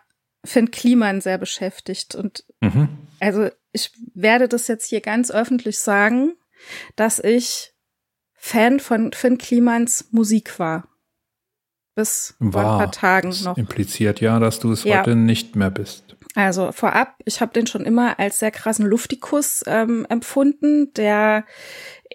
[0.46, 2.14] Finn Kliman sehr beschäftigt.
[2.16, 2.90] Und Mhm.
[3.20, 6.34] also ich werde das jetzt hier ganz öffentlich sagen,
[6.96, 7.74] dass ich
[8.34, 10.88] Fan von Finn Klimans Musik war.
[11.96, 12.78] Bis vor ein War.
[12.80, 13.58] paar Tagen Das noch.
[13.58, 15.00] impliziert ja, dass du es Ja.
[15.00, 16.16] heute nicht mehr bist.
[16.36, 21.46] Also vorab, ich habe den schon immer als sehr krassen Luftikus ähm, empfunden, der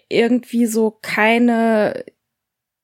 [0.07, 2.05] irgendwie so keine,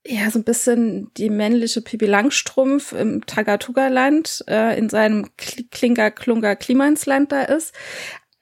[0.06, 6.12] ja, so ein bisschen die männliche Pipi Langstrumpf im Tagatuga-Land äh, in seinem Kl- Klinker,
[6.12, 7.74] Klunker, Klimansland da ist.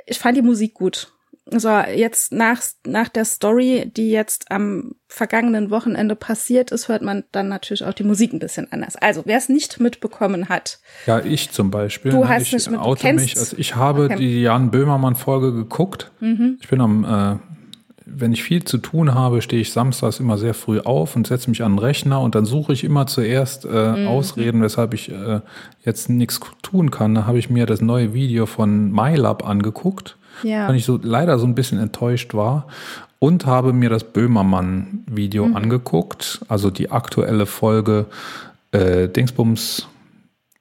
[0.05, 1.11] Ich fand die Musik gut.
[1.49, 7.23] So, jetzt nach, nach der Story, die jetzt am vergangenen Wochenende passiert ist, hört man
[7.31, 8.97] dann natürlich auch die Musik ein bisschen anders.
[8.97, 12.11] Also, wer es nicht mitbekommen hat, Ja, ich zum Beispiel.
[12.11, 13.37] Du ne, hast ich nicht mit- mich.
[13.37, 14.15] Also ich habe Okay.
[14.15, 14.19] Mhm.
[14.19, 16.11] die Jan Böhmermann-Folge geguckt.
[16.59, 17.56] Ich bin am, äh,
[18.09, 21.49] wenn ich viel zu tun habe, stehe ich samstags immer sehr früh auf und setze
[21.49, 24.07] mich an den Rechner und dann suche ich immer zuerst äh, Mhm.
[24.07, 25.41] Ausreden, weshalb ich äh,
[25.83, 27.13] jetzt nichts tun kann.
[27.15, 30.67] Da habe ich mir das neue Video von MyLab angeguckt, Ja.
[30.67, 32.67] weil ich so leider so ein bisschen enttäuscht war
[33.19, 35.55] und habe mir das Böhmermann-Video Mhm.
[35.55, 38.05] angeguckt, also die aktuelle Folge
[38.71, 39.87] äh, Dingsbums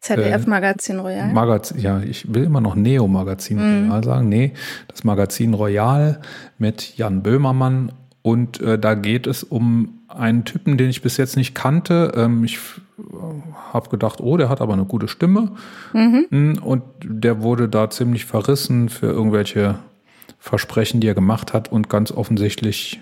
[0.07, 1.33] ZDF-Magazin Royal.
[1.33, 3.91] Magazin, ja, ich will immer noch Neo-Magazin Mhm.
[3.91, 4.29] Royal sagen.
[4.29, 4.53] Nee,
[4.89, 6.21] das Magazin Royal
[6.59, 7.93] mit Jan Böhmermann.
[8.23, 12.13] Und äh, da geht es um einen Typen, den ich bis jetzt nicht kannte.
[12.17, 12.59] Ähm, ich
[13.73, 15.53] habe gedacht, oh, der hat aber eine gute Stimme.
[15.93, 19.77] Mm, Und der wurde da ziemlich verrissen für irgendwelche
[20.39, 23.01] Versprechen, die er gemacht hat und ganz offensichtlich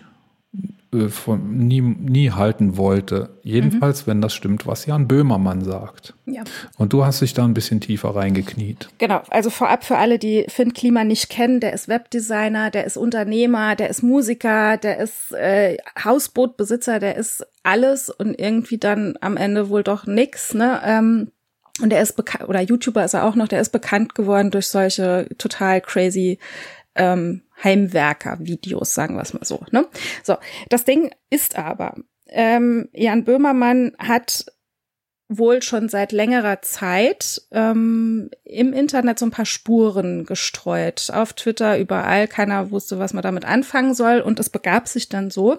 [0.95, 3.31] äh, von, nie, nie halten wollte.
[3.43, 6.15] Jedenfalls, wenn das stimmt, was Jan Böhmermann sagt.
[6.27, 6.43] ja.
[6.79, 8.89] Und du hast dich da ein bisschen tiefer reingekniet.
[8.99, 12.97] Genau, also vorab für alle, die Finn Klima nicht kennen, der ist Webdesigner, der ist
[12.97, 19.37] Unternehmer, der ist Musiker, der ist äh, Hausbootbesitzer, der ist alles und irgendwie dann am
[19.37, 20.81] Ende wohl doch nix, ne?
[20.85, 21.31] Ähm,
[21.83, 24.69] und der ist bekannt, oder YouTuber ist er auch noch, der ist bekannt geworden durch
[24.69, 26.39] solche total crazy
[26.95, 29.65] ähm, Heimwerker-Videos, sagen wir es mal so.
[29.71, 29.87] Ne?
[30.23, 30.37] So,
[30.69, 31.95] das Ding ist aber,
[32.29, 34.47] ähm, Jan Böhmermann hat
[35.29, 41.11] wohl schon seit längerer Zeit ähm, im Internet so ein paar Spuren gestreut.
[41.13, 42.29] Auf Twitter, überall.
[42.29, 44.21] Keiner wusste, was man damit anfangen soll.
[44.21, 45.59] Und es begab sich dann so,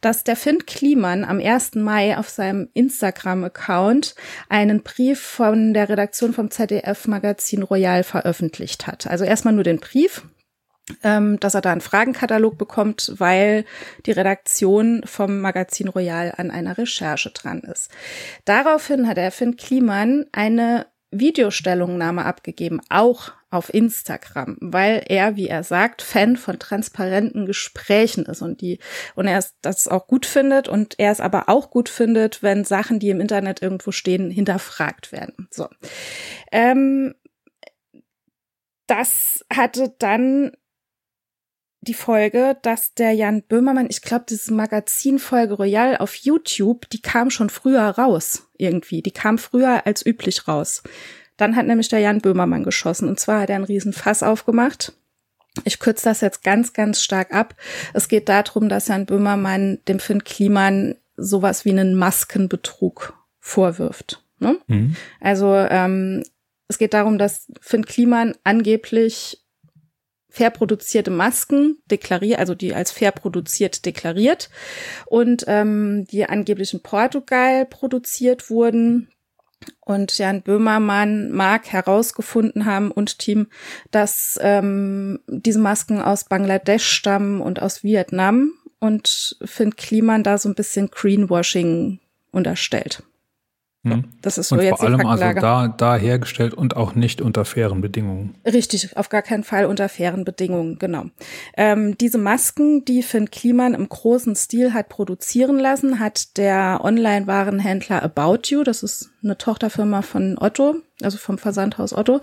[0.00, 1.74] dass der Finn Kliman am 1.
[1.76, 4.14] Mai auf seinem Instagram-Account
[4.48, 9.08] einen Brief von der Redaktion vom ZDF-Magazin Royal veröffentlicht hat.
[9.08, 10.22] Also erstmal nur den Brief,
[11.02, 13.64] dass er da einen Fragenkatalog bekommt, weil
[14.06, 17.90] die Redaktion vom Magazin Royal an einer Recherche dran ist.
[18.44, 25.64] Daraufhin hat der Finn Kliman eine Videostellungnahme abgegeben, auch auf Instagram, weil er, wie er
[25.64, 28.78] sagt, Fan von transparenten Gesprächen ist und die
[29.16, 32.64] und er es- das auch gut findet und er es aber auch gut findet, wenn
[32.64, 35.48] Sachen, die im Internet irgendwo stehen, hinterfragt werden.
[35.50, 35.68] So,
[36.52, 37.16] ähm,
[38.86, 40.52] das hatte dann
[41.82, 47.30] die Folge, dass der Jan Böhmermann, ich glaube, diese Magazinfolge Royal auf YouTube, die kam
[47.30, 49.02] schon früher raus irgendwie.
[49.02, 50.82] Die kam früher als üblich raus.
[51.36, 54.92] Dann hat nämlich der Jan Böhmermann geschossen und zwar hat er einen riesen Fass aufgemacht.
[55.64, 57.54] Ich kürze das jetzt ganz, ganz stark ab.
[57.94, 64.22] Es geht darum, dass Jan Böhmermann dem Finn Kliman sowas wie einen Maskenbetrug vorwirft.
[64.38, 64.58] Ne?
[64.66, 64.96] Mhm.
[65.20, 66.22] Also ähm,
[66.68, 69.42] es geht darum, dass Finn Kliman angeblich
[70.30, 74.48] fair produzierte Masken deklariert, also die als fair produziert deklariert
[75.06, 79.08] und ähm, die angeblich in Portugal produziert wurden.
[79.80, 83.48] Und Jan Böhmermann mag herausgefunden haben und Team,
[83.90, 90.48] dass ähm, diese Masken aus Bangladesch stammen und aus Vietnam und Finn Kliman da so
[90.48, 92.00] ein bisschen Greenwashing
[92.32, 93.02] unterstellt.
[93.82, 94.04] Mhm.
[94.20, 97.46] Das ist so und jetzt vor allem also da, da hergestellt und auch nicht unter
[97.46, 98.34] fairen Bedingungen.
[98.44, 101.06] Richtig, auf gar keinen Fall unter fairen Bedingungen, genau.
[101.56, 108.02] Ähm, diese Masken, die Finn Kliman im großen Stil hat produzieren lassen, hat der Online-Warenhändler
[108.02, 112.20] About You, das ist eine Tochterfirma von Otto, also vom Versandhaus Otto,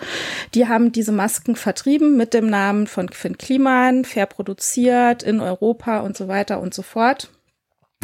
[0.53, 6.01] die haben diese Masken vertrieben mit dem Namen von Finn Kliman, fair produziert in Europa
[6.01, 7.31] und so weiter und so fort.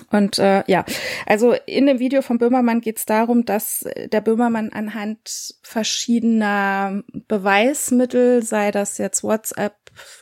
[0.10, 0.86] Und äh, ja,
[1.26, 8.44] also in dem Video von Böhmermann geht es darum, dass der Böhmermann anhand verschiedener Beweismittel,
[8.44, 9.76] sei das jetzt WhatsApp,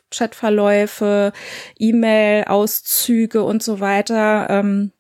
[0.10, 1.31] Chatverläufe,
[1.77, 4.91] E-Mail-Auszüge und so weiter, ähm,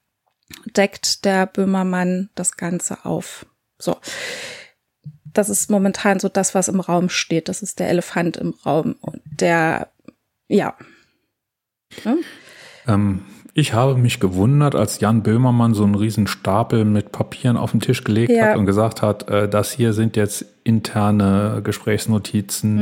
[0.75, 3.45] deckt der Böhmermann das Ganze auf.
[3.77, 3.97] So.
[5.25, 7.47] Das ist momentan so das, was im Raum steht.
[7.47, 8.95] Das ist der Elefant im Raum.
[8.99, 9.91] Und der,
[10.47, 10.75] ja.
[12.03, 12.17] Ne?
[12.87, 17.71] Ähm, ich habe mich gewundert, als Jan Böhmermann so einen riesen Stapel mit Papieren auf
[17.71, 18.47] den Tisch gelegt Ja.
[18.47, 22.75] hat und gesagt hat, äh, das hier sind jetzt interne Gesprächsnotizen,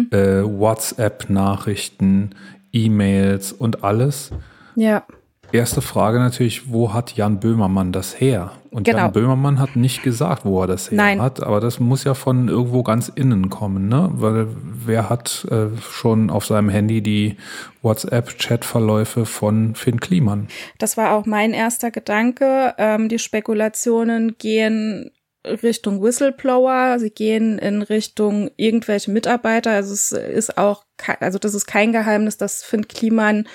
[0.00, 0.06] Mhm.
[0.10, 2.30] äh, WhatsApp-Nachrichten,
[2.72, 4.30] E-Mails und alles.
[4.74, 5.04] Ja.
[5.52, 8.52] Erste Frage natürlich, wo hat Jan Böhmermann das her?
[8.70, 8.98] Und Genau.
[8.98, 11.22] Jan Böhmermann hat nicht gesagt, wo er das her Nein.
[11.22, 14.10] hat, aber das muss ja von irgendwo ganz innen kommen, ne?
[14.12, 17.36] Weil wer hat äh, schon auf seinem Handy die
[17.82, 20.48] WhatsApp-Chat-Verläufe von Finn Kliman?
[20.78, 22.74] Das war auch mein erster Gedanke.
[22.78, 25.10] Ähm, die Spekulationen gehen
[25.46, 29.70] Richtung Whistleblower, sie gehen in Richtung irgendwelche Mitarbeiter.
[29.70, 30.84] Also es ist auch,
[31.20, 33.46] also das ist kein Geheimnis, dass Finn Kliman,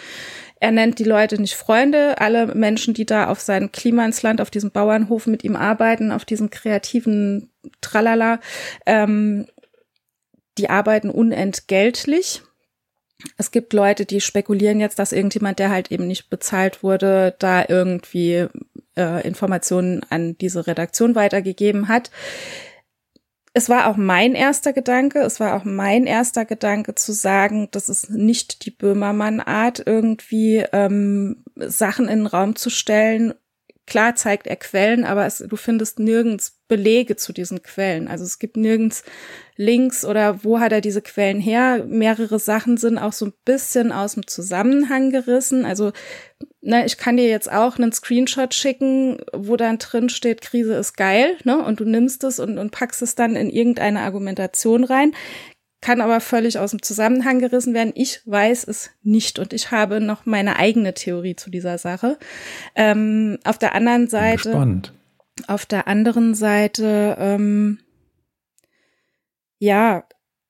[0.64, 2.22] er nennt die Leute nicht Freunde.
[2.22, 6.52] Alle Menschen, die da auf sein Klimansland, auf diesem Bauernhof mit ihm arbeiten, auf diesem
[6.52, 8.40] kreativen Tralala,
[8.86, 9.46] ähm,
[10.58, 12.44] die arbeiten unentgeltlich.
[13.38, 17.66] Es gibt Leute, die spekulieren jetzt, dass irgendjemand, der halt eben nicht bezahlt wurde, da
[17.68, 18.48] irgendwie
[18.96, 22.10] äh, Informationen an diese Redaktion weitergegeben hat.
[23.56, 27.88] Es war auch mein erster Gedanke, es war auch mein erster Gedanke zu sagen, das
[27.88, 33.36] ist nicht die Böhmermann-Art, irgendwie ähm, Sachen in den Raum zu stellen.
[33.86, 38.08] Klar zeigt er Quellen, aber es, du findest nirgends Belege zu diesen Quellen.
[38.08, 39.04] Also es gibt nirgends
[39.58, 41.84] Links oder wo hat er diese Quellen her.
[41.86, 45.66] Mehrere Sachen sind auch so ein bisschen aus dem Zusammenhang gerissen.
[45.66, 45.92] Also
[46.62, 50.96] ne, ich kann dir jetzt auch einen Screenshot schicken, wo dann drin steht, Krise ist
[50.96, 51.64] geil, ne?
[51.64, 55.14] Und du nimmst es und, und packst es dann in irgendeine Argumentation rein.
[55.84, 57.92] Kann aber völlig aus dem Zusammenhang gerissen werden.
[57.94, 62.18] Ich weiß es nicht und ich habe noch meine eigene Theorie zu dieser Sache.
[62.74, 64.44] Ähm, auf der anderen Seite.
[64.44, 64.94] gespannt.
[65.48, 67.80] Auf der anderen Seite, ähm,
[69.60, 70.06] ja,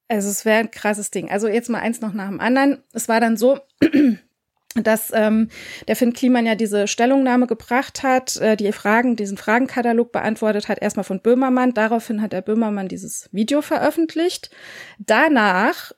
[0.08, 1.32] also es wäre ein krasses Ding.
[1.32, 2.84] Also jetzt mal eins noch nach dem anderen.
[2.94, 3.58] Es war dann so,
[4.76, 5.50] dass ähm,
[5.88, 10.82] der Finn Kliman ja diese Stellungnahme gebracht hat, äh, die Fragen, diesen Fragenkatalog beantwortet hat,
[10.82, 11.74] erstmal von Böhmermann.
[11.74, 14.50] Daraufhin hat der Böhmermann dieses Video veröffentlicht.
[15.00, 15.92] Danach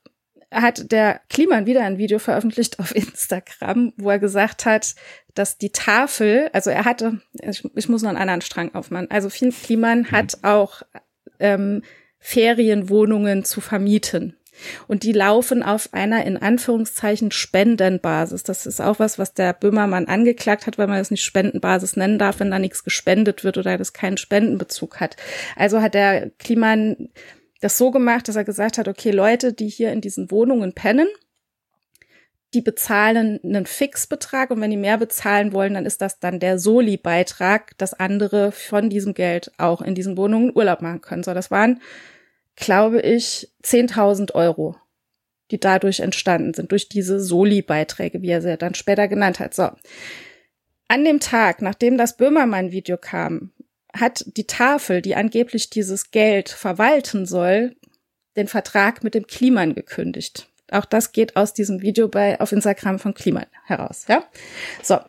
[0.52, 4.96] hat der Kliman wieder ein Video veröffentlicht auf Instagram, wo er gesagt hat,
[5.34, 9.12] dass die Tafel, also er hatte, ich, ich muss noch einen anderen Strang aufmachen.
[9.12, 10.82] Also Finn Kliman hat auch
[11.40, 11.82] ähm,
[12.20, 14.38] Ferienwohnungen zu vermieten.
[14.88, 18.44] Und die laufen auf einer in Anführungszeichen Spendenbasis.
[18.44, 22.20] Das ist auch was, was der Böhmermann angeklagt hat, weil man das nicht Spendenbasis nennen
[22.20, 25.18] darf, wenn da nichts gespendet wird oder das keinen Spendenbezug hat.
[25.56, 27.10] Also hat der Kliman
[27.62, 31.08] das so gemacht, dass er gesagt hat, okay, Leute, die hier in diesen Wohnungen pennen,
[32.54, 36.58] die bezahlen einen Fixbetrag und wenn die mehr bezahlen wollen, dann ist das dann der
[36.58, 41.24] Soli-Beitrag, dass andere von diesem Geld auch in diesen Wohnungen Urlaub machen können.
[41.24, 41.82] So, das waren,
[42.56, 44.76] glaube ich, 10.000 Euro,
[45.52, 49.54] die dadurch entstanden sind, durch diese Soli-Beiträge, wie er sie dann später genannt hat.
[49.54, 49.70] So.
[50.88, 53.52] An dem Tag, nachdem das Böhmermann-Video kam,
[53.94, 57.76] hat die Tafel, die angeblich dieses Geld verwalten soll,
[58.36, 60.50] den Vertrag mit dem Kliman gekündigt.
[60.72, 64.06] Auch das geht aus diesem Video bei auf Instagram von Kliman heraus.
[64.08, 64.26] Ja,
[64.82, 65.00] so.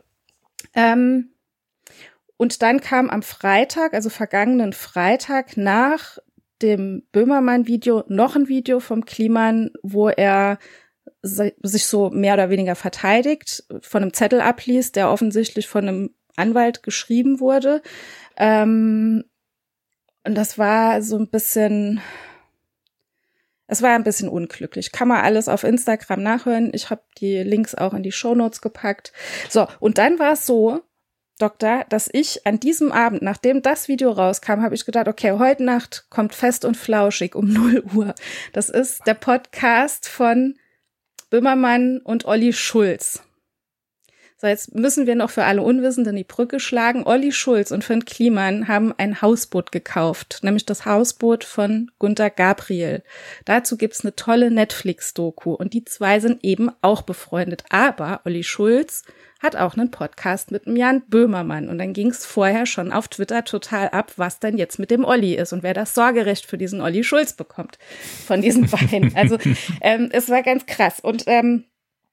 [0.75, 1.31] Ähm,
[2.37, 6.19] und dann kam am Freitag, also vergangenen Freitag nach
[6.63, 10.59] dem Böhmermann-Video noch ein Video vom Kliman, wo er
[11.23, 16.83] sich so mehr oder weniger verteidigt, von einem Zettel abliest, der offensichtlich von einem Anwalt
[16.83, 17.83] geschrieben wurde.
[18.37, 19.25] Ähm,
[20.25, 22.01] und das war so ein bisschen,
[23.67, 24.93] es war ein bisschen unglücklich.
[24.93, 26.71] Kann man alles auf Instagram nachhören.
[26.75, 29.13] Ich habe die Links auch in die Shownotes gepackt.
[29.49, 30.83] So, und dann war es so,
[31.39, 35.65] Doktor, dass ich an diesem Abend, nachdem das Video rauskam, habe ich gedacht, okay, heute
[35.65, 38.15] Nacht kommt fest und flauschig um 0 Uhr.
[38.55, 40.55] Das ist der Podcast von
[41.29, 43.23] Böhmermann und Olli Schulz.
[44.39, 47.07] So, jetzt müssen wir noch für alle Unwissenden die Brücke schlagen.
[47.07, 53.03] Olli Schulz und Finn Kliman haben ein Hausboot gekauft, nämlich das Hausboot von Gunter Gabriel.
[53.47, 57.65] Dazu gibt's eine tolle Netflix-Doku und die zwei sind eben auch befreundet.
[57.71, 59.05] Aber Olli Schulz
[59.41, 61.69] hat auch einen Podcast mit dem Jan Böhmermann.
[61.69, 65.35] Und dann ging's vorher schon auf Twitter total ab, was denn jetzt mit dem Olli
[65.35, 67.79] ist und wer das Sorgerecht für diesen Olli Schulz bekommt
[68.27, 69.15] von diesen beiden.
[69.15, 69.39] Also
[69.81, 71.01] ähm, es war ganz krass.
[71.01, 71.65] Und ähm,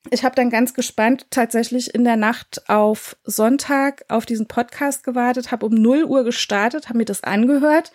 [0.09, 5.51] ich habe dann ganz gespannt tatsächlich in der Nacht auf Sonntag auf diesen Podcast gewartet,
[5.51, 7.93] habe um 0 Uhr gestartet, habe mir das angehört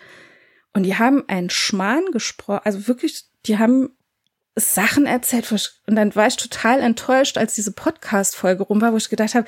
[0.73, 3.89] und die haben einen Schmarrn gesprochen, also wirklich, die haben
[4.59, 5.51] Sachen erzählt
[5.87, 9.47] und dann war ich total enttäuscht, als diese Podcast-Folge rum war, wo ich gedacht habe,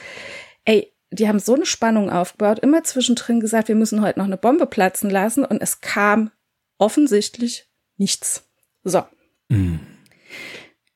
[0.66, 4.38] ey, die haben so eine Spannung aufgebaut, immer zwischendrin gesagt, wir müssen heute noch eine
[4.38, 6.32] Bombe platzen lassen und es kam
[6.78, 8.50] offensichtlich nichts.
[8.84, 9.04] So.
[9.50, 9.80] Mhm.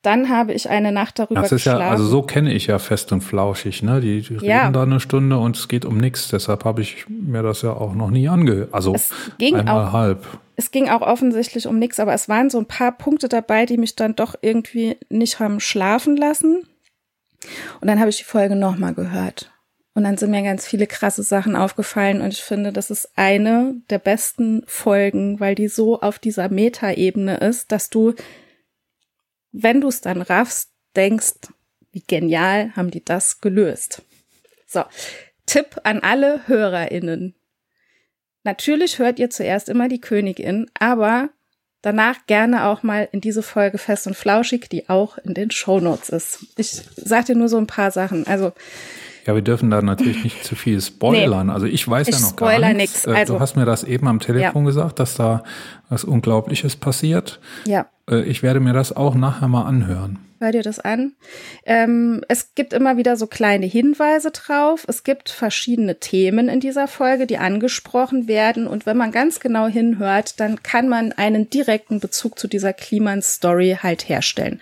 [0.06, 1.80] Dann habe ich eine Nacht darüber das ist geschlafen.
[1.80, 4.00] Ja, also so kenne ich ja fest und flauschig, ne?
[4.00, 4.70] Die, die reden ja.
[4.70, 6.28] da eine Stunde und es geht um nichts.
[6.28, 8.72] Deshalb habe ich mir das ja auch noch nie angehört.
[8.72, 10.24] Also es ging einmal auch, halb.
[10.54, 13.78] Es ging auch offensichtlich um nichts, aber es waren so ein paar Punkte dabei, die
[13.78, 16.62] mich dann doch irgendwie nicht haben schlafen lassen.
[17.80, 19.50] Und dann habe ich die Folge nochmal gehört.
[19.94, 23.74] Und dann sind mir ganz viele krasse Sachen aufgefallen und ich finde, das ist eine
[23.90, 28.14] der besten Folgen, weil die so auf dieser Metaebene ist, dass du
[29.62, 31.34] wenn du es dann raffst, denkst,
[31.92, 34.02] wie genial haben die das gelöst.
[34.66, 34.84] So,
[35.46, 37.34] Tipp an alle HörerInnen.
[38.44, 41.30] Natürlich hört ihr zuerst immer die Königin, aber
[41.82, 46.10] danach gerne auch mal in diese Folge fest und flauschig, die auch in den Shownotes
[46.10, 46.46] ist.
[46.56, 48.26] Ich sag dir nur so ein paar Sachen.
[48.26, 48.52] Also
[49.26, 51.48] ja, wir dürfen da natürlich nicht zu viel spoilern.
[51.48, 53.06] Nee, also ich weiß ja noch gar nichts.
[53.06, 53.08] Nix.
[53.08, 54.66] Also, du hast mir das eben am Telefon ja.
[54.68, 55.42] gesagt, dass da
[55.88, 57.40] was Unglaubliches passiert.
[57.64, 57.86] Ja.
[58.08, 60.18] Äh, ich werde mir das auch nachher mal anhören.
[60.38, 61.12] Hör dir das an.
[61.64, 64.84] Ähm, es gibt immer wieder so kleine Hinweise drauf.
[64.86, 68.66] Es gibt verschiedene Themen in dieser Folge, die angesprochen werden.
[68.66, 73.78] Und wenn man ganz genau hinhört, dann kann man einen direkten Bezug zu dieser Kliman-Story
[73.82, 74.60] halt herstellen.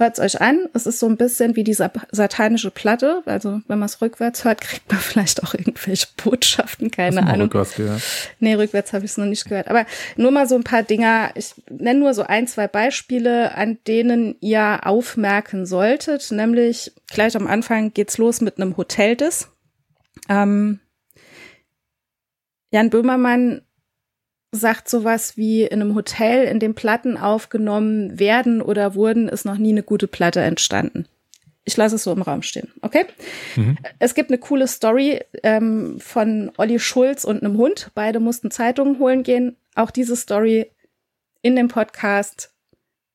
[0.00, 0.66] Hört's euch an.
[0.72, 3.22] Es ist so ein bisschen wie diese satanische Platte.
[3.26, 7.48] Also wenn man es rückwärts hört, kriegt man vielleicht auch irgendwelche Botschaften, keine Ahnung.
[7.48, 8.02] Rückwärts gehört?
[8.38, 9.68] Nee, rückwärts habe ich es noch nicht gehört.
[9.68, 9.84] Aber
[10.16, 11.32] nur mal so ein paar Dinger.
[11.34, 16.32] Ich nenne nur so ein, zwei Beispiele, an denen ihr aufmerken solltet.
[16.32, 19.48] Nämlich gleich am Anfang geht's los mit einem Hoteldiss.
[20.30, 20.80] Ähm,
[22.70, 23.60] Jan Böhmermann
[24.52, 29.58] sagt sowas wie in einem Hotel, in dem Platten aufgenommen werden oder wurden, ist noch
[29.58, 31.06] nie eine gute Platte entstanden.
[31.64, 33.04] Ich lasse es so im Raum stehen, okay?
[33.54, 33.78] Mhm.
[33.98, 37.90] Es gibt eine coole Story ähm, von Olli Schulz und einem Hund.
[37.94, 39.56] Beide mussten Zeitungen holen gehen.
[39.74, 40.70] Auch diese Story
[41.42, 42.52] in dem Podcast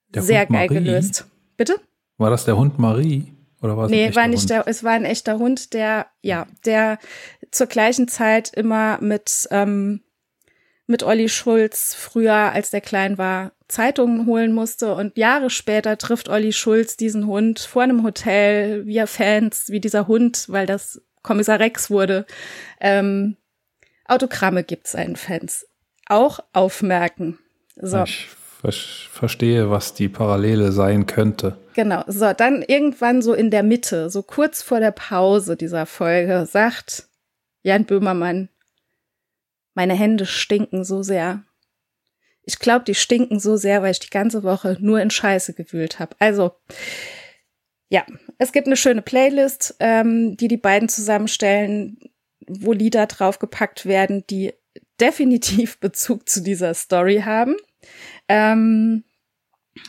[0.10, 0.84] der sehr Hund geil Marie?
[0.84, 1.26] gelöst.
[1.58, 1.76] Bitte?
[2.18, 3.34] War das der Hund Marie?
[3.62, 4.50] Oder war es nee, war nicht Hund?
[4.52, 7.00] der, es war ein echter Hund, der, ja, der
[7.52, 10.02] zur gleichen Zeit immer mit ähm,
[10.88, 16.30] mit Olli Schulz früher, als der klein war, Zeitungen holen musste und Jahre später trifft
[16.30, 21.60] Olli Schulz diesen Hund vor einem Hotel, wir Fans, wie dieser Hund, weil das Kommissar
[21.60, 22.26] Rex wurde.
[22.80, 23.38] Ähm,
[24.06, 25.66] Autogramme gibt seinen Fans.
[26.08, 27.40] Auch aufmerken.
[27.76, 28.04] So.
[28.04, 28.28] Ich
[29.12, 31.58] verstehe, was die Parallele sein könnte.
[31.74, 32.04] Genau.
[32.08, 37.08] So, dann irgendwann so in der Mitte, so kurz vor der Pause dieser Folge, sagt
[37.64, 38.50] Jan Böhmermann,
[39.76, 41.44] meine Hände stinken so sehr.
[42.44, 46.00] Ich glaube, die stinken so sehr, weil ich die ganze Woche nur in Scheiße gewühlt
[46.00, 46.16] habe.
[46.20, 46.54] Also,
[47.90, 48.06] ja,
[48.38, 52.00] es gibt eine schöne Playlist, ähm, die die beiden zusammenstellen,
[52.48, 54.54] wo Lieder draufgepackt werden, die
[55.00, 57.56] definitiv Bezug zu dieser Story haben.
[58.28, 59.04] Ähm,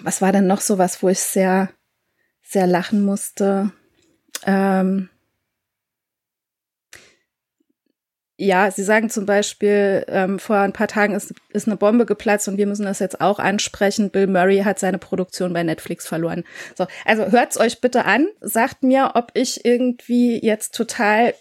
[0.03, 1.71] was war denn noch so was, wo ich sehr,
[2.43, 3.73] sehr lachen musste?
[4.45, 5.11] Ähm,
[8.39, 12.49] Ja, Sie sagen zum Beispiel, ähm, vor ein paar Tagen ist, ist eine Bombe geplatzt
[12.49, 14.11] und wir müssen das jetzt auch ansprechen.
[14.11, 16.45] Bill Murray hat seine Produktion bei Netflix verloren.
[16.77, 21.33] So, also hört's euch bitte an, sagt mir, ob ich irgendwie jetzt total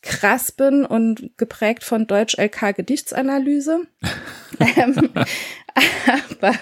[0.00, 3.82] krass bin und geprägt von Deutsch LK Gedichtsanalyse.
[4.76, 5.10] ähm,
[6.40, 6.54] aber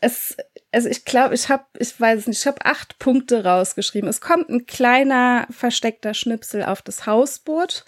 [0.00, 0.36] es,
[0.74, 4.08] also ich glaube, ich habe, ich weiß nicht, ich habe acht Punkte rausgeschrieben.
[4.08, 7.84] Es kommt ein kleiner versteckter Schnipsel auf das Hausboot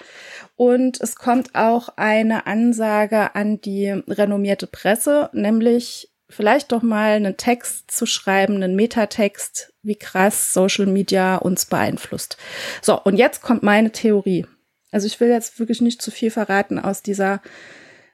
[0.54, 7.36] und es kommt auch eine Ansage an die renommierte Presse, nämlich vielleicht doch mal einen
[7.36, 12.36] Text zu schreiben, einen Metatext, wie krass Social Media uns beeinflusst.
[12.82, 14.46] So, und jetzt kommt meine Theorie.
[14.90, 17.42] Also ich will jetzt wirklich nicht zu viel verraten aus dieser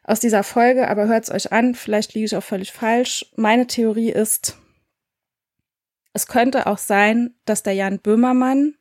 [0.05, 3.27] aus dieser Folge, aber hört's euch an, vielleicht liege ich auch völlig falsch.
[3.36, 4.57] Meine Theorie ist,
[6.12, 8.74] es könnte auch sein, dass der Jan Böhmermann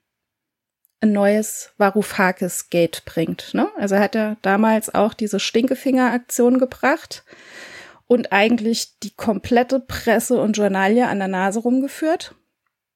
[1.01, 3.53] ein neues Varoufakis-Gate bringt.
[3.53, 3.69] Ne?
[3.77, 7.23] Also er hat ja damals auch diese Stinkefinger-Aktion gebracht
[8.07, 12.35] und eigentlich die komplette Presse und Journalie an der Nase rumgeführt.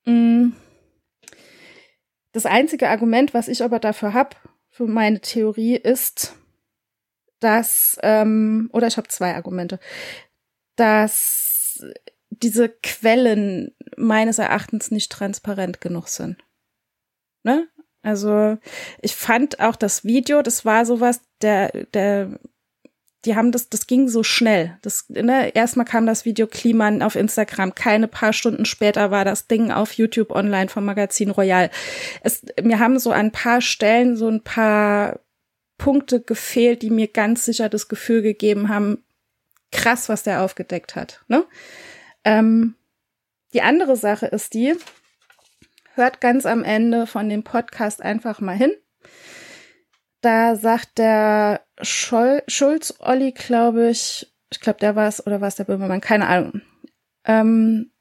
[0.06, 0.50] Mm.
[2.32, 4.36] Das einzige Argument, was ich aber dafür habe,
[4.70, 6.36] für meine Theorie, ist,
[7.40, 9.80] dass, ähm, oder ich habe zwei Argumente,
[10.76, 11.82] dass
[12.30, 16.44] diese Quellen meines Erachtens nicht transparent genug sind.
[17.44, 17.68] Ne?
[18.02, 18.58] Also
[19.02, 22.40] ich fand auch das Video, das war sowas, der, der,
[23.26, 24.78] die haben das, das ging so schnell.
[24.84, 29.48] Das, ne, erstmal kam das Video Kliman auf Instagram, keine paar Stunden später war das
[29.48, 31.72] Ding auf YouTube online vom Magazin Royal.
[32.22, 35.20] Es, mir haben so an ein paar Stellen so ein paar
[35.78, 39.04] Punkte gefehlt, die mir ganz sicher das Gefühl gegeben haben,
[39.72, 41.24] krass, was der aufgedeckt hat.
[41.28, 41.44] Ne?
[42.26, 42.76] Ähm,
[43.54, 44.76] die andere Sache ist die,
[45.94, 48.72] hört ganz am Ende von dem Podcast einfach mal hin.
[50.20, 55.48] Da sagt der Schol Schulz Olli, glaube ich, ich glaube, der war es oder war
[55.48, 56.62] es der Böhmermann, keine Ahnung.
[57.26, 57.92] Ähm,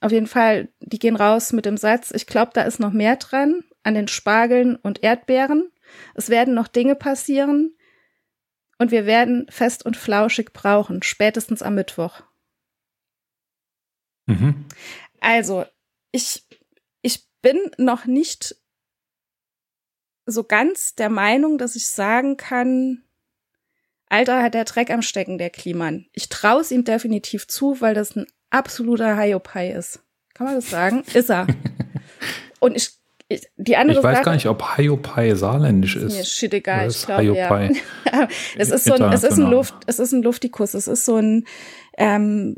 [0.00, 3.16] auf jeden Fall, die gehen raus mit dem Satz, ich glaube, da ist noch mehr
[3.16, 5.70] dran an den Spargeln und Erdbeeren.
[6.14, 7.76] Es werden noch Dinge passieren
[8.78, 12.22] und wir werden fest und flauschig brauchen, spätestens am Mittwoch.
[14.26, 14.66] Mhm.
[15.20, 15.64] Also,
[16.12, 16.44] ich,
[17.02, 18.56] ich bin noch nicht
[20.26, 23.02] so ganz der Meinung, dass ich sagen kann,
[24.08, 26.06] Alter hat der Dreck am Stecken, der Kliman.
[26.12, 30.00] Ich traue es ihm definitiv zu, weil das ein absoluter Hiopai ist.
[30.34, 31.02] Kann man das sagen?
[31.14, 31.46] Ist er.
[32.60, 32.90] Und ich
[33.56, 36.14] die andere ich weiß Sache, gar nicht, ob Haiopai saarländisch ist.
[36.14, 37.70] Mir shit egal, ich glaube ja.
[38.58, 41.16] es ist so ein, es ist ein Luft, es ist ein Luftikus, es ist so
[41.16, 41.46] ein,
[41.96, 42.56] ähm,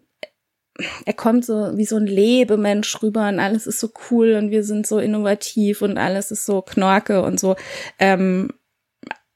[1.04, 4.62] er kommt so wie so ein Lebemensch rüber und alles ist so cool und wir
[4.62, 7.56] sind so innovativ und alles ist so Knorke und so.
[7.98, 8.50] Ähm,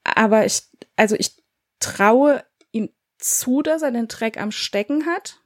[0.03, 0.63] aber ich,
[0.95, 1.35] also ich
[1.79, 5.37] traue ihm zu, dass er den Dreck am Stecken hat.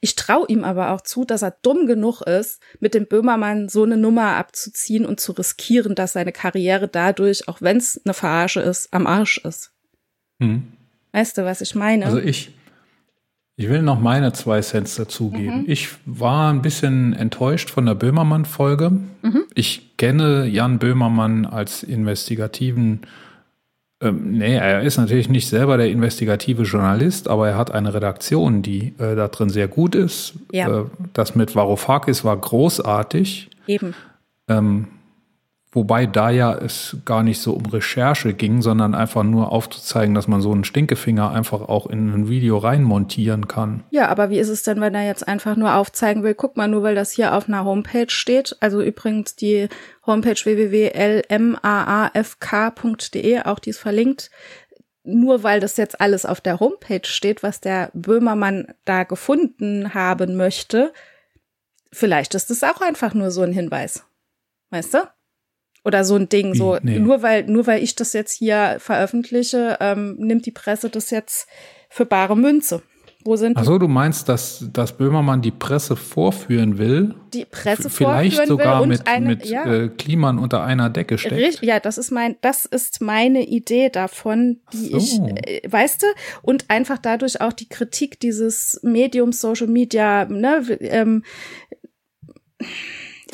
[0.00, 3.84] Ich traue ihm aber auch zu, dass er dumm genug ist, mit dem Böhmermann so
[3.84, 8.60] eine Nummer abzuziehen und zu riskieren, dass seine Karriere dadurch, auch wenn es eine Verarsche
[8.60, 9.72] ist, am Arsch ist.
[10.40, 10.72] Hm.
[11.12, 12.06] Weißt du, was ich meine?
[12.06, 12.52] Also ich,
[13.60, 15.62] ich will noch meine zwei Cents dazugeben.
[15.62, 15.64] Mhm.
[15.66, 18.90] Ich war ein bisschen enttäuscht von der Böhmermann-Folge.
[19.20, 19.42] Mhm.
[19.54, 23.02] Ich kenne Jan Böhmermann als investigativen
[24.02, 28.62] ähm, nee, er ist natürlich nicht selber der investigative Journalist, aber er hat eine Redaktion,
[28.62, 30.32] die äh, da drin sehr gut ist.
[30.52, 30.80] Ja.
[30.80, 33.50] Äh, das mit Varoufakis war großartig.
[33.66, 33.92] Eben.
[34.48, 34.86] Ähm,
[35.72, 40.26] wobei da ja es gar nicht so um Recherche ging, sondern einfach nur aufzuzeigen, dass
[40.26, 43.84] man so einen Stinkefinger einfach auch in ein Video reinmontieren kann.
[43.90, 46.66] Ja, aber wie ist es denn, wenn er jetzt einfach nur aufzeigen will, guck mal,
[46.66, 49.68] nur weil das hier auf einer Homepage steht, also übrigens die
[50.06, 54.30] Homepage www.lmaafk.de, auch die ist verlinkt.
[55.02, 60.36] Nur weil das jetzt alles auf der Homepage steht, was der Böhmermann da gefunden haben
[60.36, 60.92] möchte,
[61.92, 64.04] vielleicht ist das auch einfach nur so ein Hinweis.
[64.70, 64.98] Weißt du?
[65.84, 66.98] Oder so ein Ding, so nee.
[66.98, 71.48] nur weil nur weil ich das jetzt hier veröffentliche, ähm, nimmt die Presse das jetzt
[71.88, 72.82] für bare Münze.
[73.22, 77.14] Wo sind Ach so, du meinst, dass, dass Böhmermann die Presse vorführen will?
[77.34, 79.66] Die Presse Vielleicht vorführen sogar will mit, eine, mit ja.
[79.66, 81.62] äh, Kliman unter einer Decke steckt.
[81.62, 84.96] Ja, das ist mein, das ist meine Idee davon, die so.
[84.96, 86.06] ich, äh, weißt du,
[86.40, 91.22] und einfach dadurch auch die Kritik dieses Mediums Social Media, ne, ähm,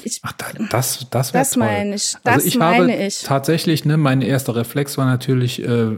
[0.07, 0.33] ich, Ach,
[0.71, 2.15] das, das wäre Das meine ich.
[2.25, 3.23] Das also ich meine habe ich.
[3.23, 5.97] tatsächlich, ne, mein erster Reflex war natürlich äh,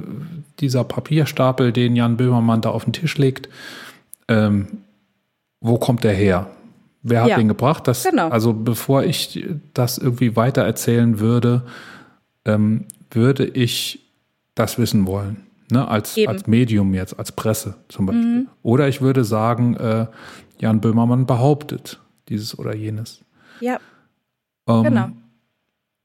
[0.60, 3.48] dieser Papierstapel, den Jan Böhmermann da auf den Tisch legt.
[4.28, 4.78] Ähm,
[5.60, 6.50] wo kommt der her?
[7.02, 7.86] Wer hat ja, den gebracht?
[7.86, 8.28] Das, genau.
[8.28, 11.62] Also bevor ich das irgendwie weiter erzählen würde,
[12.44, 14.06] ähm, würde ich
[14.54, 15.44] das wissen wollen.
[15.70, 18.24] Ne, als, als Medium jetzt, als Presse zum Beispiel.
[18.24, 18.48] Mhm.
[18.62, 20.06] Oder ich würde sagen, äh,
[20.58, 23.20] Jan Böhmermann behauptet dieses oder jenes.
[23.60, 23.78] Ja.
[24.68, 25.08] Ähm, genau.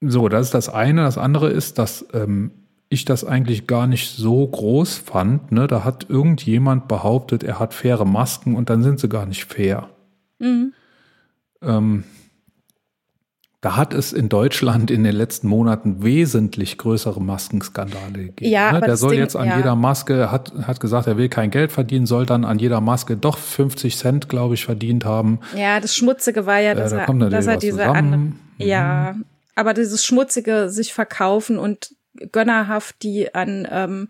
[0.02, 1.04] So, das ist das eine.
[1.04, 2.52] Das andere ist, dass ähm,
[2.90, 5.52] ich das eigentlich gar nicht so groß fand.
[5.52, 5.68] Ne?
[5.68, 9.90] Da hat irgendjemand behauptet, er hat faire Masken und dann sind sie gar nicht fair.
[10.40, 10.74] Mhm.
[11.62, 12.04] Ähm,
[13.64, 18.52] da hat es in Deutschland in den letzten Monaten wesentlich größere Maskenskandale gegeben.
[18.52, 18.82] Ja, ne?
[18.82, 19.56] Der soll Ding, jetzt an ja.
[19.56, 23.16] jeder Maske, hat, hat gesagt, er will kein Geld verdienen, soll dann an jeder Maske
[23.16, 25.40] doch 50 Cent, glaube ich, verdient haben.
[25.56, 28.36] Ja, das Schmutzige war ja, dass, äh, da er, dass er diese andere, mhm.
[28.58, 29.16] ja,
[29.56, 31.96] aber dieses Schmutzige sich verkaufen und
[32.34, 34.10] gönnerhaft die an ähm,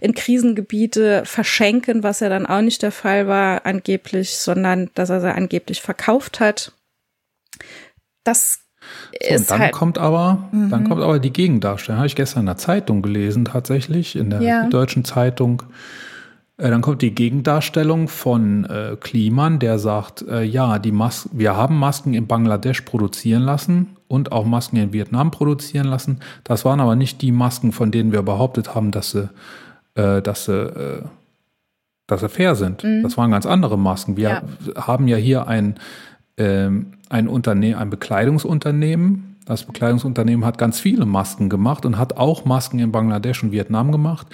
[0.00, 5.20] in Krisengebiete verschenken, was ja dann auch nicht der Fall war angeblich, sondern dass er
[5.20, 6.72] sie angeblich verkauft hat.
[8.24, 8.65] Das
[9.28, 11.98] So, und dann halt, kommt aber, dann kommt aber die Gegendarstellung.
[11.98, 14.68] Habe ich gestern in der Zeitung gelesen, tatsächlich, in der Ja.
[14.68, 15.62] deutschen Zeitung.
[16.58, 21.54] Äh, Dann kommt die Gegendarstellung von äh, Kliman, der sagt, äh, ja, die Mas wir
[21.54, 26.20] haben Masken in Bangladesch produzieren lassen und auch Masken in Vietnam produzieren lassen.
[26.44, 29.28] Das waren aber nicht die Masken, von denen wir behauptet haben, dass sie,
[29.96, 31.02] äh, dass sie, äh,
[32.06, 32.82] dass sie fair sind.
[33.02, 34.16] Das waren ganz andere Masken.
[34.16, 34.42] Wir Ja.
[34.86, 35.74] haben ja hier ein,
[36.36, 39.36] ähm, ein, Unterne ein Bekleidungsunternehmen.
[39.44, 43.92] Das Bekleidungsunternehmen hat ganz viele Masken gemacht und hat auch Masken in Bangladesch und Vietnam
[43.92, 44.26] gemacht.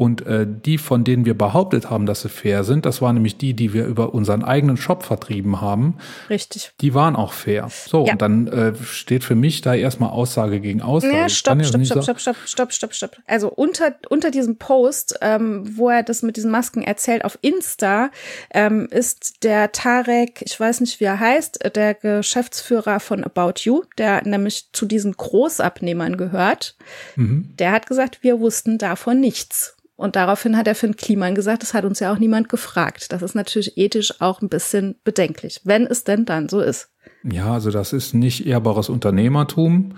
[0.00, 3.36] Und äh, die, von denen wir behauptet haben, dass sie fair sind, das waren nämlich
[3.36, 5.96] die, die wir über unseren eigenen Shop vertrieben haben.
[6.30, 6.70] richtig.
[6.80, 7.68] Die waren auch fair.
[7.68, 8.12] So, Ja.
[8.12, 11.16] und dann äh, steht für mich da erstmal Aussage gegen Aussage.
[11.16, 13.16] Ja, stopp, stopp, stopp, stopp, stopp, stopp, stopp, stopp.
[13.26, 18.10] Also unter, unter diesem Post, ähm, wo er das mit diesen Masken erzählt auf Insta,
[18.54, 23.62] ähm, ist der Tarek, ich weiß nicht, wie er heißt, äh, der Geschäftsführer von About
[23.64, 26.76] You, der nämlich zu diesen Großabnehmern gehört.
[27.16, 27.48] Mhm.
[27.58, 29.74] Der hat gesagt, wir wussten davon nichts.
[29.98, 33.10] Und daraufhin hat er Finn Kliman gesagt, das hat uns ja auch niemand gefragt.
[33.10, 36.88] Das ist natürlich ethisch auch ein bisschen bedenklich, wenn es denn dann so ist.
[37.24, 39.96] Ja, also das ist nicht ehrbares Unternehmertum.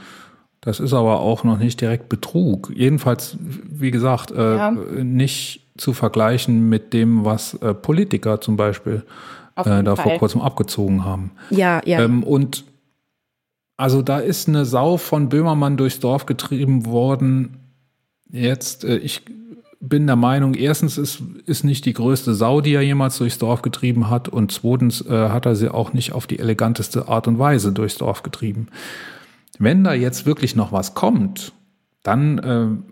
[0.63, 2.73] Das ist aber auch noch nicht direkt Betrug.
[2.75, 4.71] Jedenfalls, wie gesagt, äh, Ja.
[4.71, 9.05] nicht zu vergleichen mit dem, was äh, Politiker zum Beispiel
[9.57, 11.33] äh, da vor kurzem abgezogen haben.
[11.51, 12.01] Ja, ja.
[12.01, 12.65] Ähm, und
[13.77, 17.59] also da ist eine Sau von Böhmermann durchs Dorf getrieben worden.
[18.31, 19.25] Jetzt, äh, ich
[19.81, 23.63] bin der Meinung, erstens ist, ist nicht die größte Sau, die er jemals durchs Dorf
[23.63, 24.29] getrieben hat.
[24.29, 27.97] Und zweitens äh, hat er sie auch nicht auf die eleganteste Art und Weise durchs
[27.97, 28.69] Dorf getrieben.
[29.59, 31.53] Wenn da jetzt wirklich noch was kommt,
[32.03, 32.85] dann äh, kann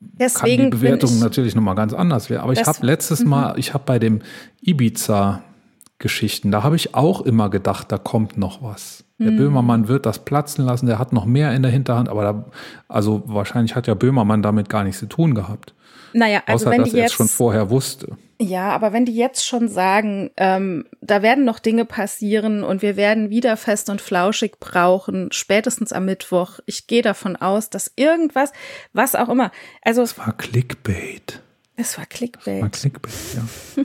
[0.00, 2.42] die Deswegen Bewertung ich, natürlich nochmal ganz anders werden.
[2.42, 4.20] Aber ich habe letztes Mal, ich habe bei dem
[4.62, 9.04] Ibiza-Geschichten, da habe ich auch immer gedacht, da kommt noch was.
[9.18, 9.24] Mhm.
[9.24, 12.44] Der Böhmermann wird das platzen lassen, der hat noch mehr in der Hinterhand, aber da,
[12.88, 15.74] also wahrscheinlich hat ja Böhmermann damit gar nichts zu tun gehabt.
[16.12, 18.16] Naja, also Außer wenn dass die es jetzt schon vorher wusste.
[18.40, 22.96] Ja, aber wenn die jetzt schon sagen, ähm, da werden noch Dinge passieren und wir
[22.96, 26.58] werden wieder fest und flauschig brauchen, spätestens am Mittwoch.
[26.64, 28.52] Ich gehe davon aus, dass irgendwas,
[28.94, 31.42] was auch immer, also Das war Clickbait.
[31.76, 32.72] es war War Clickbait.
[32.72, 33.84] Clickbait, ja.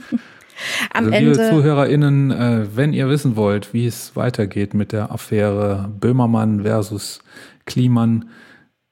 [0.94, 5.10] Am also, liebe Ende, ZuhörerInnen, äh, wenn ihr wissen wollt, wie es weitergeht mit der
[5.12, 7.20] Affäre Böhmermann versus
[7.66, 8.30] Kliman,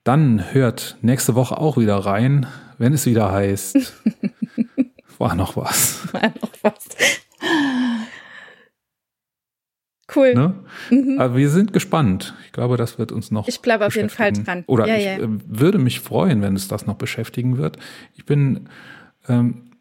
[0.03, 2.45] dann hört nächste Woche auch wieder rein,
[2.77, 3.93] wenn es wieder heißt,
[5.17, 6.13] war noch was.
[6.13, 6.87] war noch was.
[10.13, 10.33] Cool.
[10.35, 10.53] Ne?
[11.19, 12.35] Aber wir sind gespannt.
[12.45, 13.47] Ich glaube, das wird uns noch.
[13.47, 14.63] Ich bleibe auf jeden Fall dran.
[14.67, 15.17] Oder Ja, ich ja.
[15.17, 17.77] äh, würde mich freuen, wenn es das noch beschäftigen wird.
[18.13, 18.69] Ich bin,
[19.27, 19.71] ähm,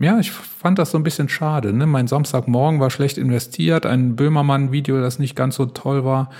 [0.00, 1.72] ja, ich fand das so ein bisschen schade.
[1.72, 1.86] Ne?
[1.86, 3.86] Mein Samstagmorgen war schlecht investiert.
[3.86, 6.30] Ein Böhmermann-Video, das nicht ganz so toll war.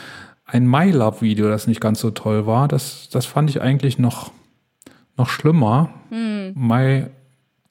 [0.46, 2.68] Ein MyLab-Video, das nicht ganz so toll war.
[2.68, 4.32] Das, das fand ich eigentlich noch,
[5.16, 5.90] noch schlimmer.
[6.10, 6.52] Hm.
[6.54, 7.06] My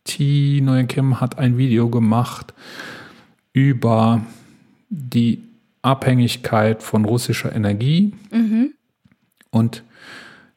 [0.04, 0.62] T.
[0.62, 2.54] Neuenkim hat ein Video gemacht
[3.54, 4.22] über
[4.90, 5.44] die
[5.82, 8.14] Abhängigkeit von russischer Energie.
[9.52, 9.84] Und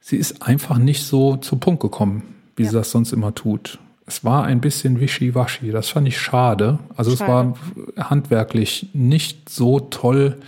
[0.00, 2.22] sie ist einfach nicht so zum Punkt gekommen,
[2.56, 3.78] wie sie das sonst immer tut.
[4.06, 5.72] Es war ein bisschen wischiwaschi.
[5.72, 6.78] Das fand ich schade.
[6.96, 7.54] Also es Schade.
[7.96, 10.38] war handwerklich nicht so toll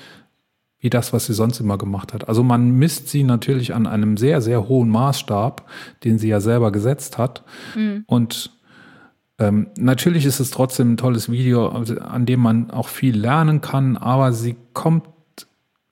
[0.80, 2.28] wie das, was sie sonst immer gemacht hat.
[2.28, 5.68] Also man misst sie natürlich an einem sehr, sehr hohen Maßstab,
[6.04, 7.42] den sie ja selber gesetzt hat.
[8.06, 8.52] Und
[9.38, 13.60] ähm, natürlich ist es trotzdem ein tolles Video, also an dem man auch viel lernen
[13.60, 15.04] kann, aber sie kommt,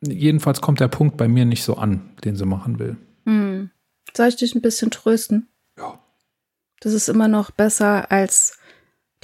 [0.00, 2.96] jedenfalls kommt der Punkt bei mir nicht so an, den sie machen will.
[4.16, 5.46] Soll ich dich ein bisschen trösten?
[5.78, 5.98] Ja.
[6.80, 8.58] Das ist immer noch besser, als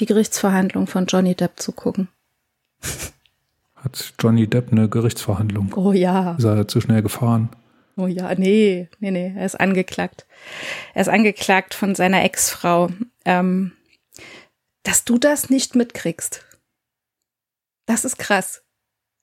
[0.01, 2.09] die Gerichtsverhandlung von Johnny Depp zu gucken.
[3.85, 5.73] Hat Johnny Depp eine Gerichtsverhandlung?
[5.77, 6.37] Oh ja.
[6.37, 7.49] Ist er zu schnell gefahren?
[7.97, 10.27] Oh ja, nee, nee, nee, er ist angeklagt.
[10.95, 12.91] Er ist angeklagt von seiner Ex-Frau.
[13.25, 13.73] Ähm,
[14.85, 16.45] dass du das nicht mitkriegst.
[17.87, 18.63] Das ist krass.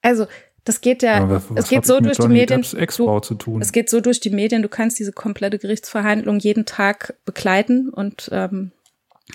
[0.01, 0.27] Also,
[0.65, 2.61] das geht ja, Ja, was- was es geht so durch die Medien.
[2.61, 3.61] Du, zu tun.
[3.61, 8.29] es geht so durch die Medien, du kannst diese komplette Gerichtsverhandlung jeden Tag begleiten und
[8.31, 8.71] ähm,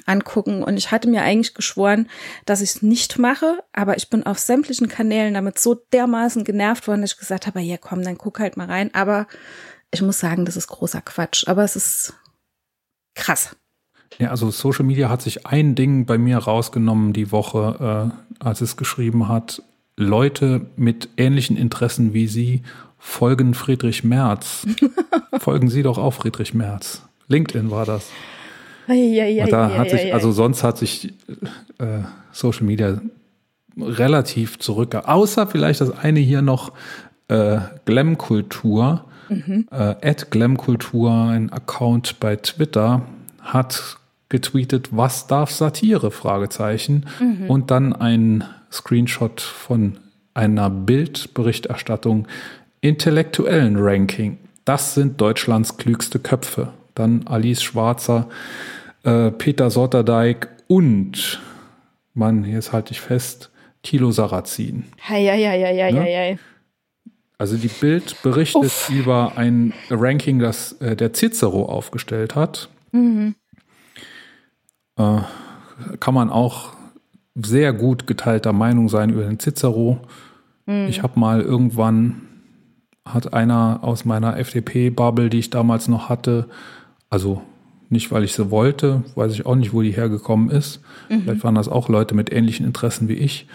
[0.07, 0.63] angucken.
[0.63, 2.09] Und ich hatte mir eigentlich geschworen,
[2.45, 6.87] dass ich es nicht mache, aber ich bin auf sämtlichen Kanälen damit so dermaßen genervt
[6.89, 8.91] worden, dass ich gesagt habe, ja komm, dann guck halt mal rein.
[8.95, 9.27] Aber
[9.91, 11.47] ich muss sagen, das ist großer Quatsch.
[11.47, 12.15] Aber es ist
[13.15, 13.57] krass.
[14.19, 18.61] Ja, also Social Media hat sich ein Ding bei mir rausgenommen die Woche, äh, als
[18.61, 19.63] es geschrieben hat,
[19.97, 22.63] Leute mit ähnlichen Interessen wie Sie
[22.99, 24.67] folgen Friedrich Merz.
[25.39, 27.03] folgen Sie doch auch Friedrich Merz.
[27.29, 28.11] LinkedIn war das.
[29.45, 31.13] Und da hat sich, also sonst hat sich
[31.79, 32.01] äh,
[32.33, 33.01] Social Media
[33.77, 36.73] relativ zurück, außer vielleicht das eine hier noch,
[37.29, 39.67] äh, Glamkultur, mhm.
[39.71, 43.03] äh, Glamkultur, ein Account bei Twitter,
[43.41, 43.99] hat
[44.29, 46.11] getweetet, was darf Satire?
[46.11, 47.07] Fragezeichen.
[47.21, 47.49] Mhm.
[47.49, 49.99] Und dann ein Screenshot von
[50.35, 52.27] einer Bildberichterstattung
[52.81, 54.39] intellektuellen Ranking.
[54.65, 56.73] Das sind Deutschlands klügste Köpfe.
[56.95, 58.29] Dann Alice Schwarzer,
[59.05, 61.41] äh, Peter Sotterdijk und,
[62.15, 63.51] Mann, jetzt halte ich fest,
[63.83, 64.85] Thilo Sarrazin.
[65.09, 66.01] Hei, hei, hei, hei, ne?
[66.01, 66.39] hei.
[67.37, 68.91] Also die Bild berichtet Uff.
[68.91, 72.69] über ein Ranking, das äh, der Cicero aufgestellt hat.
[72.93, 73.35] Mhm.
[74.97, 75.19] Äh,
[75.99, 76.73] kann man auch
[77.35, 80.01] sehr gut geteilter Meinung sein über den Cicero.
[80.67, 80.87] Mhm.
[80.89, 82.23] Ich habe mal irgendwann,
[83.05, 86.49] hat einer aus meiner FDP-Bubble, die ich damals noch hatte,
[87.11, 87.43] also
[87.91, 90.81] nicht, weil ich sie wollte, weiß ich auch nicht, wo die hergekommen ist.
[91.09, 91.23] Mhm.
[91.23, 93.47] Vielleicht waren das auch Leute mit ähnlichen Interessen wie ich.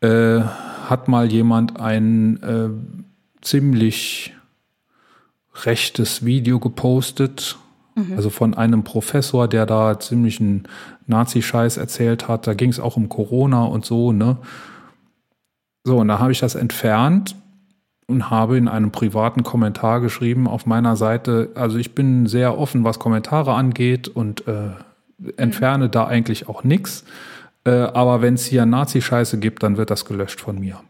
[0.00, 2.68] Äh, hat mal jemand ein äh,
[3.42, 4.34] ziemlich
[5.64, 7.58] rechtes Video gepostet,
[7.94, 8.14] mhm.
[8.16, 10.64] also von einem Professor, der da ziemlichen
[11.06, 12.46] Nazi-Scheiß erzählt hat.
[12.46, 14.38] Da ging es auch um Corona und so, ne?
[15.82, 17.34] So, und da habe ich das entfernt
[18.10, 22.82] und habe in einem privaten Kommentar geschrieben auf meiner Seite, also ich bin sehr offen,
[22.82, 24.70] was Kommentare angeht und äh,
[25.36, 25.90] entferne mhm.
[25.92, 27.04] da eigentlich auch nichts.
[27.64, 30.80] Äh, aber wenn es hier Nazi-Scheiße gibt, dann wird das gelöscht von mir.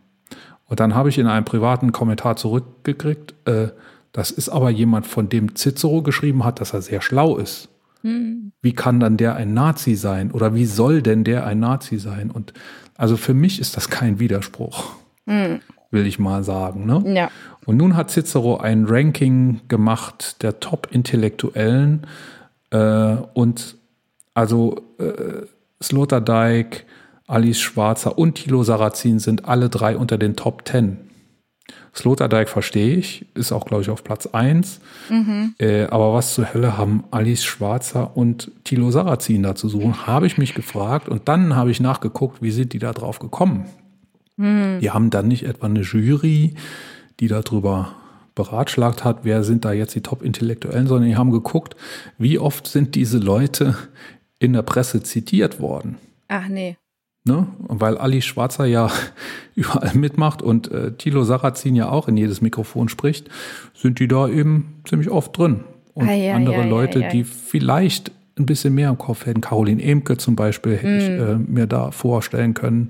[0.65, 3.69] Und dann habe ich in einem privaten Kommentar zurückgekriegt, äh,
[4.13, 7.69] das ist aber jemand, von dem Cicero geschrieben hat, dass er sehr schlau ist.
[8.03, 8.53] Mhm.
[8.63, 10.33] Wie kann dann der ein Nazi sein?
[10.33, 12.31] Oder wie soll denn der ein Nazi sein?
[12.31, 12.55] Und
[12.97, 14.95] also für mich ist das kein Widerspruch.
[15.27, 15.61] Mhm
[15.91, 16.87] will ich mal sagen.
[16.87, 17.03] Ne?
[17.15, 17.31] Ja.
[17.67, 22.07] Und nun hat Cicero ein Ranking gemacht der Top-Intellektuellen
[22.71, 23.77] äh, und
[24.35, 25.47] also äh,
[25.83, 26.87] Sloterdijk,
[27.27, 30.99] Alice Schwarzer und Thilo Sarrazin sind alle drei unter den Top 10.
[31.95, 34.81] Sloterdijk verstehe ich, ist auch, glaube ich, auf Platz 1.
[35.09, 35.55] Mhm.
[35.59, 40.27] Äh, aber was zur Hölle haben Alice Schwarzer und Thilo Sarrazin da zu suchen, habe
[40.27, 41.09] ich mich gefragt.
[41.09, 43.67] Und dann habe ich nachgeguckt, wie sind die da drauf gekommen?
[44.41, 44.79] Hm.
[44.81, 46.55] Die haben dann nicht etwa eine Jury,
[47.21, 47.93] die darüber
[48.35, 51.77] beratschlagt hat, wer sind da jetzt die Top-Intellektuellen, sondern die haben geguckt,
[52.17, 53.77] wie oft sind diese Leute
[54.39, 55.99] in der Presse zitiert worden.
[56.29, 56.77] Ach nee.
[57.25, 57.49] Ne?
[57.59, 58.91] Weil Ali Schwarzer ja
[59.55, 63.29] überall mitmacht und äh, Thilo Sarrazin ja auch in jedes Mikrofon spricht,
[63.75, 65.65] sind die da eben ziemlich oft drin.
[65.93, 69.43] Und ah, ja, andere ja, Leute, ja, die vielleicht ein bisschen mehr im Kopf hätten,
[69.43, 70.99] Caroline Emke zum Beispiel, hätte mm.
[70.99, 71.29] ich hm.
[71.29, 72.89] äh, mir da vorstellen können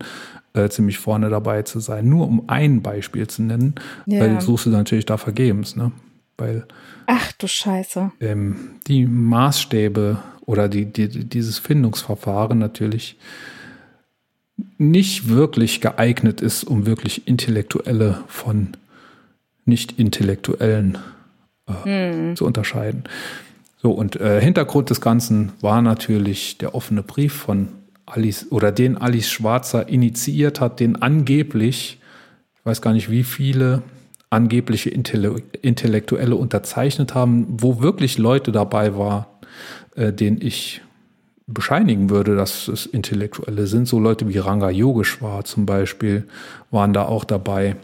[0.55, 2.09] äh, ziemlich vorne dabei zu sein.
[2.09, 3.75] Nur um ein Beispiel zu nennen,
[4.07, 4.21] ja.
[4.21, 5.93] weil suchst du natürlich da vergebens, ne?
[6.37, 6.67] Weil
[7.07, 8.13] Ach du Scheiße.
[8.21, 8.57] Ähm,
[8.87, 13.19] die Maßstäbe oder die, die, dieses Findungsverfahren natürlich
[14.79, 18.69] nicht wirklich geeignet ist, um wirklich Intellektuelle von
[19.65, 20.99] Nicht-Intellektuellen
[21.67, 22.37] äh, hm.
[22.37, 23.05] zu unterscheiden.
[23.83, 27.69] So, und äh, Hintergrund des Ganzen war natürlich der offene Brief von
[28.11, 31.99] Alice oder den Alice Schwarzer initiiert hat, den angeblich,
[32.55, 33.83] ich weiß gar nicht wie viele
[34.31, 39.27] angebliche Intellektuelle unterzeichnet haben, wo wirklich Leute dabei waren,
[39.97, 40.83] äh, denen ich
[41.49, 43.89] bescheinigen würde, dass es Intellektuelle sind.
[43.89, 46.29] So Leute wie Ranga Yogeshwar zum Beispiel
[46.71, 47.75] waren da auch dabei.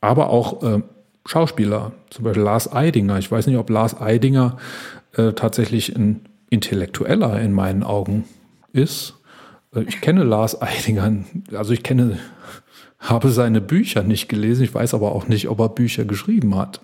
[0.00, 0.80] Aber auch äh,
[1.26, 3.18] Schauspieler, zum Beispiel Lars Eidinger.
[3.18, 4.56] Ich weiß nicht, ob Lars Eidinger
[5.14, 6.20] äh, tatsächlich ein
[6.50, 8.24] Intellektueller in meinen Augen
[8.72, 9.14] ist.
[9.74, 12.18] Äh, ich kenne Lars Eidinger, also ich kenne,
[12.98, 16.80] habe seine Bücher nicht gelesen, ich weiß aber auch nicht, ob er Bücher geschrieben hat.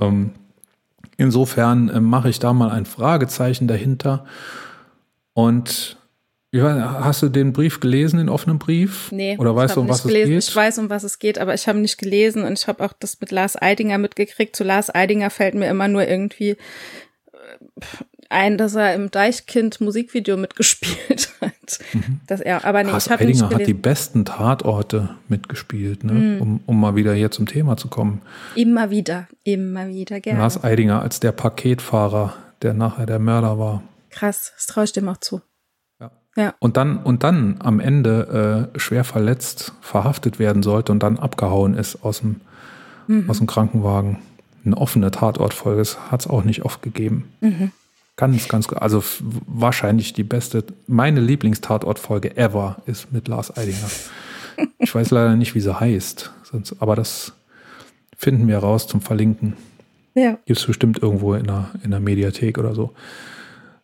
[0.00, 0.30] Ähm,
[1.16, 4.24] insofern äh, mache ich da mal ein Fragezeichen dahinter.
[5.32, 5.98] Und
[6.62, 9.12] hast du den Brief gelesen, den offenen Brief?
[9.12, 9.36] Nee.
[9.38, 10.32] Oder weißt du, um was gelesen.
[10.32, 10.50] es geht?
[10.50, 12.92] Ich weiß, um was es geht, aber ich habe nicht gelesen und ich habe auch
[12.98, 14.56] das mit Lars Eidinger mitgekriegt.
[14.56, 16.56] Zu Lars Eidinger fällt mir immer nur irgendwie äh,
[18.30, 21.78] ein, dass er im Deichkind Musikvideo mitgespielt hat.
[21.92, 22.20] Mhm.
[22.26, 26.12] Dass er, aber nee, Lars ich Eidinger hat die besten Tatorte mitgespielt, ne?
[26.12, 26.40] Mhm.
[26.40, 28.22] um, um mal wieder hier zum Thema zu kommen.
[28.54, 30.40] Immer wieder, immer wieder gerne.
[30.40, 33.82] Lars Eidinger als der Paketfahrer, der nachher der Mörder war.
[34.10, 35.42] Krass, das traue ich dem auch zu.
[36.00, 36.10] Ja.
[36.36, 36.54] ja.
[36.58, 41.74] Und dann, und dann am Ende äh, schwer verletzt verhaftet werden sollte und dann abgehauen
[41.74, 42.40] ist aus dem,
[43.06, 43.28] mhm.
[43.28, 44.18] aus dem Krankenwagen.
[44.64, 47.32] Eine offene Tatortfolge hat es auch nicht oft gegeben.
[47.40, 47.70] Mhm.
[48.16, 49.04] Ganz, ganz, also
[49.46, 53.90] wahrscheinlich die beste, meine Lieblingstatortfolge ever ist mit Lars Eidinger.
[54.78, 57.34] Ich weiß leider nicht, wie sie heißt, sonst, aber das
[58.16, 59.54] finden wir raus zum Verlinken.
[60.14, 60.38] Ja.
[60.46, 62.94] Gibt es bestimmt irgendwo in der, in der Mediathek oder so.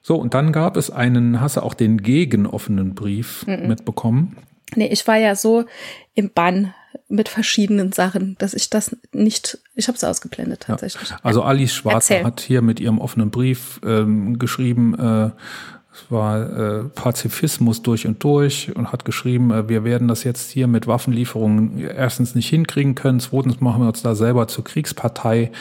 [0.00, 3.68] So, und dann gab es einen, hast du auch den gegenoffenen Brief mhm.
[3.68, 4.38] mitbekommen?
[4.74, 5.66] Nee, ich war ja so
[6.14, 6.72] im Bann
[7.12, 11.10] mit verschiedenen Sachen, dass ich das nicht, ich habe es ausgeblendet tatsächlich.
[11.10, 11.18] Ja.
[11.22, 12.24] Also Alice Schwarzer Erzähl.
[12.24, 15.30] hat hier mit ihrem offenen Brief ähm, geschrieben, äh,
[15.94, 20.50] es war äh, Pazifismus durch und durch und hat geschrieben, äh, wir werden das jetzt
[20.50, 25.52] hier mit Waffenlieferungen erstens nicht hinkriegen können, zweitens machen wir uns da selber zur Kriegspartei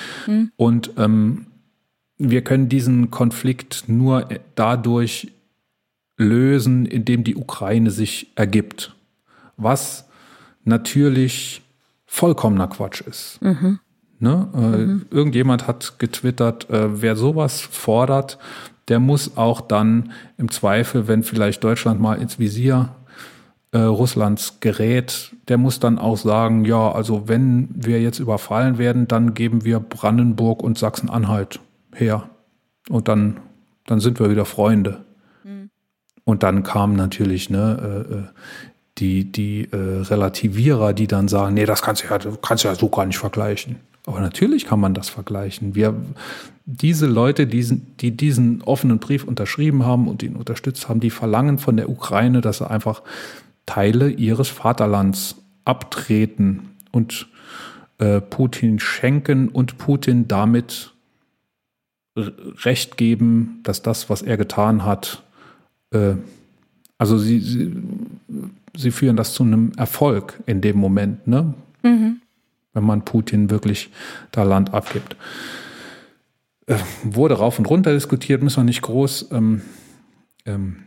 [0.56, 1.48] und ähm,
[2.18, 5.34] wir können diesen Konflikt nur dadurch
[6.18, 8.96] lösen, indem die Ukraine sich ergibt.
[9.58, 10.08] Was
[10.64, 11.62] natürlich
[12.06, 13.40] vollkommener Quatsch ist.
[14.20, 15.02] Ne?
[15.12, 18.38] Äh, Irgendjemand hat getwittert, äh, wer sowas fordert,
[18.88, 22.90] der muss auch dann im Zweifel, wenn vielleicht Deutschland mal ins Visier
[23.72, 29.08] äh, Russlands gerät, der muss dann auch sagen, ja, also wenn wir jetzt überfallen werden,
[29.08, 31.60] dann geben wir Brandenburg und Sachsen-Anhalt
[31.94, 32.30] her.
[32.90, 33.40] Und dann,
[33.86, 35.06] dann sind wir wieder Freunde.
[36.24, 38.24] Und dann kamen natürlich ne, äh, äh,
[38.98, 42.76] die, die äh, Relativierer, die dann sagen, nee, das kannst du ja, du kannst ja
[42.76, 43.78] so gar nicht vergleichen.
[44.06, 45.76] Aber natürlich kann man das vergleichen.
[45.76, 45.96] Wir,
[46.66, 51.60] diese Leute, diesen, die diesen offenen Brief unterschrieben haben und ihn unterstützt haben, die verlangen
[51.60, 53.04] von der Ukraine, dass sie einfach
[53.66, 55.36] Teile ihres Vaterlands
[55.66, 57.28] abtreten und
[58.00, 60.94] äh, Putin schenken und Putin damit
[62.18, 65.24] Recht geben, dass das, was er getan hat,
[65.92, 66.16] äh,
[66.98, 67.74] also sie, sie,
[68.76, 71.54] sie führen das zu einem Erfolg in dem Moment, ne?
[72.74, 73.90] wenn man Putin wirklich
[74.32, 75.16] da Land abgibt.
[76.68, 79.62] Äh, wurde rauf und runter diskutiert, müssen wir nicht groß, ähm,
[80.46, 80.84] ähm,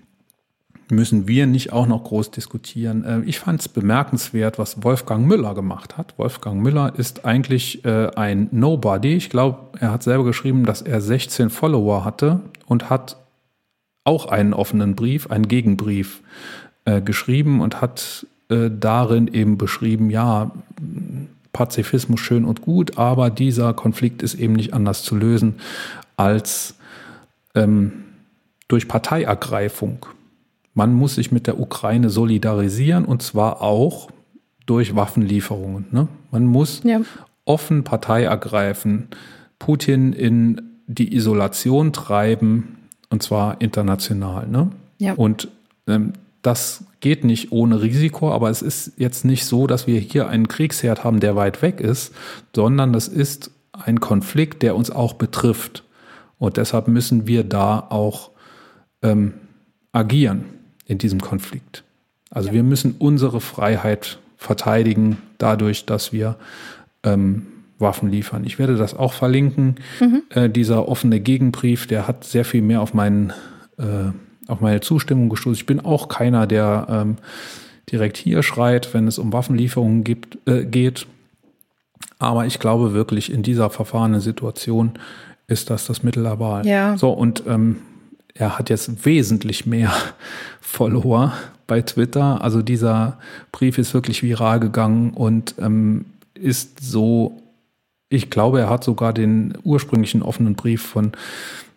[0.90, 3.05] müssen wir nicht auch noch groß diskutieren.
[3.05, 6.15] Äh, ich fand es bemerkenswert, was Wolfgang Müller gemacht hat.
[6.19, 9.15] Wolfgang Müller ist eigentlich äh, ein Nobody.
[9.15, 13.16] Ich glaube, er hat selber geschrieben, dass er 16 Follower hatte und hat
[14.05, 16.23] auch einen offenen Brief, einen Gegenbrief
[16.85, 20.51] äh, geschrieben und hat äh, darin eben beschrieben, ja,
[21.52, 25.55] Pazifismus schön und gut, aber dieser Konflikt ist eben nicht anders zu lösen
[26.16, 26.74] als
[27.55, 27.93] ähm,
[28.69, 30.05] durch Parteiergreifung.
[30.74, 34.11] Man muss sich mit der Ukraine solidarisieren und zwar auch
[34.66, 35.86] durch Waffenlieferungen.
[35.93, 36.09] Ne?
[36.32, 37.01] Man muss Ja.
[37.44, 39.09] offen Partei ergreifen,
[39.59, 42.77] Putin in die Isolation treiben
[43.11, 44.48] und zwar international.
[44.48, 44.70] Ne?
[44.98, 45.15] Ja.
[45.15, 45.48] Und
[45.86, 46.15] ähm,
[46.45, 50.47] das geht nicht ohne Risiko, aber es ist jetzt nicht so, dass wir hier einen
[50.47, 52.15] Kriegsherd haben, der weit weg ist,
[52.55, 55.85] sondern das ist ein Konflikt, der uns auch betrifft.
[56.39, 58.31] Und deshalb müssen wir da auch
[59.03, 59.33] ähm,
[59.93, 60.45] agieren
[60.87, 61.83] in diesem Konflikt.
[62.31, 66.37] Also wir müssen unsere Freiheit verteidigen, dadurch, dass wir
[67.05, 67.47] ähm,
[67.79, 68.45] Waffen liefern.
[68.45, 69.77] Ich werde das auch verlinken.
[70.29, 73.33] Äh, dieser offene Gegenbrief, der hat sehr viel mehr auf meinen
[73.79, 74.11] äh,
[74.49, 75.55] auf meine Zustimmung gestoßen.
[75.55, 77.16] Ich bin auch keiner, der ähm,
[77.91, 81.07] direkt hier schreit, wenn es um Waffenlieferungen gibt, äh, geht.
[82.19, 84.93] Aber ich glaube wirklich, in dieser verfahrenen Situation
[85.47, 86.66] ist das das Mittel der Wahl.
[86.66, 86.97] Ja.
[86.97, 87.79] So, und ähm,
[88.35, 89.93] er hat jetzt wesentlich mehr
[90.61, 91.33] Follower
[91.66, 92.43] bei Twitter.
[92.43, 93.19] Also dieser
[93.53, 97.41] Brief ist wirklich viral gegangen und ähm, ist so,
[98.09, 101.12] ich glaube, er hat sogar den ursprünglichen offenen Brief von,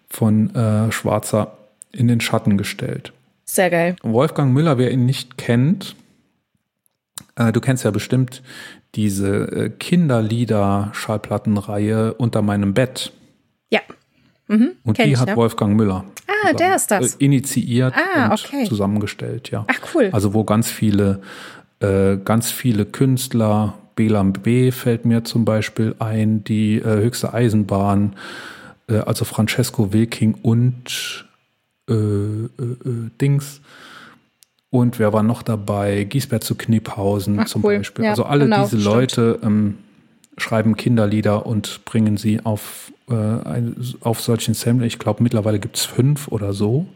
[0.09, 1.56] von äh, Schwarzer
[1.97, 3.11] in den Schatten gestellt.
[3.45, 3.95] Sehr geil.
[4.03, 5.95] Wolfgang Müller, wer ihn nicht kennt,
[7.35, 8.41] äh, du kennst ja bestimmt
[8.95, 13.11] diese äh, Kinderlieder-Schallplattenreihe Unter meinem Bett.
[13.69, 13.81] Ja.
[14.47, 15.35] Mhm, Und die ich, hat ja.
[15.35, 16.05] Wolfgang Müller
[16.45, 17.15] Ah, der ist das.
[17.15, 18.65] äh, initiiert Ah, und okay.
[18.65, 19.65] zusammengestellt, ja.
[19.67, 20.09] Ach, cool.
[20.11, 21.21] Also wo ganz viele,
[21.79, 28.15] äh, ganz viele Künstler, Belam B fällt mir zum Beispiel ein, die äh, höchste Eisenbahn,
[28.87, 31.25] äh, also Francesco Wilking und
[31.89, 33.61] äh, äh, äh, Dings.
[34.69, 36.03] Und wer war noch dabei?
[36.03, 37.77] Giesbert zu Kniphausen Ach, zum cool.
[37.77, 38.05] Beispiel.
[38.05, 38.77] Ja, also alle genau, diese.
[38.77, 39.77] Leute ähm,
[40.37, 44.85] schreiben Kinderlieder und bringen sie auf, äh, ein, auf solchen Sampler.
[44.85, 46.87] Ich glaube, mittlerweile gibt es fünf oder so.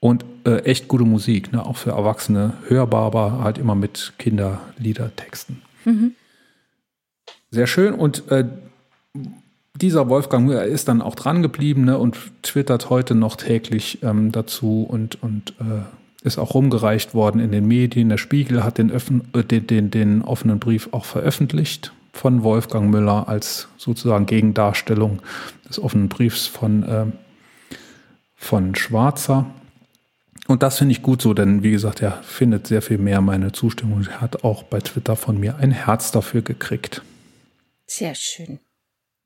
[0.00, 1.64] Und äh, echt gute Musik, ne?
[1.64, 5.62] auch für Erwachsene hörbar, aber halt immer mit Kinderliedertexten.
[7.50, 7.94] Sehr schön.
[7.94, 8.44] Und äh,
[9.80, 11.98] dieser Wolfgang Müller ist dann auch dran geblieben ne?
[11.98, 17.52] und twittert heute noch täglich ähm, dazu und, und äh, ist auch rumgereicht worden in
[17.52, 18.08] den Medien.
[18.08, 22.90] Der Spiegel hat den, öffn äh, den, den, den offenen Brief auch veröffentlicht von Wolfgang
[22.90, 25.20] Müller als sozusagen Gegendarstellung
[25.68, 27.06] des offenen Briefs von, äh,
[28.34, 29.46] von Schwarzer.
[30.46, 33.52] Und das finde ich gut so, denn wie gesagt, er findet sehr viel mehr meine
[33.52, 34.06] Zustimmung.
[34.08, 37.02] Er hat auch bei Twitter von mir ein Herz dafür gekriegt.
[37.86, 38.60] Sehr schön.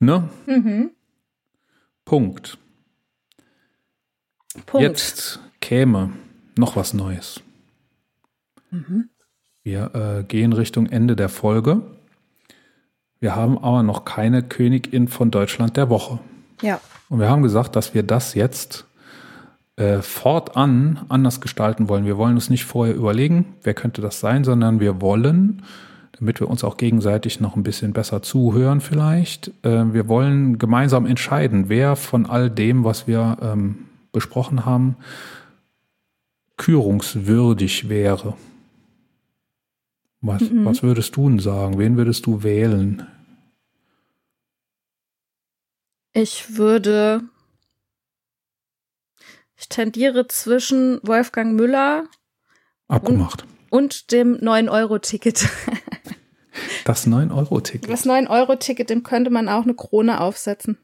[0.01, 0.29] Ne?
[0.47, 0.91] Mhm.
[2.05, 2.59] Punkt.
[4.67, 4.83] Punkt.
[4.83, 6.11] Jetzt käme
[6.57, 7.41] noch was Neues.
[9.63, 11.83] Wir äh, gehen Richtung Ende der Folge.
[13.21, 16.19] Wir haben aber noch keine Königin von Deutschland der Woche.
[16.63, 16.81] Ja.
[17.09, 18.87] Und wir haben gesagt, dass wir das jetzt
[19.77, 22.07] äh, fortan anders gestalten wollen.
[22.07, 25.63] Wir wollen uns nicht vorher überlegen, wer könnte das sein, sondern wir wollen,
[26.13, 31.07] damit wir uns auch gegenseitig noch ein bisschen besser zuhören vielleicht, äh, wir wollen gemeinsam
[31.07, 34.97] entscheiden, wer von all dem, was wir ähm, besprochen haben,
[36.57, 38.37] kürungswürdig wäre.
[40.21, 40.65] Was, Mhm.
[40.67, 41.79] was würdest du denn sagen?
[41.79, 43.07] Wen würdest du wählen?
[46.13, 47.23] Ich würde.
[49.57, 52.05] Ich tendiere zwischen Wolfgang Müller
[52.89, 53.45] Abgemacht.
[53.71, 55.49] und dem 9-Euro-Ticket.
[56.85, 57.89] Das 9-Euro-Ticket.
[57.91, 60.79] Das 9-Euro-Ticket, dem könnte man auch eine Krone aufsetzen.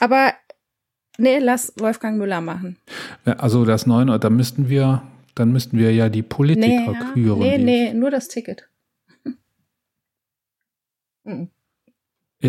[0.00, 0.32] Aber
[1.18, 2.78] nee, lass Wolfgang Müller machen.
[3.24, 5.02] Also das 9 Euro, da müssten wir,
[5.34, 7.38] dann müssten wir ja die Politiker Nee, küren.
[7.40, 8.68] nee, nee, nur das Ticket.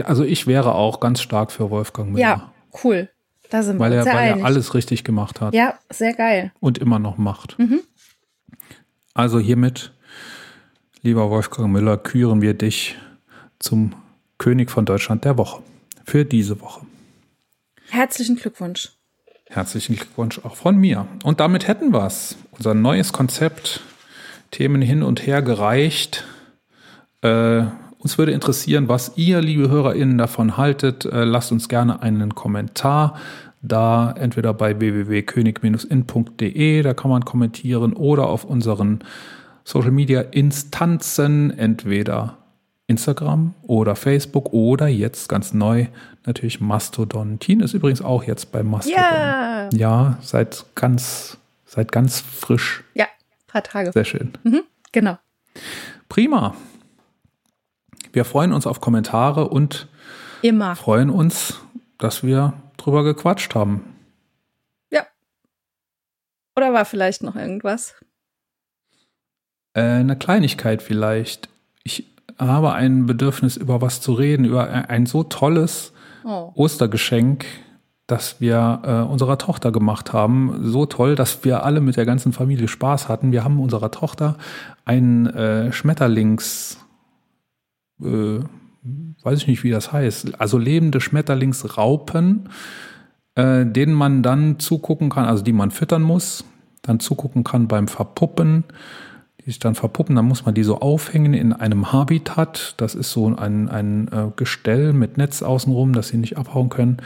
[0.04, 2.22] Also ich wäre auch ganz stark für Wolfgang Müller.
[2.22, 2.54] Ja,
[2.84, 3.10] cool.
[3.50, 4.46] Da sind Weil wir er, sehr weil er einig.
[4.46, 6.52] alles richtig gemacht hat Ja, sehr geil.
[6.60, 7.58] und immer noch macht.
[7.58, 7.80] Mhm.
[9.14, 9.94] Also hiermit,
[11.08, 12.98] lieber Wolfgang Müller, küren wir dich
[13.60, 13.94] zum
[14.38, 15.64] König von Deutschland der Woche.
[16.04, 16.86] Für diese Woche.
[17.88, 18.92] Herzlichen Glückwunsch.
[19.46, 21.08] Herzlichen Glückwunsch auch von mir.
[21.24, 22.36] Und damit hätten wir es.
[22.52, 23.80] Unser neues Konzept,
[24.52, 26.26] Themen hin und her gereicht.
[27.22, 27.64] Äh,
[28.00, 31.06] uns würde interessieren, was ihr, liebe HörerInnen, davon haltet.
[31.06, 33.18] Äh, lasst uns gerne einen Kommentar
[33.62, 39.00] da, entweder bei www.könig-in.de, da kann man kommentieren, oder auf unseren
[39.68, 42.38] Social Media Instanzen, entweder
[42.88, 45.88] Instagram oder Facebook oder jetzt ganz neu
[46.26, 47.38] natürlich Mastodon.
[47.40, 49.04] Tine ist übrigens auch jetzt bei Mastodon.
[49.04, 49.70] Ja.
[49.74, 52.86] Ja, seit ganz, seit ganz frisch.
[52.94, 53.08] Ja,
[53.48, 53.92] paar Tage.
[53.92, 54.32] Sehr schön.
[54.94, 55.18] Genau.
[56.08, 56.56] Prima.
[58.14, 59.90] Wir freuen uns auf Kommentare und
[60.44, 60.78] Immer.
[60.78, 61.60] freuen uns,
[61.98, 63.84] dass wir drüber gequatscht haben.
[64.92, 65.06] Ja.
[66.56, 67.96] Oder war vielleicht noch irgendwas?
[69.78, 71.50] Äh, eine Kleinigkeit vielleicht.
[71.84, 72.06] Ich
[72.38, 75.94] habe ein Bedürfnis, über was zu reden, über ein so tolles
[76.28, 76.52] Oh.
[76.56, 77.46] Ostergeschenk,
[78.06, 80.60] das wir äh, unserer Tochter gemacht haben.
[80.62, 83.32] So toll, dass wir alle mit der ganzen Familie Spaß hatten.
[83.32, 84.38] Wir haben unserer Tochter
[84.84, 86.80] einen äh, Schmetterlings,
[88.02, 88.40] äh,
[89.24, 92.50] weiß ich nicht, wie das heißt, also lebende Schmetterlingsraupen,
[93.36, 96.44] äh, denen man dann zugucken kann, also die man füttern muss,
[96.82, 98.66] dann zugucken kann beim Verpuppen,
[99.48, 102.74] sich dann verpuppen, dann muss man die so aufhängen in einem Habitat.
[102.78, 106.98] Das ist so ein, ein äh, Gestell mit Netz außenrum, dass sie nicht abhauen können.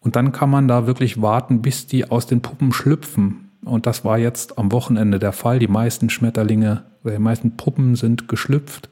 [0.00, 3.50] Und dann kann man da wirklich warten, bis die aus den Puppen schlüpfen.
[3.64, 5.60] Und das war jetzt am Wochenende der Fall.
[5.60, 8.88] Die meisten Schmetterlinge oder die meisten Puppen sind geschlüpft.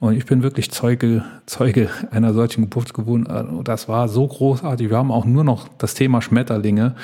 [0.00, 3.46] Und ich bin wirklich Zeuge, Zeuge einer solchen Geburtsgewohnheit.
[3.64, 4.88] Das war so großartig.
[4.88, 6.94] Wir haben auch nur noch das Thema Schmetterlinge.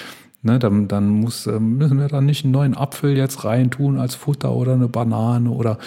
[0.46, 4.14] Ne, dann, dann muss, äh, müssen wir da nicht einen neuen Apfel jetzt reintun als
[4.14, 5.78] Futter oder eine Banane oder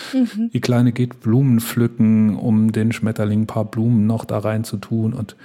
[0.52, 4.78] die Kleine geht Blumen pflücken, um den Schmetterling ein paar Blumen noch da rein zu
[4.78, 5.14] tun.
[5.14, 5.36] Und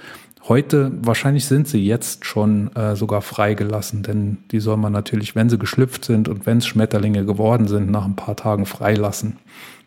[0.49, 5.47] heute, wahrscheinlich sind sie jetzt schon äh, sogar freigelassen, denn die soll man natürlich, wenn
[5.47, 9.37] sie geschlüpft sind und wenn es Schmetterlinge geworden sind, nach ein paar Tagen freilassen.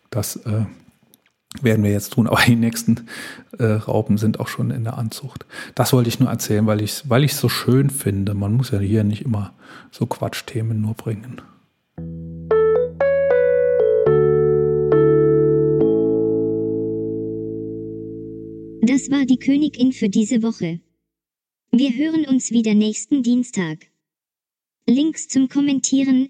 [0.09, 0.63] Das äh,
[1.61, 3.07] werden wir jetzt tun, aber die nächsten
[3.57, 5.45] äh, Raupen sind auch schon in der Anzucht.
[5.75, 8.33] Das wollte ich nur erzählen, weil ich es weil so schön finde.
[8.33, 9.53] Man muss ja hier nicht immer
[9.91, 11.41] so Quatschthemen nur bringen.
[18.81, 20.79] Das war die Königin für diese Woche.
[21.71, 23.87] Wir hören uns wieder nächsten Dienstag.
[24.87, 26.29] Links zum Kommentieren,